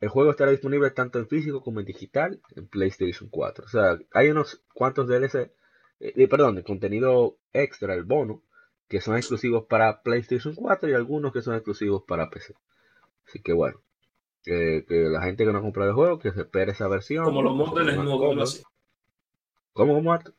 El 0.02 0.10
juego 0.10 0.32
estará 0.32 0.52
disponible 0.52 0.92
tanto 0.92 1.18
en 1.18 1.28
físico 1.28 1.64
como 1.64 1.80
en 1.80 1.86
digital 1.86 2.42
en 2.56 2.68
PlayStation 2.68 3.30
4. 3.30 3.66
O 3.66 3.70
sea, 3.70 3.98
hay 4.12 4.30
unos 4.30 4.62
cuantos 4.74 5.08
DLC, 5.08 5.36
eh, 5.36 5.52
eh, 6.00 6.28
perdón, 6.28 6.56
de 6.56 6.64
contenido 6.64 7.38
extra, 7.54 7.94
el 7.96 8.04
bono, 8.04 8.44
que 8.88 9.02
son 9.02 9.18
exclusivos 9.18 9.66
para 9.68 10.02
PlayStation 10.02 10.54
4 10.56 10.90
y 10.90 10.94
algunos 10.94 11.34
que 11.34 11.42
son 11.42 11.56
exclusivos 11.56 12.04
para 12.08 12.30
PC. 12.30 12.56
Así 13.28 13.42
que 13.42 13.54
bueno, 13.54 13.82
que, 14.44 14.86
que 14.88 14.96
la 15.10 15.24
gente 15.24 15.46
que 15.46 15.52
no 15.52 15.58
ha 15.60 15.62
comprado 15.62 15.90
el 15.90 15.96
juego, 15.96 16.20
que 16.20 16.32
se 16.32 16.42
espere 16.42 16.72
esa 16.72 16.88
versión. 16.88 17.26
Como 17.26 17.42
los 17.42 17.56
mods 17.56 17.76
de 17.76 17.84
desnudo, 17.86 18.30
algo 18.30 18.44
así. 18.44 18.64
¿Cómo, 19.74 19.96
cómo, 19.96 20.14
Arthur? 20.14 20.36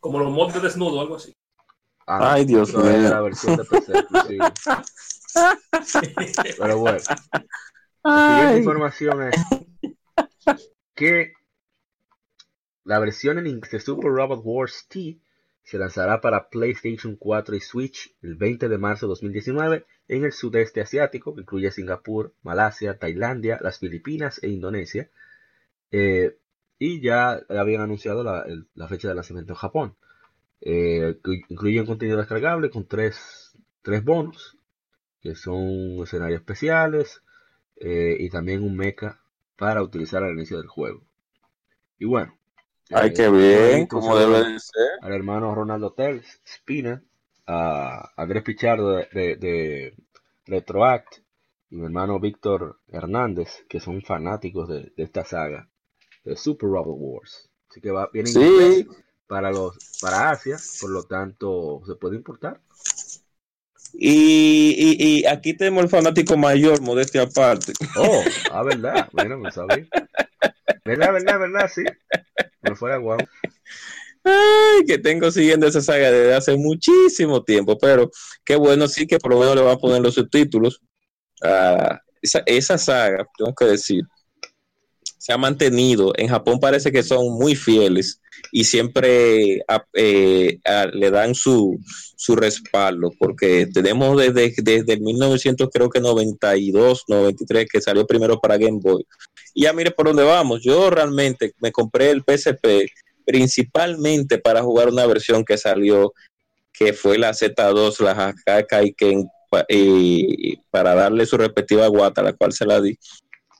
Como 0.00 0.18
los 0.20 0.30
mods 0.30 0.54
de 0.54 0.60
desnudo, 0.60 1.00
algo 1.00 1.16
así. 1.16 1.32
Ah, 2.06 2.34
Ay, 2.34 2.44
Dios 2.44 2.72
no, 2.72 2.88
es 2.88 2.98
mío. 3.00 3.10
la 3.10 3.20
versión 3.20 3.56
de 3.56 3.64
PC 3.64 3.98
exclusiva. 3.98 4.52
Pero 6.58 6.78
bueno. 6.78 6.98
La 8.04 8.36
siguiente 8.36 8.58
información 8.58 9.22
es 9.24 9.34
que 10.94 11.32
la 12.84 13.00
versión 13.00 13.38
en 13.38 13.48
inglés 13.48 13.72
de 13.72 13.80
Super 13.80 14.12
Robot 14.12 14.42
Wars 14.44 14.86
T 14.88 15.18
se 15.66 15.78
lanzará 15.78 16.20
para 16.20 16.48
PlayStation 16.48 17.16
4 17.16 17.56
y 17.56 17.60
Switch 17.60 18.14
el 18.22 18.36
20 18.36 18.68
de 18.68 18.78
marzo 18.78 19.06
de 19.06 19.10
2019 19.10 19.84
en 20.06 20.24
el 20.24 20.30
sudeste 20.30 20.80
asiático, 20.80 21.34
que 21.34 21.40
incluye 21.40 21.72
Singapur, 21.72 22.32
Malasia, 22.44 22.98
Tailandia, 22.98 23.58
las 23.60 23.80
Filipinas 23.80 24.40
e 24.44 24.48
Indonesia. 24.48 25.10
Eh, 25.90 26.38
y 26.78 27.00
ya 27.00 27.40
habían 27.48 27.82
anunciado 27.82 28.22
la, 28.22 28.88
fecha 28.88 29.08
de 29.08 29.16
lanzamiento 29.16 29.54
en 29.54 29.58
Japón. 29.58 29.96
Eh, 30.60 31.18
incluye 31.48 31.84
contenido 31.84 32.18
descargable 32.18 32.70
con 32.70 32.86
tres, 32.86 33.58
tres 33.82 34.04
bonos, 34.04 34.56
que 35.20 35.34
son 35.34 36.00
escenarios 36.00 36.42
especiales, 36.42 37.22
eh, 37.74 38.16
y 38.20 38.30
también 38.30 38.62
un 38.62 38.76
mecha 38.76 39.20
para 39.56 39.82
utilizar 39.82 40.22
al 40.22 40.34
inicio 40.34 40.58
del 40.58 40.68
juego. 40.68 41.02
Y 41.98 42.04
bueno, 42.04 42.38
ay, 42.90 43.12
qué 43.12 43.28
bien, 43.28 43.86
como 43.86 44.16
debe 44.16 44.52
de 44.52 44.60
ser. 44.60 44.88
al 45.00 45.12
hermano 45.12 45.54
Ronaldo 45.54 45.92
Telles, 45.92 46.40
Spina, 46.46 47.02
a 47.46 48.12
Andrés 48.16 48.42
Pichardo 48.42 48.90
de, 48.92 49.08
de, 49.12 49.36
de 49.36 49.94
Retroact 50.46 51.18
y 51.70 51.76
mi 51.76 51.84
hermano 51.84 52.20
Víctor 52.20 52.78
Hernández, 52.88 53.64
que 53.68 53.80
son 53.80 54.02
fanáticos 54.02 54.68
de, 54.68 54.92
de 54.96 55.02
esta 55.04 55.24
saga 55.24 55.68
de 56.24 56.36
Super 56.36 56.68
Robot 56.70 56.96
Wars. 56.98 57.50
Así 57.70 57.80
que 57.80 57.90
va, 57.90 58.08
viene 58.12 58.30
en 58.30 58.36
Sí. 58.36 58.40
inglés 58.40 58.86
para 59.26 59.50
los 59.50 59.76
para 60.00 60.30
Asia, 60.30 60.56
por 60.80 60.90
lo 60.90 61.04
tanto 61.04 61.82
se 61.86 61.94
puede 61.96 62.16
importar. 62.16 62.60
Y, 63.94 64.74
y, 64.78 65.20
y 65.20 65.26
aquí 65.26 65.54
tenemos 65.54 65.84
el 65.84 65.90
fanático 65.90 66.36
mayor, 66.36 66.80
modestia 66.82 67.22
aparte. 67.22 67.72
Oh, 67.96 68.22
ah, 68.50 68.62
verdad, 68.62 69.08
bueno, 69.12 69.36
no 69.38 69.50
sabía. 69.50 69.86
Verdad, 70.84 71.12
verdad, 71.12 71.38
verdad, 71.40 71.70
sí. 71.74 71.84
No 72.68 72.76
fuera 72.76 72.96
guau. 72.98 73.18
Ay, 74.24 74.84
que 74.86 74.98
tengo 74.98 75.30
siguiendo 75.30 75.66
esa 75.66 75.80
saga 75.80 76.10
desde 76.10 76.34
hace 76.34 76.56
muchísimo 76.56 77.44
tiempo, 77.44 77.78
pero 77.78 78.10
qué 78.44 78.56
bueno, 78.56 78.88
sí 78.88 79.06
que 79.06 79.18
por 79.18 79.32
lo 79.32 79.38
menos 79.38 79.54
le 79.54 79.62
van 79.62 79.74
a 79.74 79.78
poner 79.78 80.02
los 80.02 80.14
subtítulos 80.14 80.80
a 81.42 82.00
esa 82.46 82.76
saga, 82.76 83.24
tengo 83.38 83.54
que 83.54 83.66
decir, 83.66 84.02
se 85.18 85.32
ha 85.32 85.38
mantenido. 85.38 86.12
En 86.16 86.28
Japón 86.28 86.60
parece 86.60 86.92
que 86.92 87.02
son 87.02 87.32
muy 87.38 87.54
fieles 87.56 88.20
y 88.52 88.64
siempre 88.64 89.62
a- 89.68 89.84
eh, 89.94 90.58
a- 90.64 90.86
le 90.86 91.10
dan 91.10 91.34
su, 91.34 91.78
su 92.16 92.36
respaldo, 92.36 93.10
porque 93.18 93.66
tenemos 93.72 94.16
desde, 94.18 94.54
desde 94.62 94.92
el 94.94 95.00
1900, 95.00 95.68
creo 95.72 95.88
que 95.90 96.00
92, 96.00 97.04
93, 97.08 97.66
que 97.70 97.80
salió 97.80 98.06
primero 98.06 98.38
para 98.40 98.56
Game 98.58 98.78
Boy. 98.80 99.04
Y 99.54 99.62
ya 99.62 99.72
mire 99.72 99.90
por 99.90 100.06
dónde 100.06 100.22
vamos. 100.24 100.62
Yo 100.62 100.90
realmente 100.90 101.52
me 101.60 101.72
compré 101.72 102.10
el 102.10 102.22
PSP 102.22 102.86
principalmente 103.24 104.38
para 104.38 104.62
jugar 104.62 104.88
una 104.88 105.06
versión 105.06 105.44
que 105.44 105.58
salió, 105.58 106.12
que 106.72 106.92
fue 106.92 107.18
la 107.18 107.32
Z2, 107.32 108.00
la 108.00 108.12
Hakaka 108.12 108.82
y 108.84 108.94
y 109.68 110.56
para 110.70 110.94
darle 110.94 111.24
su 111.24 111.36
respectiva 111.38 111.86
guata, 111.86 112.22
la 112.22 112.34
cual 112.34 112.52
se 112.52 112.66
la 112.66 112.80
di. 112.80 112.98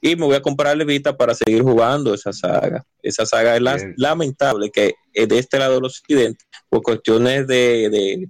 Y 0.07 0.17
me 0.17 0.25
voy 0.27 0.37
a 0.37 0.41
comprar 0.43 0.77
Vita 0.85 1.17
para 1.17 1.35
seguir 1.35 1.63
jugando 1.63 2.15
esa 2.15 2.33
saga. 2.33 2.85
Esa 3.03 3.27
saga 3.27 3.57
es 3.57 3.63
la- 3.63 3.77
lamentable 3.97 4.71
que 4.71 4.95
es 5.13 5.29
de 5.29 5.39
este 5.39 5.59
lado 5.59 5.75
del 5.77 5.85
occidente, 5.85 6.45
por 6.69 6.83
cuestiones 6.83 7.47
de, 7.47 7.89
de, 7.91 8.29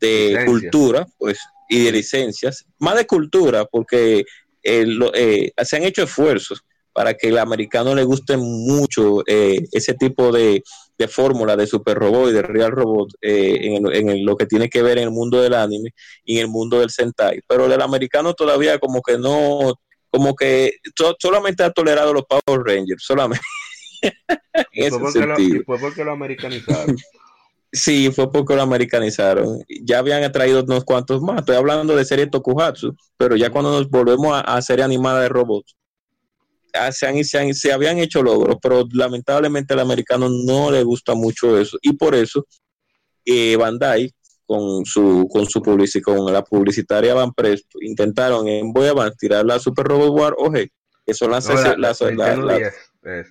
de 0.00 0.34
cultura, 0.46 1.06
pues, 1.18 1.38
y 1.68 1.84
de 1.84 1.92
licencias, 1.92 2.64
más 2.78 2.96
de 2.96 3.06
cultura, 3.06 3.64
porque 3.64 4.24
eh, 4.62 4.84
lo- 4.86 5.12
eh, 5.14 5.52
se 5.64 5.76
han 5.76 5.84
hecho 5.84 6.02
esfuerzos 6.04 6.62
para 6.92 7.14
que 7.14 7.28
el 7.28 7.38
americano 7.38 7.94
le 7.94 8.04
guste 8.04 8.36
mucho 8.36 9.22
eh, 9.26 9.60
ese 9.72 9.94
tipo 9.94 10.30
de, 10.30 10.62
de 10.98 11.08
fórmula 11.08 11.56
de 11.56 11.66
super 11.66 11.96
robot 11.98 12.28
y 12.30 12.32
de 12.34 12.42
real 12.42 12.70
robot 12.70 13.08
eh, 13.22 13.58
en, 13.62 13.86
el- 13.86 13.94
en 13.96 14.08
el- 14.10 14.22
lo 14.24 14.36
que 14.36 14.46
tiene 14.46 14.68
que 14.68 14.82
ver 14.82 14.98
en 14.98 15.04
el 15.04 15.10
mundo 15.10 15.40
del 15.40 15.54
anime 15.54 15.90
y 16.24 16.36
en 16.36 16.42
el 16.42 16.48
mundo 16.48 16.80
del 16.80 16.90
Sentai. 16.90 17.40
Pero 17.48 17.64
el 17.66 17.80
americano 17.80 18.34
todavía 18.34 18.78
como 18.78 19.00
que 19.00 19.16
no, 19.18 19.74
como 20.12 20.36
que 20.36 20.74
so- 20.96 21.16
solamente 21.18 21.64
ha 21.64 21.70
tolerado 21.72 22.12
los 22.12 22.24
Power 22.26 22.60
Rangers, 22.64 23.02
solamente. 23.04 23.44
en 24.02 24.12
Y 24.72 24.80
ese 24.82 24.90
fue 24.90 25.00
porque 25.00 25.26
lo, 25.26 25.36
sentido. 25.36 25.60
y 25.60 25.64
fue 25.64 25.78
porque 25.78 26.04
lo 26.04 26.12
americanizaron. 26.12 26.96
Sí, 27.72 28.10
fue 28.14 28.30
porque 28.30 28.54
lo 28.54 28.62
americanizaron. 28.62 29.58
Ya 29.82 29.98
habían 30.00 30.30
traído 30.30 30.62
unos 30.62 30.84
cuantos 30.84 31.22
más. 31.22 31.38
Estoy 31.40 31.56
hablando 31.56 31.96
de 31.96 32.04
serie 32.04 32.26
Tokuhatsu, 32.26 32.94
pero 33.16 33.34
ya 33.34 33.48
cuando 33.50 33.70
nos 33.72 33.88
volvemos 33.88 34.34
a, 34.34 34.40
a 34.40 34.60
serie 34.60 34.84
animada 34.84 35.22
de 35.22 35.30
robots, 35.30 35.74
ah, 36.74 36.92
se, 36.92 37.06
han- 37.06 37.24
se 37.24 37.38
han- 37.38 37.54
se 37.54 37.72
habían 37.72 37.98
hecho 37.98 38.22
logros, 38.22 38.56
pero 38.60 38.84
lamentablemente 38.92 39.72
al 39.72 39.80
americano 39.80 40.28
no 40.28 40.70
le 40.70 40.82
gusta 40.82 41.14
mucho 41.14 41.58
eso. 41.58 41.78
Y 41.80 41.94
por 41.94 42.14
eso 42.14 42.44
eh, 43.24 43.56
Bandai, 43.56 44.12
con 44.52 44.84
su 44.84 45.28
con 45.32 45.46
su 45.46 45.60
publici- 45.60 46.02
con 46.02 46.30
la 46.32 46.42
publicitaria 46.42 47.14
Van 47.14 47.32
Presto, 47.32 47.78
intentaron 47.80 48.46
en 48.48 48.72
Boy 48.72 48.88
Advance 48.88 49.16
tirar 49.18 49.44
la 49.46 49.58
Super 49.58 49.86
Robot 49.86 50.10
War 50.18 50.34
OG, 50.38 50.68
que 51.06 51.14
son 51.14 51.30
las, 51.30 51.48
No, 51.48 51.54
la- 51.54 51.60
las- 51.60 51.78
la 51.78 51.86
las- 51.86 52.00
Nintendo 52.02 52.46
las- 52.46 52.58
10, 52.58 52.74
es. 53.04 53.26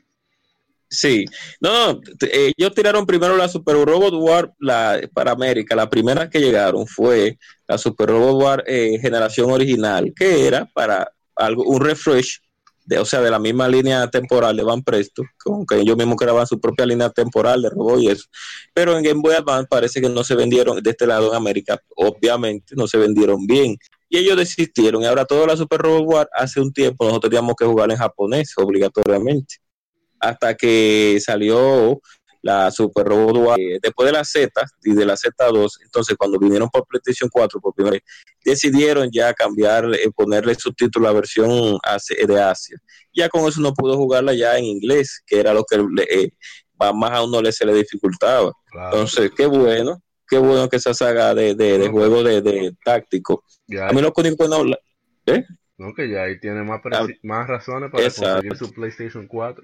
Sí, 0.93 1.23
no, 1.61 1.93
no, 1.93 2.01
ellos 2.33 2.73
tiraron 2.75 3.05
primero 3.05 3.37
la 3.37 3.47
Super 3.47 3.75
Robot 3.85 4.13
War 4.15 4.51
la, 4.59 4.99
para 5.13 5.31
América. 5.31 5.73
La 5.73 5.89
primera 5.89 6.29
que 6.29 6.39
llegaron 6.41 6.85
fue 6.85 7.37
la 7.65 7.77
Super 7.77 8.09
Robot 8.09 8.41
War 8.43 8.63
eh, 8.67 8.97
generación 8.99 9.51
original, 9.51 10.11
que 10.13 10.45
era 10.47 10.65
para 10.73 11.09
algo, 11.37 11.63
un 11.63 11.79
refresh, 11.79 12.41
o 12.99 13.05
sea, 13.05 13.21
de 13.21 13.31
la 13.31 13.39
misma 13.39 13.67
línea 13.67 14.09
temporal 14.09 14.55
de 14.55 14.63
Van 14.63 14.83
Presto, 14.83 15.23
con 15.43 15.65
que 15.65 15.79
ellos 15.79 15.97
mismos 15.97 16.15
creaban 16.17 16.47
su 16.47 16.59
propia 16.59 16.85
línea 16.85 17.09
temporal 17.09 17.61
de 17.61 17.69
robot 17.69 17.99
y 18.01 18.09
eso. 18.09 18.25
Pero 18.73 18.97
en 18.97 19.03
Game 19.03 19.21
Boy 19.21 19.35
Advance 19.35 19.67
parece 19.69 20.01
que 20.01 20.09
no 20.09 20.23
se 20.23 20.35
vendieron 20.35 20.81
de 20.81 20.89
este 20.89 21.07
lado 21.07 21.29
en 21.29 21.35
América, 21.35 21.81
obviamente 21.95 22.75
no 22.75 22.87
se 22.87 22.97
vendieron 22.97 23.45
bien. 23.45 23.77
Y 24.09 24.17
ellos 24.17 24.35
desistieron. 24.35 25.03
Y 25.03 25.05
ahora 25.05 25.25
toda 25.25 25.47
la 25.47 25.55
Super 25.55 25.79
Robot 25.81 26.03
War, 26.05 26.29
hace 26.33 26.59
un 26.59 26.73
tiempo 26.73 27.05
nosotros 27.05 27.29
teníamos 27.29 27.55
que 27.55 27.65
jugar 27.65 27.91
en 27.91 27.97
japonés 27.97 28.53
obligatoriamente 28.57 29.55
hasta 30.21 30.55
que 30.55 31.17
salió 31.19 31.99
la 32.41 32.71
Super 32.71 33.05
Robot. 33.07 33.57
Eh, 33.59 33.79
después 33.81 34.05
de 34.07 34.13
la 34.13 34.23
Z 34.23 34.51
y 34.83 34.93
de 34.93 35.05
la 35.05 35.15
Z2, 35.15 35.69
entonces 35.83 36.15
cuando 36.17 36.39
vinieron 36.39 36.69
por 36.69 36.85
PlayStation 36.87 37.29
4 37.31 37.59
por 37.59 37.73
primera 37.73 37.93
vez, 37.93 38.03
decidieron 38.43 39.09
ya 39.11 39.33
cambiar, 39.33 39.85
eh, 39.93 40.09
ponerle 40.15 40.55
subtítulo 40.55 41.07
a 41.07 41.11
la 41.11 41.15
versión 41.15 41.77
Asia- 41.83 42.17
de 42.25 42.41
Asia. 42.41 42.77
Ya 43.13 43.29
con 43.29 43.47
eso 43.47 43.61
no 43.61 43.73
pudo 43.73 43.95
jugarla 43.97 44.33
ya 44.33 44.57
en 44.57 44.65
inglés, 44.65 45.21
que 45.25 45.39
era 45.39 45.53
lo 45.53 45.63
que 45.63 45.77
le, 45.77 46.03
eh, 46.03 46.31
más 46.77 47.11
a 47.11 47.23
uno 47.23 47.41
le 47.41 47.51
se 47.51 47.65
le 47.65 47.73
dificultaba. 47.75 48.51
Claro. 48.71 48.87
Entonces, 48.87 49.31
qué 49.37 49.45
bueno, 49.45 50.01
qué 50.27 50.37
bueno 50.39 50.67
que 50.69 50.77
esa 50.77 50.93
saga 50.95 51.35
de, 51.35 51.53
de, 51.53 51.77
de 51.77 51.89
juego 51.89 52.23
de, 52.23 52.41
de 52.41 52.75
táctico. 52.83 53.43
Ya, 53.67 53.87
A 53.87 53.91
mí 53.93 54.01
lo 54.01 54.11
que 54.11 54.23
no... 54.47 54.65
¿Eh? 55.27 55.45
no, 55.77 55.93
que 55.93 56.09
ya 56.09 56.23
ahí 56.23 56.39
tiene 56.39 56.63
más, 56.63 56.81
Ah, 56.91 57.05
más 57.21 57.47
razones 57.47 57.91
para 57.91 58.03
exacto. 58.03 58.33
conseguir 58.41 58.57
su 58.57 58.73
PlayStation 58.73 59.27
4. 59.27 59.63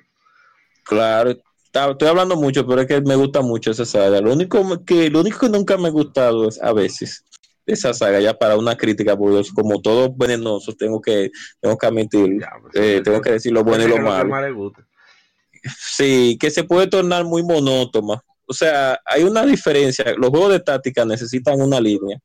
Claro, 0.84 1.36
estoy 1.74 2.08
hablando 2.08 2.36
mucho, 2.36 2.66
pero 2.66 2.82
es 2.82 2.88
que 2.88 3.02
me 3.02 3.16
gusta 3.16 3.42
mucho 3.42 3.72
esa 3.72 3.86
saga. 3.86 4.22
Lo 4.22 4.34
único 4.34 4.84
que, 4.86 5.10
lo 5.10 5.22
único 5.22 5.40
que 5.40 5.50
nunca 5.50 5.78
me 5.78 5.88
ha 5.88 5.92
gustado 5.92 6.48
es 6.48 6.62
a 6.62 6.74
veces 6.74 7.24
esa 7.66 7.94
saga, 7.94 8.20
ya 8.22 8.34
para 8.34 8.58
una 8.58 8.78
crítica, 8.78 9.18
porque 9.18 9.48
como 9.54 9.82
todos 9.82 10.16
venenosos, 10.18 10.78
tengo 10.78 11.02
que, 11.02 11.30
tengo 11.60 11.78
que 11.78 11.86
admitir, 11.86 12.40
Ya, 12.40 12.50
pues, 12.62 12.76
eh, 12.76 12.98
sí, 12.98 13.04
tengo 13.04 13.22
que 13.22 13.32
decir 13.32 13.52
lo 13.52 13.64
bueno 13.64 13.84
y 13.84 13.88
Ese 13.88 13.98
lo 13.98 14.04
malo. 14.04 14.74
Sí, 15.78 16.38
que 16.40 16.50
se 16.50 16.64
puede 16.64 16.88
tornar 16.88 17.26
muy 17.26 17.44
monótona. 17.44 18.24
O 18.46 18.54
sea, 18.54 18.98
hay 19.06 19.24
una 19.24 19.46
diferencia. 19.46 20.14
Los 20.18 20.30
juegos 20.30 20.52
de 20.52 20.62
táctica 20.62 21.04
necesitan 21.04 21.62
una 21.62 21.82
línea, 21.82 22.18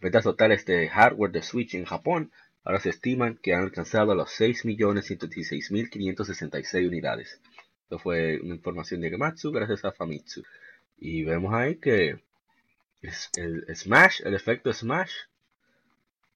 Ventas 0.00 0.22
totales 0.22 0.64
de 0.64 0.88
hardware 0.88 1.32
de 1.32 1.42
Switch 1.42 1.74
en 1.74 1.84
Japón 1.84 2.30
ahora 2.62 2.78
se 2.78 2.90
estiman 2.90 3.36
que 3.42 3.52
han 3.52 3.64
alcanzado 3.64 4.14
los 4.14 4.30
6.116.566 4.30 6.86
unidades. 6.86 7.40
Esto 7.82 7.98
fue 7.98 8.38
una 8.40 8.54
información 8.54 9.00
de 9.00 9.10
Gematsu 9.10 9.50
gracias 9.50 9.84
a 9.84 9.90
Famitsu. 9.90 10.44
Y 10.98 11.24
vemos 11.24 11.52
ahí 11.52 11.78
que 11.78 12.20
el 13.36 13.66
Smash, 13.74 14.20
el 14.24 14.34
efecto 14.34 14.72
Smash, 14.72 15.10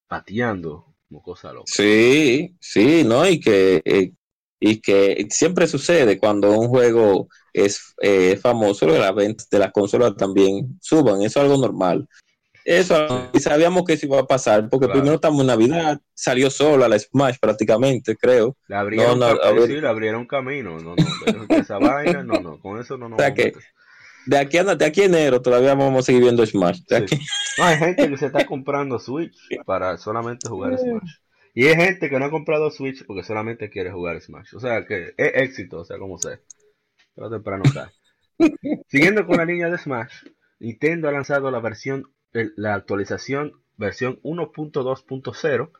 pateando 0.08 0.95
loca. 1.10 1.62
Sí, 1.66 2.54
sí, 2.60 3.04
¿no? 3.04 3.26
Y 3.28 3.40
que, 3.40 3.82
eh, 3.84 4.12
y 4.58 4.80
que 4.80 5.26
siempre 5.30 5.66
sucede 5.66 6.18
cuando 6.18 6.50
un 6.58 6.68
juego 6.68 7.28
es 7.52 7.94
eh, 8.02 8.38
famoso, 8.40 8.86
las 8.86 9.14
ventas 9.14 9.48
de 9.48 9.58
las 9.58 9.72
consolas 9.72 10.16
también 10.16 10.78
suban, 10.80 11.22
eso 11.22 11.40
es 11.40 11.44
algo 11.44 11.58
normal. 11.58 12.08
Eso, 12.64 13.30
y 13.32 13.38
sabíamos 13.38 13.84
que 13.84 13.92
eso 13.92 14.06
iba 14.06 14.18
a 14.18 14.26
pasar, 14.26 14.68
porque 14.68 14.86
Claro. 14.86 14.98
primero 15.00 15.14
estamos 15.14 15.40
en 15.42 15.46
Navidad, 15.46 16.00
salió 16.12 16.50
sola 16.50 16.88
la 16.88 16.98
Smash 16.98 17.36
prácticamente, 17.40 18.16
creo. 18.16 18.56
Le 18.66 18.74
abrieron, 18.74 19.20
No, 19.20 19.34
no, 19.34 19.66
sí, 19.66 19.80
le 19.80 19.86
abrieron 19.86 20.26
camino. 20.26 20.76
No, 20.80 20.96
no, 20.96 21.56
esa 21.56 21.78
vaina, 21.78 22.24
no, 22.24 22.40
no, 22.40 22.58
con 22.58 22.80
eso 22.80 22.96
no 22.96 23.08
nos 23.08 23.18
O 23.20 23.22
sea 23.22 23.32
que-. 23.32 23.52
De 24.26 24.38
aquí 24.38 24.58
a, 24.58 24.64
de 24.64 24.84
aquí 24.84 25.02
a 25.02 25.04
enero 25.06 25.40
todavía 25.40 25.74
vamos 25.74 26.00
a 26.00 26.02
seguir 26.06 26.22
viendo 26.22 26.44
Smash. 26.44 26.82
De 26.88 26.98
Sí. 26.98 27.14
aquí- 27.14 27.26
No, 27.58 27.64
hay 27.64 27.76
gente 27.78 28.08
que 28.10 28.16
se 28.18 28.26
está 28.26 28.44
comprando 28.46 28.98
Switch 28.98 29.36
para 29.64 29.96
solamente 29.98 30.48
jugar 30.48 30.76
Smash. 30.78 31.10
Y 31.54 31.66
hay 31.68 31.76
gente 31.76 32.10
que 32.10 32.18
no 32.18 32.26
ha 32.26 32.30
comprado 32.30 32.70
Switch 32.70 33.04
porque 33.06 33.22
solamente 33.22 33.70
quiere 33.70 33.90
jugar 33.90 34.20
Smash. 34.20 34.54
O 34.54 34.60
sea 34.60 34.84
que 34.84 35.14
es 35.16 35.32
éxito, 35.34 35.78
o 35.80 35.84
sea, 35.84 35.98
como 35.98 36.18
sea. 36.18 36.38
pero 37.14 37.30
temprano 37.30 37.62
cae. 37.72 37.90
Siguiendo 38.88 39.26
con 39.26 39.38
la 39.38 39.44
línea 39.46 39.70
de 39.70 39.78
Smash, 39.78 40.12
Nintendo 40.58 41.08
ha 41.08 41.12
lanzado 41.12 41.50
la 41.50 41.60
versión, 41.60 42.10
la 42.32 42.74
actualización 42.74 43.52
versión 43.78 44.20
1.2.0. 44.22 45.70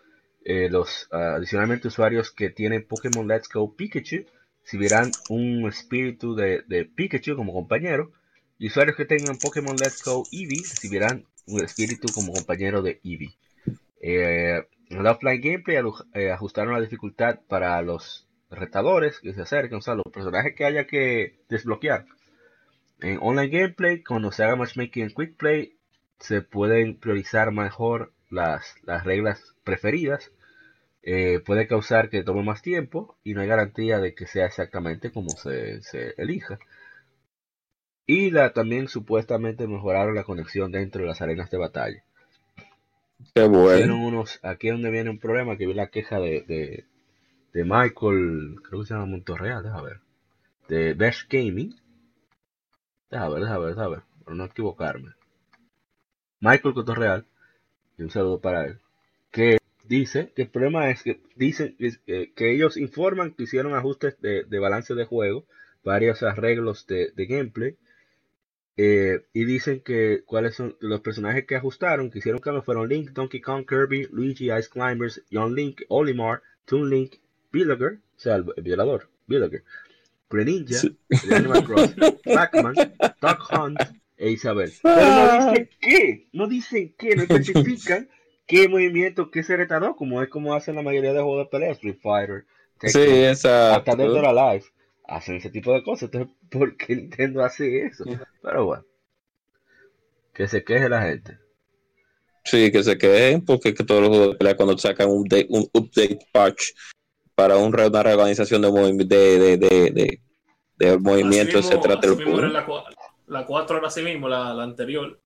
Eh, 0.48 0.68
los 0.70 1.08
ah, 1.10 1.34
adicionalmente 1.36 1.88
usuarios 1.88 2.30
que 2.30 2.50
tienen 2.50 2.86
Pokémon 2.86 3.26
Let's 3.26 3.48
Go 3.52 3.74
Pikachu 3.74 4.24
recibirán 4.62 5.10
un 5.28 5.68
espíritu 5.68 6.34
de, 6.36 6.62
de 6.68 6.84
Pikachu 6.84 7.34
como 7.36 7.52
compañero. 7.52 8.12
Y 8.58 8.68
usuarios 8.68 8.96
que 8.96 9.04
tengan 9.04 9.38
Pokémon 9.38 9.76
Let's 9.76 10.02
Go 10.02 10.24
Eevee 10.32 10.62
recibirán 10.62 11.26
un 11.46 11.62
espíritu 11.62 12.08
como 12.12 12.32
compañero 12.32 12.82
de 12.82 13.00
Eevee. 13.04 13.36
Eh, 14.00 14.62
en 14.88 14.98
el 14.98 15.06
offline 15.06 15.40
gameplay 15.40 15.82
eh, 16.14 16.30
ajustaron 16.30 16.72
la 16.72 16.80
dificultad 16.80 17.40
para 17.48 17.80
los 17.82 18.28
retadores 18.50 19.20
que 19.20 19.34
se 19.34 19.42
acercan, 19.42 19.78
o 19.78 19.82
sea, 19.82 19.94
los 19.94 20.04
personajes 20.12 20.54
que 20.54 20.64
haya 20.64 20.86
que 20.86 21.40
desbloquear. 21.48 22.06
En 23.00 23.18
online 23.20 23.48
gameplay, 23.48 24.02
cuando 24.02 24.32
se 24.32 24.44
haga 24.44 24.56
matchmaking 24.56 25.04
en 25.04 25.10
quick 25.10 25.36
play, 25.36 25.76
se 26.18 26.40
pueden 26.40 26.98
priorizar 26.98 27.52
mejor 27.52 28.12
las, 28.30 28.76
las 28.84 29.04
reglas 29.04 29.54
preferidas. 29.64 30.32
Eh, 31.02 31.40
puede 31.44 31.68
causar 31.68 32.08
que 32.08 32.24
tome 32.24 32.42
más 32.42 32.62
tiempo 32.62 33.16
y 33.22 33.34
no 33.34 33.42
hay 33.42 33.48
garantía 33.48 34.00
de 34.00 34.14
que 34.14 34.26
sea 34.26 34.46
exactamente 34.46 35.12
como 35.12 35.30
se 35.30 35.80
elija. 36.16 36.58
Y 38.06 38.30
la, 38.30 38.52
también 38.52 38.88
supuestamente 38.88 39.66
mejoraron 39.68 40.14
la 40.14 40.24
conexión 40.24 40.72
dentro 40.72 41.02
de 41.02 41.08
las 41.08 41.20
arenas 41.20 41.50
de 41.50 41.58
batalla. 41.58 42.02
Qué 43.34 43.46
bueno. 43.46 43.98
unos, 43.98 44.40
aquí 44.42 44.68
es 44.68 44.74
donde 44.74 44.90
viene 44.90 45.10
un 45.10 45.18
problema, 45.20 45.56
que 45.56 45.66
vi 45.66 45.74
la 45.74 45.88
queja 45.90 46.18
de, 46.18 46.40
de, 46.42 46.84
de 47.52 47.64
Michael, 47.64 48.56
creo 48.62 48.80
que 48.80 48.86
se 48.86 48.94
llama 48.94 49.06
Montorreal, 49.06 49.62
déjame 49.64 49.88
ver, 49.90 50.00
de 50.68 50.94
Best 50.94 51.30
Gaming. 51.32 51.74
Déjame 53.10 53.34
ver, 53.34 53.42
déjame 53.42 53.64
ver, 53.64 53.74
déjame 53.74 53.96
ver, 53.96 54.04
para 54.24 54.36
no 54.36 54.44
equivocarme. 54.44 55.10
Michael 56.40 56.72
Cotorreal, 56.74 57.26
y 57.98 58.02
un 58.04 58.10
saludo 58.10 58.40
para 58.40 58.66
él, 58.66 58.80
que 59.32 59.58
dice 59.84 60.32
que 60.36 60.42
el 60.42 60.50
problema 60.50 60.90
es 60.90 61.02
que 61.02 61.20
dicen 61.36 61.76
que, 61.78 61.92
que- 62.06 62.32
que 62.34 62.52
ellos 62.54 62.76
informan 62.78 63.32
que 63.34 63.44
hicieron 63.44 63.74
ajustes 63.74 64.20
de, 64.20 64.44
de 64.44 64.58
balance 64.60 64.94
de 64.94 65.04
juego, 65.06 65.46
varios 65.84 66.22
arreglos 66.22 66.86
de, 66.86 67.10
de 67.12 67.26
gameplay, 67.26 67.76
eh, 68.76 69.22
y 69.32 69.44
dicen 69.44 69.80
que 69.80 70.22
cuáles 70.26 70.54
son 70.54 70.76
los 70.80 71.00
personajes 71.00 71.46
que 71.46 71.56
ajustaron, 71.56 72.10
que 72.10 72.18
hicieron 72.18 72.40
cambios 72.40 72.64
fueron 72.64 72.88
Link, 72.88 73.10
Donkey 73.10 73.40
Kong, 73.40 73.64
Kirby, 73.66 74.08
Luigi, 74.12 74.50
Ice 74.52 74.68
Climbers, 74.68 75.22
Young 75.30 75.54
Link, 75.54 75.82
Olimar, 75.88 76.42
Toon 76.66 76.90
Link, 76.90 77.14
Villager, 77.52 77.94
o 78.16 78.20
sea, 78.20 78.36
el, 78.36 78.44
violador, 78.62 79.08
Villager, 79.26 79.64
Greninja, 80.28 80.74
Sí. 80.78 80.98
Animal 81.32 81.64
Crossing, 81.64 81.96
Pac-Man, 82.34 82.74
Duck 83.22 83.48
Hunt 83.50 83.80
e 84.18 84.30
Isabel. 84.30 84.72
Pero 84.82 85.00
no 85.00 85.48
dicen 85.48 85.70
qué, 85.80 86.26
no 86.32 86.46
dicen 86.46 86.94
qué, 86.98 87.16
no 87.16 87.22
especifican 87.22 88.08
qué 88.46 88.68
movimiento, 88.68 89.30
qué 89.30 89.42
se 89.42 89.56
retardó, 89.56 89.96
como 89.96 90.22
es 90.22 90.28
como 90.28 90.54
hacen 90.54 90.74
la 90.74 90.82
mayoría 90.82 91.12
de 91.14 91.22
juegos 91.22 91.46
de 91.46 91.50
pelea, 91.50 91.72
Street 91.72 91.98
Fighter, 92.02 92.44
Sí, 92.82 92.92
Tekken, 92.92 93.24
exacto. 93.30 93.78
hasta 93.78 93.96
dentro 93.96 94.16
de 94.16 94.22
la 94.34 94.52
live 94.52 94.66
hacen 95.08 95.36
ese 95.36 95.50
tipo 95.50 95.72
de 95.72 95.82
cosas. 95.82 96.10
Entonces, 96.12 96.34
¿por 96.50 96.76
qué 96.76 96.96
Nintendo 96.96 97.44
hace 97.44 97.86
eso? 97.86 98.04
Pero 98.42 98.66
bueno, 98.66 98.84
que 100.32 100.48
se 100.48 100.64
queje 100.64 100.88
la 100.88 101.02
gente. 101.02 101.38
Sí, 102.44 102.70
que 102.70 102.82
se 102.84 102.96
queden 102.96 103.44
porque 103.44 103.70
es 103.70 103.74
que 103.74 103.84
todos 103.84 104.02
los 104.02 104.10
juegos 104.10 104.28
de 104.30 104.34
pelea 104.36 104.56
cuando 104.56 104.78
sacan 104.78 105.08
un, 105.08 105.24
update- 105.24 105.48
un 105.50 105.68
update 105.72 106.18
patch 106.32 106.62
para 107.34 107.56
un 107.56 107.74
una 107.78 108.02
reorganización 108.02 108.62
de, 108.62 108.68
movi- 108.68 109.06
de, 109.06 109.38
de, 109.38 109.56
de, 109.56 109.90
de, 109.90 110.20
de 110.78 110.98
movimiento, 110.98 111.58
Así 111.58 111.68
etcétera, 111.68 111.94
así 111.98 112.08
mismo 112.16 112.38
era 112.38 112.48
la, 112.48 112.66
la 113.26 113.46
4 113.46 113.78
era 113.78 113.88
así 113.88 114.02
mismo, 114.02 114.28
la, 114.28 114.54
la 114.54 114.62
anterior. 114.62 115.20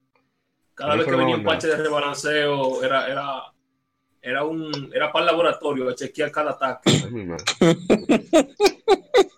Cada 0.75 0.97
vez 0.97 1.07
que 1.07 1.15
venía 1.15 1.37
un 1.37 1.45
parche 1.45 1.69
de 1.69 1.77
rebalanceo, 1.77 2.83
era, 2.83 3.07
era, 3.07 3.43
era 4.23 4.45
un 4.45 4.91
era 4.95 5.13
para 5.13 5.25
el 5.25 5.31
laboratorio 5.31 5.91
a 5.91 5.95
chequear 5.95 6.33
cada 6.33 6.53
ataque. 6.53 6.91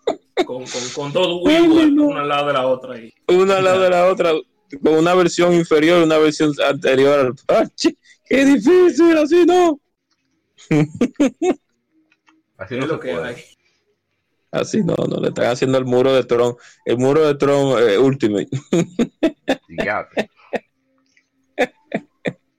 con, 0.45 0.65
con, 0.65 0.83
con 0.95 1.13
dos 1.13 1.41
Wii 1.45 1.99
una 1.99 2.21
al 2.23 2.29
lado 2.29 2.47
de 2.49 2.53
la 2.53 2.67
otra 2.67 2.95
ahí. 2.95 3.13
Una 3.29 3.57
al 3.59 3.65
lado 3.65 3.81
de 3.81 3.91
la 3.91 4.07
otra, 4.07 4.33
con 4.83 4.95
una 4.95 5.15
versión 5.15 5.53
inferior 5.55 6.01
y 6.01 6.05
una 6.05 6.19
versión 6.19 6.53
anterior 6.67 7.19
al 7.19 7.35
parche. 7.47 7.97
¡Qué 8.25 8.45
difícil! 8.45 9.17
Así 9.17 9.45
no. 9.47 9.81
Así 12.57 12.77
Es 12.77 12.81
no 12.81 12.87
lo 12.87 12.95
se 12.95 13.01
que 13.01 13.13
puede. 13.15 13.29
hay. 13.29 13.37
Así 14.53 14.83
no, 14.85 14.95
no 15.09 15.17
le 15.21 15.29
están 15.29 15.47
haciendo 15.47 15.79
el 15.79 15.87
muro 15.87 16.13
de 16.13 16.25
Tron, 16.25 16.55
el 16.85 16.99
muro 16.99 17.27
de 17.27 17.35
Tron 17.37 17.83
eh, 17.83 17.97
Ultimate. 17.99 18.49
Ya. 19.85 20.07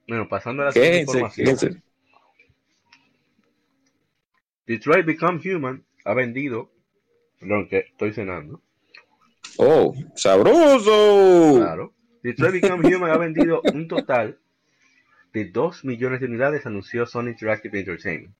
Bueno, 0.08 0.28
pasando 0.28 0.62
a 0.62 0.66
la 0.66 0.72
siguiente 0.72 1.00
información. 1.02 1.82
Detroit 4.66 5.06
Become 5.06 5.40
Human 5.44 5.84
ha 6.04 6.14
vendido, 6.14 6.70
perdón, 7.44 7.68
que 7.68 7.78
estoy 7.80 8.12
cenando. 8.12 8.60
Oh, 9.58 9.94
sabroso. 10.14 11.56
Claro. 11.56 11.92
Detroit 12.22 12.54
Become 12.54 12.96
Human 12.96 13.10
ha 13.10 13.18
vendido 13.18 13.60
un 13.72 13.86
total 13.86 14.38
de 15.34 15.44
2 15.50 15.84
millones 15.84 16.20
de 16.20 16.26
unidades, 16.26 16.64
anunció 16.64 17.06
Sony 17.06 17.28
Interactive 17.28 17.78
Entertainment. 17.78 18.34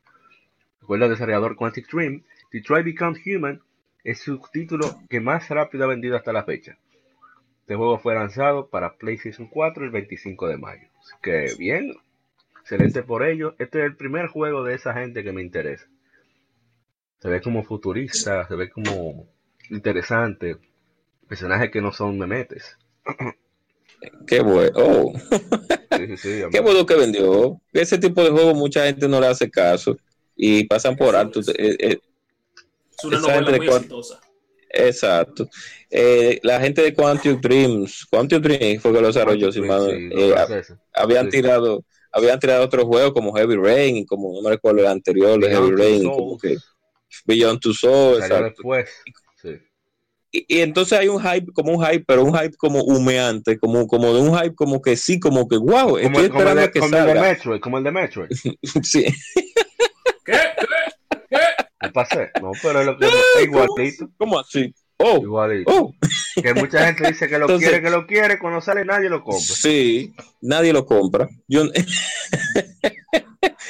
Recuerda 0.80 1.04
el 1.04 1.12
desarrollador 1.12 1.56
Quantic 1.56 1.86
Dream, 1.90 2.24
Detroit 2.50 2.86
Become 2.86 3.20
Human 3.26 3.60
es 4.04 4.20
su 4.20 4.40
título 4.52 5.00
que 5.10 5.20
más 5.20 5.48
rápido 5.50 5.84
ha 5.84 5.88
vendido 5.88 6.16
hasta 6.16 6.32
la 6.32 6.44
fecha. 6.44 6.78
Este 7.60 7.76
juego 7.76 7.98
fue 7.98 8.14
lanzado 8.14 8.68
para 8.68 8.96
PlayStation 8.96 9.48
4 9.48 9.84
el 9.84 9.90
25 9.90 10.48
de 10.48 10.56
mayo. 10.56 10.88
Así 10.98 11.14
que 11.22 11.54
bien, 11.58 11.94
excelente 12.60 13.02
por 13.02 13.22
ello. 13.22 13.54
Este 13.58 13.80
es 13.80 13.84
el 13.84 13.96
primer 13.96 14.28
juego 14.28 14.64
de 14.64 14.74
esa 14.74 14.94
gente 14.94 15.22
que 15.22 15.32
me 15.32 15.42
interesa. 15.42 15.86
Se 17.24 17.30
ve 17.30 17.40
como 17.40 17.64
futurista, 17.64 18.46
se 18.46 18.54
ve 18.54 18.68
como 18.70 19.26
interesante. 19.70 20.58
Personajes 21.26 21.70
que 21.70 21.80
no 21.80 21.90
son 21.90 22.18
memetes. 22.18 22.76
Qué 24.26 24.40
bueno. 24.40 24.72
Oh. 24.76 25.12
Sí, 25.96 26.06
sí, 26.08 26.16
sí, 26.18 26.42
Qué 26.52 26.60
bueno 26.60 26.84
que 26.84 26.94
vendió. 26.96 27.58
Ese 27.72 27.96
tipo 27.96 28.22
de 28.22 28.28
juego 28.28 28.54
mucha 28.54 28.84
gente 28.84 29.08
no 29.08 29.20
le 29.20 29.28
hace 29.28 29.50
caso 29.50 29.96
y 30.36 30.64
pasan 30.64 30.96
por 30.96 31.16
alto. 31.16 31.40
Eh, 31.56 31.76
eh, 31.78 31.98
Es 32.98 33.04
una 33.04 33.16
Esa 33.16 33.26
novela 33.28 33.34
gente 33.46 33.52
de 33.52 33.58
muy 33.58 33.68
exitosa. 33.68 34.20
exacto. 34.68 35.48
Eh, 35.90 36.38
la 36.42 36.60
gente 36.60 36.82
de 36.82 36.92
Quantum 36.92 37.40
Dreams, 37.40 38.04
Quantum 38.10 38.42
Dreams 38.42 38.82
fue 38.82 38.92
que 38.92 39.00
lo 39.00 39.06
desarrolló, 39.06 39.50
si 39.50 39.62
mal- 39.62 39.88
Sí, 39.90 40.10
eh, 40.12 40.34
habían 40.92 41.30
sí. 41.30 41.38
tirado, 41.38 41.84
habían 42.12 42.38
tirado 42.38 42.64
otros 42.64 42.84
juegos 42.84 43.12
como 43.14 43.32
Heavy 43.32 43.56
Rain 43.56 43.96
y 43.96 44.04
como 44.04 44.30
no 44.34 44.42
me 44.42 44.50
recuerdo 44.50 44.80
el 44.80 44.88
anterior 44.88 45.40
de 45.40 45.48
Heavy 45.50 45.70
Rain, 45.70 46.02
Souls. 46.02 46.16
como 46.18 46.38
que 46.38 46.56
Beyond 47.24 47.60
Two 47.60 47.74
Souls, 47.74 48.28
después. 48.28 48.88
Sí. 49.42 49.58
Y, 50.32 50.44
y 50.48 50.60
entonces 50.62 50.98
hay 50.98 51.08
un 51.08 51.20
hype, 51.22 51.52
como 51.52 51.72
un 51.72 51.84
hype, 51.86 52.04
pero 52.06 52.24
un 52.24 52.36
hype 52.36 52.56
como 52.56 52.82
humeante, 52.82 53.58
como, 53.58 53.86
como 53.86 54.12
de 54.12 54.20
un 54.20 54.36
hype 54.36 54.54
como 54.54 54.82
que 54.82 54.96
sí, 54.96 55.20
como 55.20 55.46
que 55.48 55.56
wow, 55.56 55.90
Como, 55.90 55.98
estoy 55.98 56.24
el- 56.24 56.30
como 56.30 56.48
el 56.50 56.56
de, 56.56 56.70
que 56.72 56.80
como 56.80 56.96
el 56.96 57.02
de 57.04 57.08
salga. 57.12 57.20
Metroid, 57.22 57.60
como 57.60 57.78
el 57.78 57.84
de 57.84 57.90
Metroid. 57.92 58.28
Sí. 58.82 59.04
¿Qué? 60.24 60.32
¿Qué? 60.34 60.38
¿Qué? 61.30 61.90
Pasé. 61.92 62.30
No, 62.42 62.50
pero 62.62 62.80
es 62.80 62.86
lo 62.86 62.98
que 62.98 63.06
es 63.06 63.12
igualito. 63.44 64.08
¿Cómo 64.16 64.38
así? 64.40 64.74
Oh, 64.96 65.18
Igualito. 65.18 65.70
oh. 65.72 65.94
Que 66.40 66.54
mucha 66.54 66.86
gente 66.86 67.08
dice 67.08 67.28
que 67.28 67.36
lo 67.38 67.42
Entonces- 67.46 67.68
quiere, 67.68 67.84
que 67.84 67.90
lo 67.90 68.06
quiere. 68.06 68.38
Cuando 68.38 68.60
sale 68.60 68.84
nadie 68.84 69.08
lo 69.10 69.22
compra. 69.22 69.40
Sí, 69.40 70.12
nadie 70.40 70.72
lo 70.72 70.84
compra. 70.86 71.28
Yo... 71.46 71.64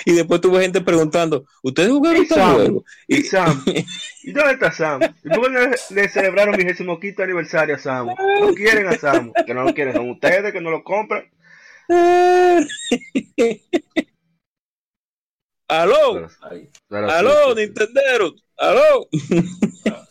y 0.04 0.12
después 0.12 0.40
tuve 0.40 0.62
gente 0.62 0.80
preguntando, 0.80 1.44
¿ustedes 1.62 1.90
jugaron 1.90 2.20
¿Y 2.20 2.22
este 2.22 2.34
Sam? 2.34 2.54
juego? 2.54 2.84
¿Y 3.08 3.22
Sam? 3.22 3.64
¿Y 4.22 4.32
dónde 4.32 4.52
está 4.52 4.72
Sam? 4.72 5.00
¿Y 5.24 5.28
por 5.28 5.42
qué 5.42 5.50
no 5.50 5.60
le, 5.60 5.76
le 5.90 6.08
celebraron 6.08 6.56
mi 6.56 6.64
25 6.64 7.22
aniversario 7.22 7.74
a 7.76 7.78
Sam? 7.78 8.08
No 8.40 8.54
quieren 8.54 8.86
a 8.86 8.96
Sam. 8.96 9.32
Que 9.46 9.54
no 9.54 9.64
lo 9.64 9.74
quieren. 9.74 9.94
Son 9.94 10.10
ustedes 10.10 10.52
que 10.52 10.60
no 10.60 10.70
lo 10.70 10.82
compran. 10.84 11.30
¡Aló! 15.68 16.28
¡Aló. 16.90 17.54
Nintendero! 17.54 18.34
¡Aló! 18.56 19.08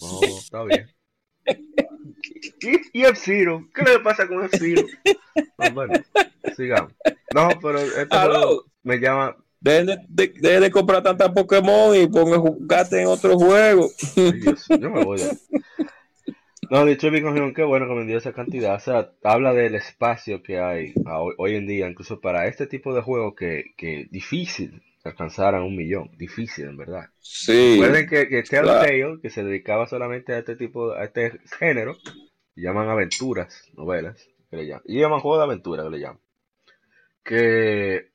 No, 0.01 0.19
está 0.39 0.63
bien. 0.63 0.89
¿Y, 2.61 2.99
y 2.99 3.03
F-Zero? 3.05 3.67
¿Qué 3.73 3.83
le 3.83 3.99
pasa 3.99 4.27
con 4.27 4.43
F-Zero? 4.45 4.87
No, 5.57 5.71
bueno, 5.73 5.93
sigamos. 6.55 6.93
No, 7.33 7.49
pero 7.61 7.79
este 7.79 8.07
me 8.83 8.97
llama. 8.97 9.37
Dejen 9.63 9.85
de, 9.87 9.97
de- 10.09 10.33
dejen 10.41 10.61
de 10.61 10.71
comprar 10.71 11.01
tantas 11.01 11.29
Pokémon 11.31 11.95
y 11.95 12.05
pongan 12.07 12.41
jugate 12.41 13.01
en 13.01 13.07
otro 13.07 13.37
juego. 13.37 13.89
Ay, 14.17 14.31
Dios, 14.41 14.65
yo 14.69 14.89
me 14.89 15.03
voy. 15.03 15.21
No, 16.69 16.85
de 16.85 16.93
hecho, 16.93 17.11
mi 17.11 17.21
cogión, 17.21 17.53
qué 17.53 17.63
bueno 17.63 17.87
que 17.87 17.93
vendió 17.93 18.17
esa 18.17 18.33
cantidad. 18.33 18.75
O 18.75 18.79
sea, 18.79 19.11
habla 19.23 19.53
del 19.53 19.75
espacio 19.75 20.41
que 20.43 20.59
hay 20.59 20.93
a 21.05 21.19
hoy, 21.21 21.33
hoy 21.37 21.55
en 21.55 21.67
día, 21.67 21.87
incluso 21.87 22.19
para 22.19 22.47
este 22.47 22.67
tipo 22.67 22.93
de 22.93 23.01
juego 23.01 23.35
que, 23.35 23.63
que 23.77 24.07
difícil. 24.11 24.81
alcanzaran 25.03 25.61
un 25.63 25.75
millón. 25.75 26.09
Difícil, 26.17 26.65
en 26.65 26.77
verdad. 26.77 27.05
Sí. 27.19 27.73
Recuerden 27.73 28.07
que, 28.07 28.27
que 28.29 28.43
claro. 28.43 28.81
Telltale, 28.81 29.21
que 29.21 29.29
se 29.29 29.43
dedicaba 29.43 29.87
solamente 29.87 30.33
a 30.33 30.39
este 30.39 30.55
tipo, 30.55 30.93
a 30.93 31.03
este 31.03 31.39
género, 31.59 31.95
llaman 32.55 32.89
aventuras, 32.89 33.69
novelas, 33.75 34.17
que 34.49 34.57
le 34.57 34.67
llaman. 34.67 34.83
Y 34.85 34.99
llaman 34.99 35.19
juegos 35.19 35.39
de 35.39 35.43
aventura, 35.43 35.83
que 35.83 35.89
le 35.89 35.99
llaman. 35.99 36.19
Que 37.23 38.12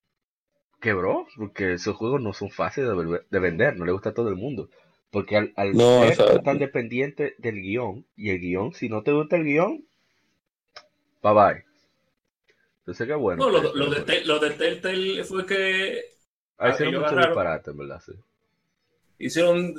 quebró, 0.81 1.27
porque 1.37 1.75
esos 1.75 1.97
juegos 1.97 2.21
no 2.21 2.33
son 2.33 2.51
fáciles 2.51 2.91
de, 3.31 3.39
vender, 3.39 3.77
no 3.77 3.85
le 3.85 3.93
gusta 3.93 4.11
a 4.11 4.15
todo 4.15 4.29
el 4.29 4.37
mundo. 4.37 4.69
Porque 5.11 5.37
al, 5.37 5.53
al 5.57 5.73
No, 5.73 6.01
ser 6.01 6.09
exacto. 6.11 6.43
tan 6.43 6.59
dependiente 6.59 7.35
del 7.39 7.61
guion, 7.63 8.05
y 8.17 8.31
el 8.31 8.41
guion, 8.41 8.75
si 8.75 8.89
no 8.89 9.03
te 9.03 9.13
gusta 9.13 9.37
el 9.37 9.45
guion, 9.45 9.85
bye 11.23 11.33
bye. 11.35 11.65
Entonces, 12.81 13.07
qué 13.07 13.15
bueno. 13.15 13.45
No, 13.45 13.51
lo, 13.51 13.73
que- 13.73 13.79
lo 13.79 13.91
de, 13.91 14.01
Tel- 14.03 14.27
lo 14.27 14.39
de 14.39 14.51
Telltale 14.51 15.25
fue 15.25 15.45
que 15.47 16.03
Ah, 16.59 16.71
hicieron 16.71 16.95
mucho 16.95 17.07
agarraron- 17.07 17.27
disparate, 17.29 17.71
en 17.71 17.77
verdad, 17.77 18.03
sí. 18.05 18.13
hicieron, 19.19 19.75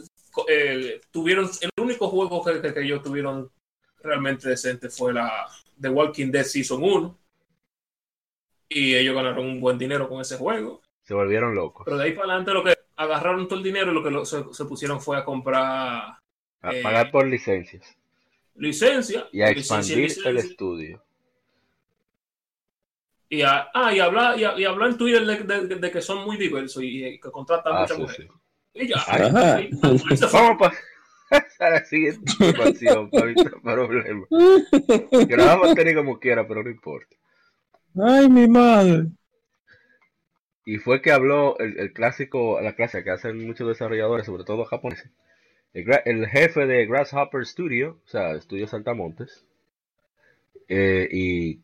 eh, 0.48 1.02
tuvieron, 1.12 1.50
el 1.62 1.70
único 1.84 2.08
juego 2.10 2.44
que, 2.44 2.62
que, 2.62 2.74
que 2.74 2.82
ellos 2.82 3.02
tuvieron 3.04 3.52
realmente 4.02 4.48
decente 4.50 4.90
fue 4.90 5.14
la 5.14 5.46
The 5.80 5.90
Walking 5.90 6.32
Dead 6.32 6.44
Season 6.44 6.82
1. 6.84 7.18
Y 8.70 8.96
ellos 8.96 9.16
ganaron 9.16 9.46
un 9.46 9.60
buen 9.60 9.78
dinero 9.80 10.08
con 10.08 10.22
ese 10.22 10.38
juego. 10.38 10.82
Se 11.10 11.16
volvieron 11.16 11.56
locos. 11.56 11.86
Pero 11.86 11.98
de 11.98 12.04
ahí 12.04 12.12
para 12.12 12.26
adelante 12.28 12.54
lo 12.54 12.64
que 12.64 12.76
agarraron 12.96 13.48
todo 13.48 13.58
el 13.58 13.64
dinero 13.64 13.90
y 13.90 13.96
lo 13.96 14.04
que 14.04 14.12
lo- 14.12 14.26
se, 14.26 14.44
se 14.54 14.66
pusieron 14.66 15.02
fue 15.02 15.18
a 15.18 15.26
comprar 15.26 15.58
A 16.62 16.72
eh, 16.72 16.84
pagar 16.84 17.10
por 17.10 17.26
licencias. 17.26 17.98
licencia. 18.54 19.28
Y 19.32 19.42
a 19.42 19.48
licencia, 19.50 19.78
expandir 19.78 19.98
el 19.98 20.04
licencia, 20.04 20.52
estudio. 20.52 21.04
y 23.28 23.42
a, 23.42 23.70
ah, 23.74 23.92
y 23.92 24.00
hablar, 24.00 24.40
y, 24.40 24.44
a- 24.44 24.60
y 24.60 24.66
hablar 24.66 24.90
en 24.92 24.98
Twitter 25.00 25.26
de, 25.26 25.66
de- 25.68 25.76
de 25.78 25.92
que 25.92 26.00
son 26.00 26.24
muy 26.26 26.38
diversos 26.38 26.84
y, 26.84 27.04
y 27.04 27.20
que 27.20 27.32
contratan 27.32 27.74
Ah, 27.76 27.80
muchas 27.82 27.96
sí, 27.98 28.02
mujeres. 28.04 28.28
sí. 28.74 28.80
Y 28.84 28.88
ya. 28.88 28.98
Ajá. 28.98 29.62
Vamos 29.82 30.24
a 30.54 30.58
pasar 30.60 30.78
a 31.60 31.70
la 31.72 31.86
siguiente 31.86 32.32
información 32.40 33.10
para 33.12 33.26
evitar 33.32 33.62
problemas. 33.64 34.28
Que 35.28 35.36
lo 35.38 35.44
vamos 35.46 35.72
a 35.72 35.74
tener 35.74 35.96
como 35.96 36.20
quiera, 36.20 36.48
pero 36.48 36.62
no 36.64 36.70
importa. 36.70 37.16
Ay, 38.00 38.30
mi 38.30 38.48
madre. 38.48 39.08
Y 40.70 40.78
fue 40.78 41.02
que 41.02 41.12
habló 41.12 41.58
el, 41.58 41.80
el 41.80 41.94
clásico, 41.94 42.62
la 42.62 42.76
clase 42.76 43.04
que 43.04 43.10
hacen 43.10 43.44
muchos 43.44 43.68
desarrolladores, 43.68 44.28
sobre 44.28 44.44
todo 44.44 44.66
japoneses. 44.66 45.10
El, 45.74 46.28
jefe 46.28 46.68
de 46.68 46.86
Grasshopper 46.86 47.44
Studio, 47.44 48.00
o 48.06 48.08
sea, 48.08 48.34
Estudio 48.34 48.68
Saltamontes, 48.68 49.48
eh, 50.68 51.10
y 51.12 51.64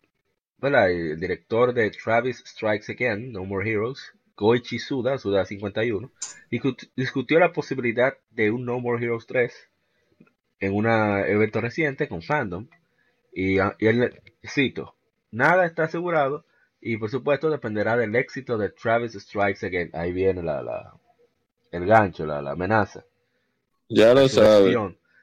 el 0.60 1.20
director 1.20 1.72
de 1.76 1.92
Travis 1.92 2.42
Strikes 2.48 2.94
Again, 2.94 3.32
No 3.32 3.46
More 3.46 3.70
Heroes, 3.70 4.12
Goichi 4.36 4.80
Suda, 4.80 5.20
Suda 5.20 5.46
51, 5.46 6.12
discut- 6.50 6.90
discutió 6.96 7.38
la 7.38 7.54
posibilidad 7.54 8.18
de 8.32 8.50
un 8.50 8.66
No 8.66 8.80
More 8.80 9.06
Heroes 9.06 9.28
3 9.28 9.70
en 10.62 10.74
un 10.74 10.88
evento 10.88 11.62
reciente 11.62 12.08
con 12.08 12.24
Fandom. 12.24 12.68
Y, 13.32 13.58
y 13.60 13.86
él, 13.86 14.20
cito, 14.44 14.96
nada 15.30 15.68
está 15.68 15.84
asegurado 15.84 16.44
y 16.88 16.98
por 16.98 17.10
supuesto 17.10 17.50
dependerá 17.50 17.98
del 17.98 18.16
éxito 18.16 18.60
de 18.60 18.70
Travis 18.70 19.14
Strikes 19.14 19.66
Again. 19.66 19.90
Ahí 19.94 20.14
viene 20.14 20.44
la, 20.44 20.62
la, 20.62 20.94
el 21.72 21.88
gancho, 21.88 22.28
la, 22.28 22.44
la 22.44 22.52
amenaza. 22.52 23.04
Ya 23.90 24.14
lo 24.14 24.30
sabes. 24.30 24.78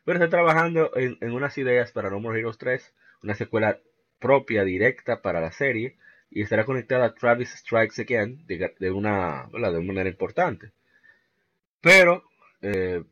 Pero 0.04 0.18
está 0.18 0.28
trabajando 0.28 0.90
en, 0.96 1.16
en 1.20 1.30
unas 1.30 1.56
ideas 1.58 1.92
para 1.92 2.10
No 2.10 2.18
More 2.18 2.40
Heroes 2.40 2.58
3, 2.58 2.92
una 3.22 3.34
secuela 3.36 3.78
propia, 4.18 4.64
directa 4.64 5.22
para 5.22 5.40
la 5.40 5.52
serie, 5.52 5.96
y 6.32 6.42
estará 6.42 6.64
conectada 6.64 7.04
a 7.04 7.14
Travis 7.14 7.50
Strikes 7.50 8.02
Again 8.02 8.44
de, 8.48 8.74
de 8.76 8.90
una, 8.90 9.48
de 9.52 9.58
una 9.58 9.80
manera 9.82 10.10
importante. 10.10 10.72
Pero, 11.80 12.24
eh, 12.60 13.04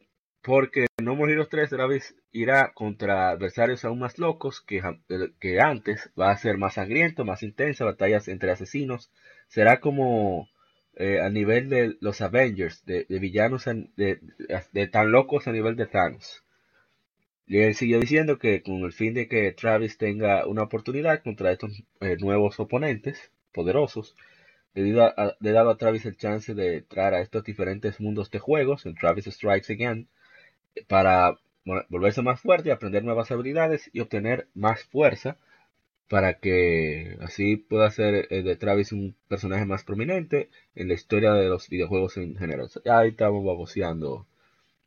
porque 0.43 0.87
No 1.03 1.15
More 1.17 1.33
Heroes 1.33 1.49
3 1.49 1.71
Travis 1.71 2.15
irá 2.33 2.73
contra 2.75 3.31
adversarios 3.31 3.85
aún 3.85 3.99
más 4.01 4.19
locos 4.19 4.61
que, 4.61 4.81
ja- 4.81 4.99
que 5.41 5.61
antes, 5.61 6.11
va 6.21 6.31
a 6.31 6.37
ser 6.39 6.59
más 6.59 6.75
sangriento, 6.75 7.25
más 7.25 7.43
intensa, 7.43 7.85
batallas 7.85 8.29
entre 8.29 8.51
asesinos, 8.53 9.11
será 9.49 9.81
como 9.81 10.49
eh, 10.97 11.21
a 11.21 11.31
nivel 11.31 11.69
de 11.71 11.97
los 12.01 12.21
Avengers, 12.21 12.85
de, 12.87 13.07
villanos 13.09 13.65
de, 13.97 14.21
tan 14.93 15.13
locos 15.13 15.47
a 15.49 15.53
nivel 15.53 15.77
de 15.77 15.87
Thanos. 15.87 16.45
Y 17.47 17.59
él 17.59 17.75
siguió 17.75 18.01
diciendo 18.01 18.39
que 18.39 18.63
con 18.63 18.77
el 18.85 18.93
fin 18.95 19.13
de 19.13 19.29
que 19.29 19.53
Travis 19.53 19.99
tenga 19.99 20.47
una 20.47 20.63
oportunidad 20.63 21.23
contra 21.23 21.53
estos 21.53 21.83
eh, 22.01 22.17
nuevos 22.19 22.59
oponentes 22.61 23.31
poderosos, 23.53 24.17
le, 24.75 25.01
a- 25.03 25.37
dado 25.41 25.71
a 25.71 25.79
Travis 25.79 26.07
el 26.07 26.17
chance 26.17 26.55
de 26.55 26.79
entrar 26.79 27.15
a 27.15 27.21
estos 27.23 27.45
diferentes 27.45 28.01
mundos 28.01 28.31
de 28.31 28.39
juegos 28.41 28.87
en 28.87 28.95
Travis 28.97 29.27
Strikes 29.27 29.73
Again 29.73 30.09
para 30.89 31.39
volverse 31.89 32.23
más 32.23 32.41
fuerte 32.41 32.73
aprender 32.73 33.05
nuevas 33.05 33.31
habilidades 33.31 33.91
y 33.93 34.01
obtener 34.01 34.49
más 34.55 34.83
fuerza 34.85 35.37
para 36.09 36.41
que 36.41 37.17
así 37.21 37.57
pueda 37.57 37.91
ser 37.91 38.27
eh, 38.31 38.43
de 38.43 38.57
Travis 38.57 38.91
un 38.93 39.15
personaje 39.29 39.65
más 39.65 39.85
prominente 39.85 40.51
en 40.75 40.89
la 40.89 40.95
historia 40.95 41.35
de 41.35 41.49
los 41.49 41.69
videojuegos 41.69 42.17
en 42.17 42.37
general. 42.37 42.69
Ahí 42.87 43.11
estamos 43.11 43.45
baboseando 43.45 44.27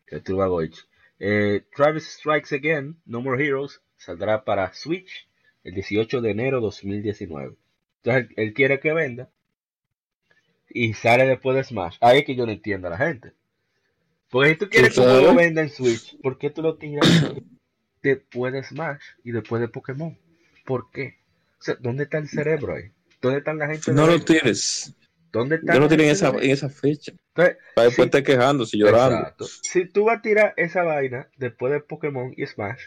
el 0.08 0.22
Turbagoich. 0.22 0.86
Eh, 1.20 1.64
Travis 1.74 2.06
Strikes 2.06 2.54
Again, 2.54 2.98
No 3.06 3.22
More 3.22 3.42
Heroes, 3.42 3.82
saldrá 3.96 4.44
para 4.44 4.74
Switch 4.74 5.28
el 5.64 5.76
18 5.76 6.20
de 6.20 6.32
enero 6.32 6.60
2019. 6.60 7.56
Entonces 8.04 8.30
él, 8.36 8.54
quiere 8.54 8.82
que 8.82 8.92
venda 8.92 9.30
y 10.70 10.94
sale 10.94 11.26
después 11.26 11.56
de 11.56 11.64
Smash. 11.64 11.98
Ahí 12.02 12.26
que 12.26 12.36
yo 12.36 12.46
no 12.46 12.52
entiendo 12.52 12.88
a 12.88 12.92
la 12.92 12.98
gente. 12.98 13.32
Porque 14.34 14.50
si 14.50 14.56
tú 14.56 14.68
quieres 14.68 14.96
que 14.96 15.02
juego 15.02 15.36
venda 15.36 15.62
en 15.62 15.70
Switch, 15.70 16.20
¿por 16.20 16.40
qué 16.40 16.50
tú 16.50 16.64
lo 16.64 16.76
tiras 16.76 17.08
después 18.02 18.52
de 18.52 18.64
Smash 18.64 19.04
y 19.24 19.32
después 19.32 19.62
de 19.62 19.68
Pokémon? 19.68 20.18
¿Por 20.66 20.90
qué? 20.90 21.20
O 21.60 21.62
sea, 21.62 21.76
¿dónde 21.80 22.06
está 22.06 22.18
el 22.18 22.28
cerebro 22.28 22.74
ahí? 22.74 22.92
¿Dónde 23.22 23.38
están 23.38 23.60
la 23.60 23.68
gente? 23.68 23.94
No 23.94 24.08
lo 24.08 24.20
tienes. 24.20 24.96
¿Dónde 25.32 25.58
está 25.58 25.74
No 25.74 25.82
lo 25.82 25.86
la 25.86 25.90
tienen 25.90 26.10
esa, 26.10 26.30
en 26.30 26.50
esa 26.50 26.68
fecha. 26.68 27.12
Entonces, 27.12 27.58
Para 27.76 27.86
después 27.86 28.06
sí, 28.06 28.08
estar 28.08 28.24
quejándose 28.24 28.76
y 28.76 28.80
llorando. 28.80 29.20
Exacto. 29.20 29.46
Si 29.62 29.86
tú 29.86 30.06
vas 30.06 30.18
a 30.18 30.22
tirar 30.24 30.56
esa 30.58 30.82
vaina 30.82 31.30
después 31.38 31.72
de 31.72 31.82
Pokémon 31.82 32.34
y 32.36 32.48
Smash, 32.48 32.86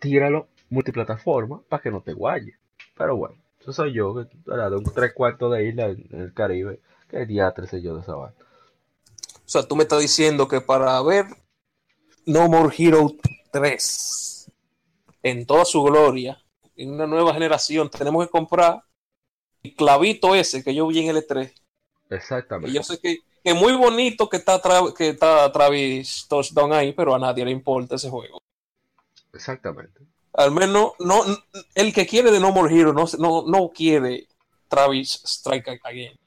tíralo 0.00 0.48
multiplataforma 0.70 1.62
para 1.68 1.80
que 1.84 1.92
no 1.92 2.00
te 2.02 2.14
guaye. 2.14 2.56
Pero 2.98 3.16
bueno, 3.16 3.36
eso 3.60 3.72
soy 3.72 3.92
yo, 3.92 4.12
que 4.16 4.28
de 4.44 4.76
un 4.76 4.82
tres 4.92 5.12
cuartos 5.12 5.52
de 5.52 5.68
isla 5.68 5.86
en, 5.86 6.04
el 6.10 6.34
Caribe. 6.34 6.80
¿Qué 7.08 7.26
diatre 7.26 7.68
sé 7.68 7.80
yo 7.80 7.94
de 7.94 8.02
esa 8.02 8.16
vaina? 8.16 8.34
O 9.52 9.58
sea, 9.60 9.68
tú 9.68 9.76
me 9.76 9.82
estás 9.82 10.00
diciendo 10.00 10.48
que 10.48 10.62
para 10.62 11.02
ver 11.02 11.26
No 12.24 12.48
More 12.48 12.74
Hero 12.74 13.12
3 13.52 14.50
en 15.22 15.44
toda 15.44 15.66
su 15.66 15.82
gloria, 15.82 16.42
en 16.74 16.92
una 16.92 17.06
nueva 17.06 17.34
generación, 17.34 17.90
tenemos 17.90 18.24
que 18.24 18.30
comprar 18.30 18.82
el 19.62 19.74
clavito 19.76 20.34
ese 20.34 20.64
que 20.64 20.74
yo 20.74 20.86
vi 20.86 21.00
en 21.00 21.14
el 21.14 21.18
E3. 21.26 21.52
Y 22.10 22.14
Exactamente. 22.14 22.72
yo 22.74 22.82
sé 22.82 22.98
que 22.98 23.18
es 23.44 23.54
muy 23.54 23.74
bonito 23.74 24.26
que 24.30 24.38
está, 24.38 24.58
que 24.96 25.10
está 25.10 25.52
Travis 25.52 26.24
Touchdown 26.30 26.72
ahí, 26.72 26.94
pero 26.94 27.14
a 27.14 27.18
nadie 27.18 27.44
le 27.44 27.50
importa 27.50 27.96
ese 27.96 28.08
juego. 28.08 28.40
Exactamente. 29.34 30.00
Al 30.32 30.50
menos 30.50 30.92
no, 30.98 31.26
n- 31.26 31.36
el 31.74 31.92
que 31.92 32.06
quiere 32.06 32.30
de 32.30 32.40
No 32.40 32.52
More 32.52 32.74
Hero 32.74 32.94
no, 32.94 33.04
no, 33.18 33.42
no 33.46 33.68
quiere 33.68 34.28
Travis 34.68 35.20
Strike 35.26 35.78
Again. 35.84 36.12
Eso 36.14 36.18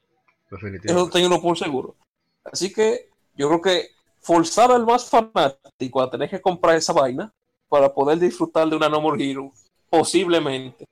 Definitivamente. 0.52 1.10
tengo 1.18 1.42
por 1.42 1.58
seguro. 1.58 1.96
Así 2.44 2.72
que 2.72 3.08
yo 3.36 3.48
creo 3.48 3.60
que 3.60 3.88
forzar 4.20 4.72
al 4.72 4.84
más 4.84 5.08
fanático 5.08 6.02
a 6.02 6.10
tener 6.10 6.28
que 6.28 6.40
comprar 6.40 6.76
esa 6.76 6.92
vaina 6.92 7.32
para 7.68 7.92
poder 7.92 8.18
disfrutar 8.18 8.68
de 8.68 8.76
una 8.76 8.88
No 8.88 9.00
More 9.00 9.22
Hero, 9.22 9.52
posiblemente. 9.88 10.86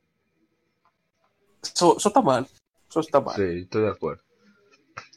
Eso, 1.62 1.96
eso 1.96 2.08
está 2.08 2.20
mal. 2.20 2.46
Eso 2.88 3.00
está 3.00 3.20
mal. 3.20 3.34
Sí, 3.34 3.62
estoy 3.62 3.82
de 3.82 3.90
acuerdo. 3.90 4.22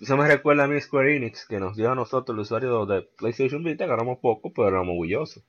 Eso 0.02 0.18
me 0.18 0.28
recuerda 0.28 0.64
a 0.64 0.68
mi 0.68 0.80
Square 0.82 1.16
Enix, 1.16 1.46
que 1.46 1.60
nos 1.60 1.76
dio 1.76 1.92
a 1.92 1.96
nosotros, 1.96 2.36
el 2.36 2.42
usuario 2.42 2.86
de 2.86 3.04
PlayStation 3.04 3.64
Vita, 3.64 3.86
ganamos 3.86 4.20
poco, 4.20 4.52
pero 4.52 4.70
éramos 4.70 4.94
orgullosos. 4.94 5.44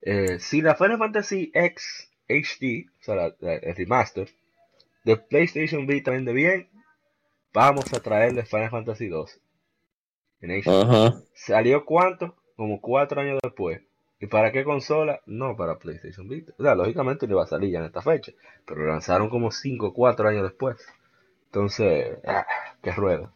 Eh, 0.00 0.38
si 0.38 0.62
la 0.62 0.74
Final 0.74 0.98
Fantasy 0.98 1.50
X 1.52 2.10
HD, 2.28 2.88
o 3.00 3.04
sea, 3.04 3.34
el 3.40 3.76
remaster, 3.76 4.30
de 5.04 5.16
PlayStation 5.16 5.86
Vita 5.86 6.10
vende 6.10 6.32
bien, 6.32 6.70
vamos 7.52 7.92
a 7.92 8.00
traerle 8.00 8.44
Final 8.44 8.70
Fantasy 8.70 9.08
2 9.08 9.40
en. 10.42 10.62
Ajá. 10.68 11.20
¿Salió 11.34 11.84
cuánto? 11.84 12.34
Como 12.56 12.80
cuatro 12.80 13.20
años 13.20 13.38
después. 13.42 13.80
¿Y 14.20 14.26
para 14.28 14.52
qué 14.52 14.62
consola? 14.62 15.20
No 15.26 15.56
para 15.56 15.78
PlayStation 15.78 16.28
Vita. 16.28 16.52
O 16.58 16.62
sea, 16.62 16.74
lógicamente 16.74 17.26
no 17.26 17.34
iba 17.34 17.42
a 17.42 17.46
salir 17.46 17.72
ya 17.72 17.80
en 17.80 17.86
esta 17.86 18.02
fecha, 18.02 18.32
pero 18.64 18.82
lo 18.82 18.92
lanzaron 18.92 19.28
como 19.28 19.50
cinco 19.50 19.88
o 19.88 19.92
cuatro 19.92 20.28
años 20.28 20.44
después. 20.44 20.76
Entonces, 21.46 22.18
ah, 22.26 22.46
que 22.80 22.92
rueda. 22.92 23.32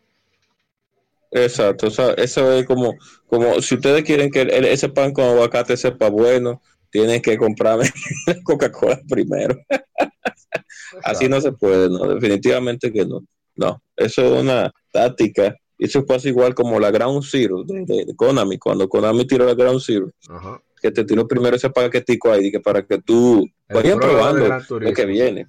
Exacto, 1.32 1.88
o 1.88 1.90
sea, 1.90 2.12
eso 2.12 2.52
es 2.52 2.64
como, 2.66 2.94
como 3.26 3.60
si 3.60 3.74
ustedes 3.74 4.04
quieren 4.04 4.30
que 4.30 4.46
ese 4.70 4.88
pan 4.88 5.12
con 5.12 5.24
aguacate 5.24 5.76
sepa 5.76 6.08
bueno, 6.08 6.62
tienen 6.90 7.20
que 7.20 7.36
comprarme 7.36 7.84
Coca-Cola 8.44 9.00
primero. 9.08 9.56
Así 11.02 11.28
no 11.28 11.40
se 11.40 11.52
puede, 11.52 11.90
no, 11.90 12.14
definitivamente 12.14 12.92
que 12.92 13.04
no. 13.04 13.22
No, 13.56 13.82
eso 13.96 14.22
es 14.22 14.42
una 14.42 14.72
táctica 14.92 15.56
Eso 15.78 16.06
pasa 16.06 16.28
igual 16.28 16.54
como 16.54 16.80
la 16.80 16.90
Ground 16.90 17.22
Zero 17.22 17.62
de, 17.64 17.84
de- 17.84 18.04
de 18.06 18.16
Konami, 18.16 18.58
cuando 18.58 18.88
Konami 18.88 19.26
tiró 19.26 19.44
la 19.44 19.54
Ground 19.54 19.80
Zero, 19.84 20.10
Ajá. 20.28 20.60
que 20.80 20.90
te 20.90 21.04
tiró 21.04 21.28
primero 21.28 21.56
ese 21.56 21.68
paquetico 21.70 22.32
ahí, 22.32 22.50
que 22.50 22.60
para 22.60 22.82
que 22.86 22.98
tú 23.02 23.46
El 23.68 23.74
vayas 23.76 23.96
probando 23.96 24.48
lo 24.80 24.92
que 24.94 25.04
viene. 25.06 25.46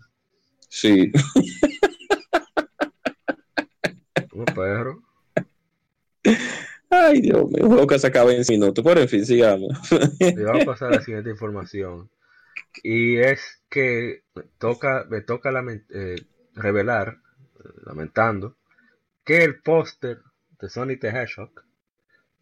Sí, 0.69 1.11
Un 4.33 4.45
perro. 4.45 5.01
ay 6.89 7.21
Dios 7.21 7.49
mío, 7.49 7.67
juego 7.67 7.87
que 7.87 7.99
se 7.99 8.07
acaba 8.07 8.33
en 8.33 8.43
minutos, 8.49 8.83
pero 8.83 8.99
en 9.01 9.07
fin, 9.09 9.25
sigamos. 9.25 9.71
Y 10.19 10.43
vamos 10.43 10.63
a 10.63 10.65
pasar 10.65 10.91
a 10.93 10.95
la 10.97 11.01
siguiente 11.01 11.29
información. 11.31 12.09
Y 12.83 13.17
es 13.17 13.63
que 13.69 14.23
me 14.35 14.43
toca, 14.57 15.05
me 15.09 15.21
toca 15.21 15.51
eh, 15.89 16.15
revelar, 16.53 17.17
eh, 17.63 17.69
lamentando, 17.85 18.56
que 19.27 19.43
el 19.43 19.61
póster 19.61 20.19
de 20.59 20.69
Sonic 20.69 21.01
the 21.01 21.09
Hedgehog 21.09 21.51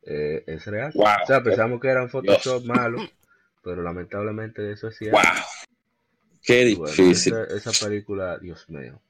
eh, 0.04 0.44
es 0.46 0.66
real. 0.68 0.92
Wow. 0.94 1.06
O 1.24 1.26
sea, 1.26 1.42
pensamos 1.42 1.82
que 1.82 1.88
era 1.88 2.04
un 2.04 2.10
Photoshop 2.10 2.64
malo, 2.64 3.00
pero 3.64 3.82
lamentablemente 3.82 4.72
eso 4.72 4.88
es 4.90 4.98
cierto. 4.98 5.18
wow, 5.18 5.44
qué 6.44 6.76
bueno, 6.76 6.92
difícil. 6.96 7.34
esa, 7.34 7.70
esa 7.72 7.86
película, 7.86 8.38
Dios 8.38 8.70
mío. 8.70 9.02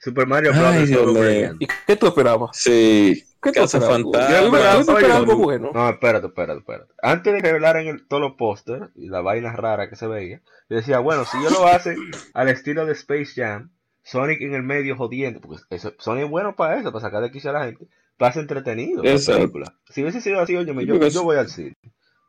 Super 0.00 0.26
Mario 0.26 0.52
Bros. 0.52 0.86
Dios. 0.86 1.56
¿Y 1.60 1.66
qué 1.86 1.96
tú 1.96 2.08
esperabas? 2.08 2.50
Sí, 2.54 3.24
¿Qué 3.42 3.52
tú 3.52 3.62
esperabas? 3.62 4.02
Fantasma. 4.02 4.28
Yo 4.30 4.44
esperaba- 4.46 4.72
yo 4.72 4.78
Oye, 4.80 4.92
esperaba 4.92 5.16
algo 5.16 5.32
no, 5.32 5.38
bueno. 5.38 5.70
No, 5.72 5.88
espérate, 5.88 6.26
espérate, 6.26 6.58
espérate. 6.58 6.92
Antes 7.00 7.32
de 7.32 7.40
revelar 7.40 7.76
en 7.78 7.86
el, 7.88 8.06
todos 8.06 8.20
los 8.20 8.32
pósters 8.34 8.90
y 8.96 9.08
la 9.08 9.22
vaina 9.22 9.52
rara 9.56 9.88
que 9.88 9.96
se 9.96 10.06
veía, 10.06 10.42
yo 10.68 10.76
decía, 10.76 10.98
bueno, 10.98 11.24
si 11.24 11.42
yo 11.42 11.48
lo 11.48 11.66
hace 11.66 11.96
al 12.34 12.48
estilo 12.50 12.84
de 12.84 12.92
Space 12.92 13.32
Jam, 13.34 13.70
Sonic 14.04 14.40
en 14.42 14.54
el 14.54 14.62
medio 14.62 14.96
jodiendo, 14.96 15.40
porque 15.40 15.62
eso, 15.70 15.92
Sonic 15.98 16.24
es 16.24 16.30
bueno 16.30 16.54
para 16.56 16.78
eso, 16.80 16.90
para 16.92 17.02
sacar 17.04 17.22
de 17.22 17.30
quicio 17.30 17.50
a 17.50 17.54
la 17.54 17.64
gente, 17.66 17.86
para 18.18 18.32
ser 18.32 18.42
entretenido 18.42 19.02
la 19.02 19.10
Exacto. 19.12 19.40
película. 19.40 19.74
Si 19.90 20.02
hubiese 20.02 20.20
sido 20.20 20.40
así, 20.40 20.56
oye, 20.56 20.86
yo, 20.86 21.06
yo 21.08 21.22
voy 21.22 21.36
al 21.36 21.48
cine. 21.48 21.76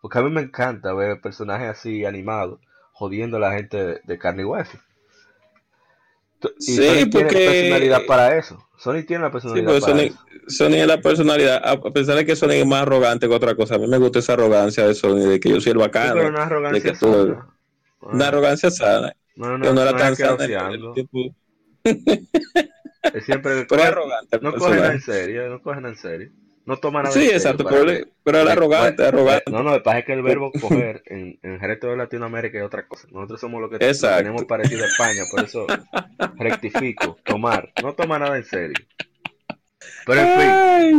Porque 0.01 0.19
a 0.19 0.21
mí 0.21 0.30
me 0.30 0.41
encanta 0.41 0.93
ver 0.93 1.21
personajes 1.21 1.69
así 1.69 2.05
animados 2.05 2.59
jodiendo 2.91 3.38
a 3.38 3.39
la 3.39 3.53
gente 3.53 3.84
de, 3.84 4.01
de 4.03 4.17
carne 4.19 4.41
y 4.43 4.45
hueso. 4.45 4.78
Y 6.59 6.61
Sí, 6.61 6.76
Sonic 6.76 7.09
tiene 7.11 7.26
porque- 7.30 7.45
personalidad 7.49 8.01
para 8.05 8.38
eso. 8.38 8.67
Sonic 8.78 9.07
tiene 9.07 9.24
la 9.24 9.32
personalidad 9.32 9.67
para 9.67 9.80
Sonic, 9.80 10.11
eso. 10.11 10.19
Sonic 10.49 10.80
es 10.80 10.88
la 10.88 11.01
personalidad, 11.01 11.61
a 11.65 11.80
pesar 11.82 12.15
de 12.17 12.26
que 12.26 12.36
Sonic 12.36 12.57
es 12.57 12.67
más 12.67 12.82
arrogante 12.82 13.30
que 13.30 13.34
otra 13.34 13.55
cosa, 13.55 13.76
a 13.76 13.78
mí 13.78 13.88
me 13.88 13.97
gusta 13.97 14.19
esa 14.19 14.34
arrogancia 14.34 14.86
de 14.86 14.93
Sonic, 14.93 15.24
de 15.26 15.39
que 15.39 15.49
yo 15.49 15.61
soy 15.61 15.71
el 15.71 15.78
Sí, 15.78 15.82
bacano, 15.84 16.13
pero 16.15 16.28
una 16.30 16.43
arrogancia 16.43 16.84
de 16.84 16.91
que 16.91 16.97
tú- 16.99 17.13
sana. 17.28 17.47
una 18.01 18.28
arrogancia 18.28 18.71
sana, 18.71 19.15
No, 19.38 19.57
no, 19.57 19.61
pero 19.61 19.74
no 19.74 19.82
era 19.84 19.91
no 19.91 19.97
tan 19.97 20.15
sana. 20.17 20.32
rociando. 20.32 20.88
el 20.89 20.93
tipo- 20.95 21.34
Es 23.14 23.26
siempre 23.26 23.66
Pero 23.68 23.84
arrogante. 23.84 24.40
no 24.42 24.54
cogen 24.54 24.70
personaje. 24.78 24.94
en 24.96 25.02
serio, 25.02 25.50
no 25.50 25.62
cogen 25.62 25.86
en 25.86 25.96
serio. 25.98 26.32
No 26.66 26.78
toman 26.78 27.04
nada 27.04 27.14
Sí, 27.14 27.20
en 27.20 27.26
serio 27.26 27.38
exacto, 27.38 27.64
para 27.66 27.76
pero, 27.78 27.88
que- 27.92 28.08
pero 28.24 28.40
él 28.40 28.48
arrogante, 28.48 29.06
arrogante. 29.06 29.52
No, 29.52 29.62
no, 29.64 29.72
lo 29.72 29.84
que 29.84 30.00
es 30.00 30.06
que 30.06 30.14
el 30.14 30.22
verbo 30.22 30.52
coger 30.62 31.04
en, 31.08 31.38
en 31.44 31.54
el 31.56 31.60
resto 31.60 31.88
de 31.88 31.98
Latinoamérica 31.98 32.58
es 32.60 32.64
otra 32.64 32.88
cosa. 32.88 33.08
Nosotros 33.12 33.42
somos 33.42 33.60
lo 33.62 33.70
que 33.70 33.76
Exacto. 33.86 34.18
tenemos 34.20 34.46
parecido 34.46 34.86
a 34.86 34.88
España, 34.88 35.24
por 35.30 35.44
eso 35.44 35.68
rectifico, 36.38 37.18
tomar. 37.26 37.74
No 37.84 37.94
toma 37.94 38.18
nada 38.20 38.38
en 38.38 38.46
serio. 38.46 38.78
Pero 40.06 40.22
en 40.22 40.40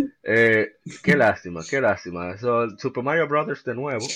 fin, 0.00 0.14
eh, 0.24 0.72
qué 1.02 1.16
lástima, 1.16 1.62
qué 1.68 1.80
lástima. 1.80 2.32
Eso, 2.34 2.68
Super 2.76 3.02
Mario 3.02 3.26
Brothers 3.28 3.64
de 3.64 3.74
nuevo. 3.74 4.06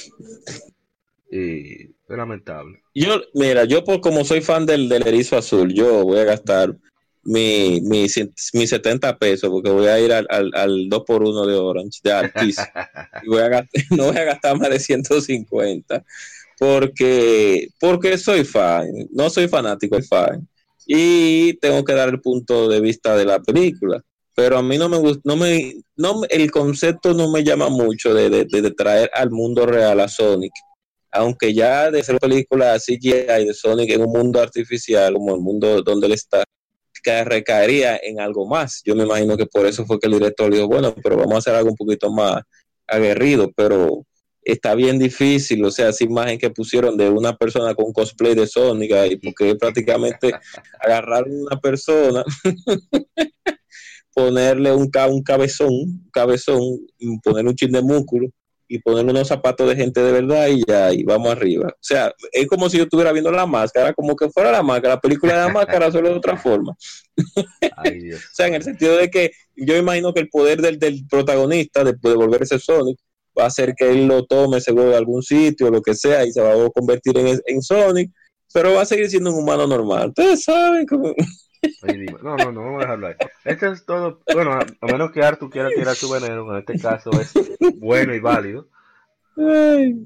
Y 1.30 1.82
es 1.82 2.16
lamentable. 2.16 2.82
Yo, 2.94 3.20
mira, 3.34 3.64
yo 3.64 3.84
por 3.84 4.00
como 4.00 4.24
soy 4.24 4.40
fan 4.40 4.66
del, 4.66 4.88
del 4.88 5.06
erizo 5.06 5.36
azul, 5.36 5.72
yo 5.74 6.04
voy 6.04 6.18
a 6.20 6.24
gastar 6.24 6.74
mi, 7.22 7.80
mi, 7.82 8.06
mi 8.54 8.66
70 8.66 9.18
pesos 9.18 9.50
porque 9.50 9.70
voy 9.70 9.86
a 9.86 10.00
ir 10.00 10.12
al, 10.12 10.26
al, 10.30 10.50
al 10.54 10.88
2x1 10.88 11.46
de 11.46 11.54
Orange, 11.54 12.00
de 12.02 12.12
Artis, 12.12 12.56
y 13.22 13.28
voy 13.28 13.40
a 13.42 13.48
gastar, 13.48 13.82
no 13.96 14.06
voy 14.06 14.16
a 14.16 14.24
gastar 14.24 14.58
más 14.58 14.70
de 14.70 14.80
150 14.80 16.02
porque, 16.58 17.68
porque 17.80 18.18
soy 18.18 18.44
fan, 18.44 18.88
no 19.12 19.30
soy 19.30 19.48
fanático, 19.48 19.96
soy 19.96 20.04
fan. 20.06 20.48
Y 20.86 21.52
tengo 21.58 21.84
que 21.84 21.92
dar 21.92 22.08
el 22.08 22.20
punto 22.20 22.68
de 22.68 22.80
vista 22.80 23.16
de 23.16 23.24
la 23.26 23.40
película. 23.40 24.02
Pero 24.34 24.56
a 24.56 24.62
mí 24.62 24.78
no 24.78 24.88
me 24.88 24.96
gusta, 24.96 25.20
no 25.24 25.36
me, 25.36 25.74
no, 25.96 26.20
me- 26.20 26.26
el 26.30 26.50
concepto 26.50 27.12
no 27.12 27.30
me 27.30 27.42
llama 27.44 27.68
mucho 27.68 28.14
de, 28.14 28.30
de, 28.30 28.44
de- 28.44 28.62
de 28.62 28.70
traer 28.70 29.10
al 29.14 29.30
mundo 29.30 29.66
real 29.66 30.00
a 30.00 30.08
Sonic. 30.08 30.52
Aunque 31.10 31.54
ya 31.54 31.90
de 31.90 32.00
hacer 32.00 32.18
película 32.18 32.78
CGI 32.78 33.44
de 33.46 33.54
Sonic 33.54 33.90
en 33.90 34.02
un 34.02 34.12
mundo 34.12 34.40
artificial, 34.40 35.14
como 35.14 35.34
el 35.34 35.40
mundo 35.40 35.82
donde 35.82 36.06
él 36.06 36.12
está, 36.12 36.44
que 37.02 37.24
recaería 37.24 37.98
en 38.02 38.20
algo 38.20 38.46
más. 38.46 38.82
Yo 38.84 38.94
me 38.96 39.04
imagino 39.04 39.36
que 39.36 39.46
por 39.46 39.66
eso 39.66 39.86
fue 39.86 39.98
que 39.98 40.06
el 40.08 40.14
director 40.14 40.52
dijo, 40.52 40.66
bueno, 40.68 40.94
pero 41.02 41.16
vamos 41.16 41.34
a 41.34 41.38
hacer 41.38 41.54
algo 41.54 41.70
un 41.70 41.76
poquito 41.76 42.10
más 42.12 42.42
aguerrido, 42.86 43.50
pero 43.56 44.04
está 44.42 44.74
bien 44.74 44.98
difícil, 44.98 45.62
o 45.64 45.70
sea, 45.70 45.90
esa 45.90 46.04
imagen 46.04 46.38
que 46.38 46.50
pusieron 46.50 46.96
de 46.96 47.08
una 47.10 47.36
persona 47.36 47.74
con 47.74 47.92
cosplay 47.92 48.34
de 48.34 48.46
Sonic 48.46 48.92
ahí, 48.92 49.16
porque 49.16 49.54
prácticamente 49.56 50.32
agarrar 50.80 51.24
una 51.28 51.60
persona, 51.60 52.24
ponerle 54.14 54.72
un, 54.72 54.90
ca- 54.90 55.08
un 55.08 55.22
cabezón, 55.22 55.68
un 55.70 56.10
cabezón, 56.12 56.60
y 56.98 57.18
ponerle 57.20 57.50
un 57.50 57.56
chin 57.56 57.72
de 57.72 57.82
músculo 57.82 58.28
y 58.68 58.78
ponerle 58.80 59.10
unos 59.10 59.28
zapatos 59.28 59.68
de 59.68 59.76
gente 59.76 60.00
de 60.02 60.12
verdad 60.12 60.48
y 60.48 60.62
ya, 60.66 60.92
y 60.92 61.02
vamos 61.02 61.32
arriba. 61.32 61.68
O 61.68 61.78
sea, 61.80 62.12
es 62.32 62.46
como 62.46 62.68
si 62.68 62.76
yo 62.76 62.84
estuviera 62.84 63.12
viendo 63.12 63.32
la 63.32 63.46
máscara, 63.46 63.94
como 63.94 64.14
que 64.14 64.28
fuera 64.28 64.52
la 64.52 64.62
máscara, 64.62 64.94
la 64.94 65.00
película 65.00 65.32
de 65.32 65.46
la 65.46 65.52
máscara, 65.52 65.90
solo 65.90 66.10
de 66.10 66.16
otra 66.16 66.36
forma. 66.36 66.76
Ay, 67.76 68.00
Dios. 68.00 68.20
O 68.20 68.34
sea, 68.34 68.46
en 68.46 68.54
el 68.54 68.62
sentido 68.62 68.96
de 68.96 69.10
que 69.10 69.32
yo 69.56 69.76
imagino 69.76 70.12
que 70.12 70.20
el 70.20 70.28
poder 70.28 70.60
del, 70.60 70.78
del 70.78 71.06
protagonista, 71.08 71.82
después 71.82 72.12
de 72.12 72.18
volverse 72.18 72.58
Sonic, 72.58 72.98
va 73.38 73.44
a 73.44 73.48
hacer 73.48 73.74
que 73.74 73.90
él 73.90 74.06
lo 74.06 74.26
tome 74.26 74.60
seguro 74.60 74.90
de 74.90 74.96
algún 74.96 75.22
sitio, 75.22 75.70
lo 75.70 75.80
que 75.80 75.94
sea, 75.94 76.24
y 76.26 76.32
se 76.32 76.42
va 76.42 76.52
a 76.52 76.70
convertir 76.70 77.16
en, 77.18 77.40
en 77.46 77.62
Sonic, 77.62 78.12
pero 78.52 78.74
va 78.74 78.82
a 78.82 78.86
seguir 78.86 79.08
siendo 79.08 79.30
un 79.30 79.38
humano 79.38 79.66
normal. 79.66 80.08
Ustedes 80.08 80.44
saben 80.44 80.86
cómo... 80.86 81.14
No, 82.22 82.36
no, 82.36 82.52
no, 82.52 82.60
vamos 82.62 82.78
a 82.78 82.84
dejarlo 82.86 83.06
ahí. 83.08 83.14
Esto 83.44 83.66
es 83.72 83.84
todo. 83.84 84.20
Bueno, 84.32 84.52
a, 84.52 84.66
menos 84.86 85.10
que 85.12 85.22
Artu 85.22 85.48
quiera 85.50 85.68
tirar 85.70 85.94
su 85.96 86.08
veneno, 86.10 86.50
en 86.52 86.58
este 86.60 86.78
caso 86.78 87.10
es 87.20 87.32
bueno 87.76 88.14
y 88.14 88.20
válido. 88.20 88.66
Ay, 89.36 89.96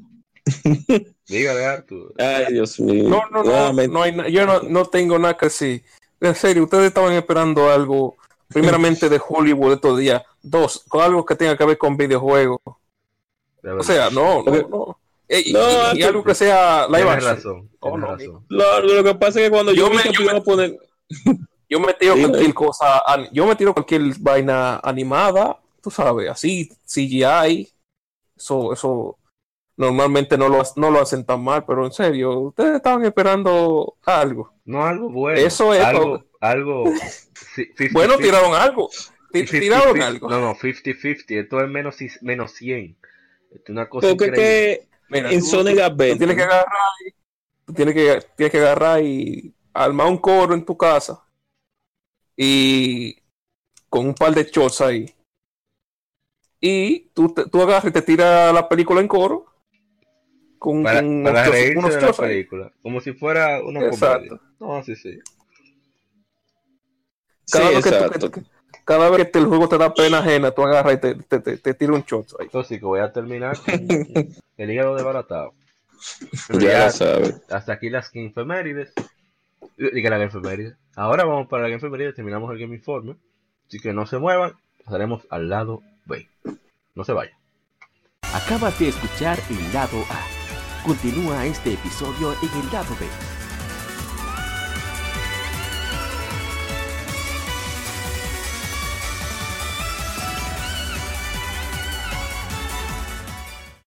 Dígale, 1.28 1.64
Artu. 1.64 2.12
ay, 2.18 2.52
Dios 2.52 2.78
mío. 2.80 3.08
No, 3.08 3.22
no, 3.30 3.44
no, 3.44 3.72
no 3.88 4.02
hay 4.02 4.32
yo 4.32 4.44
no, 4.46 4.62
no 4.62 4.84
tengo 4.86 5.18
nada 5.18 5.36
que 5.36 5.46
decir. 5.46 5.82
En 6.20 6.34
serio, 6.34 6.64
ustedes 6.64 6.86
estaban 6.86 7.12
esperando 7.14 7.70
algo, 7.70 8.16
primeramente 8.48 9.08
de 9.08 9.20
Hollywood 9.26 9.74
estos 9.74 9.98
días. 9.98 10.22
Dos, 10.42 10.84
con 10.88 11.00
algo 11.02 11.24
que 11.24 11.34
tenga 11.36 11.56
que 11.56 11.64
ver 11.64 11.78
con 11.78 11.96
videojuegos. 11.96 12.60
De 13.62 13.70
O 13.72 13.82
sea, 13.82 14.10
no, 14.10 14.42
no, 14.42 14.52
no. 14.68 14.98
Ey, 15.28 15.52
No, 15.52 15.94
y, 15.94 16.02
algo 16.02 16.22
que 16.22 16.34
sea 16.34 16.86
live 16.88 16.98
Tienes 17.04 17.14
action. 17.24 17.36
razón. 17.36 17.70
Oh, 17.80 17.90
Tienes 17.92 18.00
no, 18.00 18.16
razón. 18.16 18.46
Lo, 18.48 18.80
lo 18.96 19.04
que 19.04 19.14
pasa 19.14 19.40
es 19.40 19.46
que 19.46 19.50
cuando 19.50 19.72
yo, 19.72 19.86
Yo 19.86 19.90
vi 19.90 19.96
me- 19.96 20.02
que 20.02 20.12
yo 20.24 20.36
a 20.36 20.42
poner... 20.42 20.78
Yo 21.68 21.80
me 21.80 21.94
tiro 21.94 22.14
Dime. 22.14 22.28
cualquier 22.28 22.54
cosa, 22.54 23.02
yo 23.32 23.46
me 23.46 23.56
tiro 23.56 23.72
cualquier 23.72 24.02
vaina 24.20 24.78
animada, 24.82 25.58
tú 25.82 25.90
sabes, 25.90 26.28
así, 26.28 26.70
CGI. 26.86 27.68
Eso, 28.36 28.72
eso 28.74 29.18
normalmente 29.76 30.36
no 30.36 30.48
lo, 30.48 30.62
no 30.76 30.90
lo 30.90 31.00
hacen 31.00 31.24
tan 31.24 31.42
mal, 31.42 31.64
pero 31.64 31.86
en 31.86 31.92
serio, 31.92 32.38
ustedes 32.40 32.76
estaban 32.76 33.04
esperando 33.04 33.96
algo. 34.04 34.52
No, 34.66 34.84
algo 34.84 35.08
bueno. 35.10 35.38
Eso 35.40 35.72
es 35.72 35.82
algo. 35.82 36.02
todo. 36.18 36.26
algo 36.40 36.84
sí, 37.54 37.64
50, 37.76 37.92
Bueno, 37.92 38.16
tiraron 38.18 38.54
algo. 38.54 38.90
Ti- 39.32 39.46
50, 39.46 39.60
Tiraron 39.60 39.84
50. 39.94 40.06
algo. 40.06 40.28
No, 40.28 40.40
no, 40.40 40.54
50-50. 40.54 41.40
Esto 41.40 41.60
es 41.60 41.68
menos, 41.70 41.96
menos 42.20 42.52
100. 42.52 42.96
Esto 43.50 43.62
es 43.64 43.70
una 43.70 43.88
cosa 43.88 44.10
increíble. 44.10 44.38
que 44.38 44.88
Mira, 45.08 45.30
en 45.32 45.40
tú- 45.40 45.46
Sonic 45.46 45.76
tú 45.76 45.82
Adventure... 45.82 46.18
tienes 46.18 46.36
que 46.36 46.42
agarrar, 46.42 46.66
y- 47.06 47.14
tú 47.64 47.72
tienes 47.72 47.94
que, 47.94 48.22
tienes 48.36 48.52
que 48.52 48.58
agarrar 48.58 49.02
y 49.02 49.54
armar 49.74 50.06
un 50.08 50.18
coro 50.18 50.54
en 50.54 50.64
tu 50.64 50.76
casa 50.76 51.22
y 52.36 53.16
con 53.88 54.06
un 54.06 54.14
par 54.14 54.34
de 54.34 54.44
shots 54.44 54.80
ahí. 54.80 55.14
Y 56.60 57.10
tú, 57.14 57.32
te- 57.34 57.46
tú 57.48 57.60
agarras 57.60 57.86
y 57.86 57.90
te 57.90 58.02
tiras 58.02 58.52
la 58.54 58.68
película 58.68 59.00
en 59.00 59.08
coro 59.08 59.46
con, 60.58 60.82
Para, 60.84 61.00
con 61.00 61.08
unos 61.08 61.32
para 61.32 61.44
shots- 61.46 61.50
reírse 61.52 61.78
unos 61.78 61.94
de 61.94 62.00
la 62.00 62.06
shots 62.06 62.20
ahí. 62.20 62.28
película. 62.28 62.72
Como 62.82 63.00
si 63.00 63.12
fuera 63.12 63.60
una 63.64 63.80
Exacto. 63.86 64.38
comedia. 64.38 64.40
No, 64.60 64.84
sí, 64.84 64.94
sí. 64.96 65.18
Cada, 67.50 67.68
Sí, 67.68 67.74
vez 67.74 67.84
que 67.84 67.90
tú- 67.90 67.96
exacto. 67.96 68.30
que- 68.30 68.42
cada 68.84 69.10
vez 69.10 69.18
que 69.18 69.24
te- 69.26 69.38
el 69.40 69.46
juego 69.46 69.68
te 69.68 69.78
da 69.78 69.92
pena 69.92 70.18
ajena, 70.20 70.50
tú 70.52 70.62
agarras 70.62 70.94
y 70.94 70.96
te, 70.98 71.14
te, 71.16 71.40
te, 71.40 71.56
te 71.58 71.74
tiras 71.74 71.96
un 71.96 72.02
shot 72.02 72.28
ahí. 72.38 72.46
Entonces 72.46 72.68
sí 72.68 72.78
que 72.78 72.84
voy 72.86 73.00
a 73.00 73.12
terminar 73.12 73.56
con 73.58 73.66
el 74.56 74.70
hígado 74.70 74.94
desbaratado. 74.94 75.54
Ya 76.50 76.58
ya, 76.60 76.90
sabes. 76.90 77.40
hasta 77.50 77.72
aquí 77.74 77.90
las 77.90 78.14
infemérides. 78.14 78.92
Diga 79.76 80.10
la 80.10 80.22
infeméride. 80.22 80.76
Ahora 80.96 81.24
vamos 81.24 81.48
para 81.48 81.68
la 81.68 81.74
infeméride, 81.74 82.12
terminamos 82.12 82.50
el 82.52 82.58
Game 82.58 82.74
Informe. 82.74 83.16
Así 83.66 83.80
que 83.80 83.92
no 83.92 84.06
se 84.06 84.18
muevan, 84.18 84.52
pasaremos 84.84 85.26
al 85.30 85.48
lado 85.48 85.82
B. 86.04 86.28
No 86.94 87.04
se 87.04 87.12
vayan. 87.12 87.36
Acabas 88.34 88.78
de 88.78 88.88
escuchar 88.88 89.38
el 89.50 89.72
lado 89.72 89.98
A. 90.10 90.86
Continúa 90.86 91.46
este 91.46 91.74
episodio 91.74 92.32
en 92.32 92.60
el 92.60 92.72
lado 92.72 92.94
B. 92.98 93.31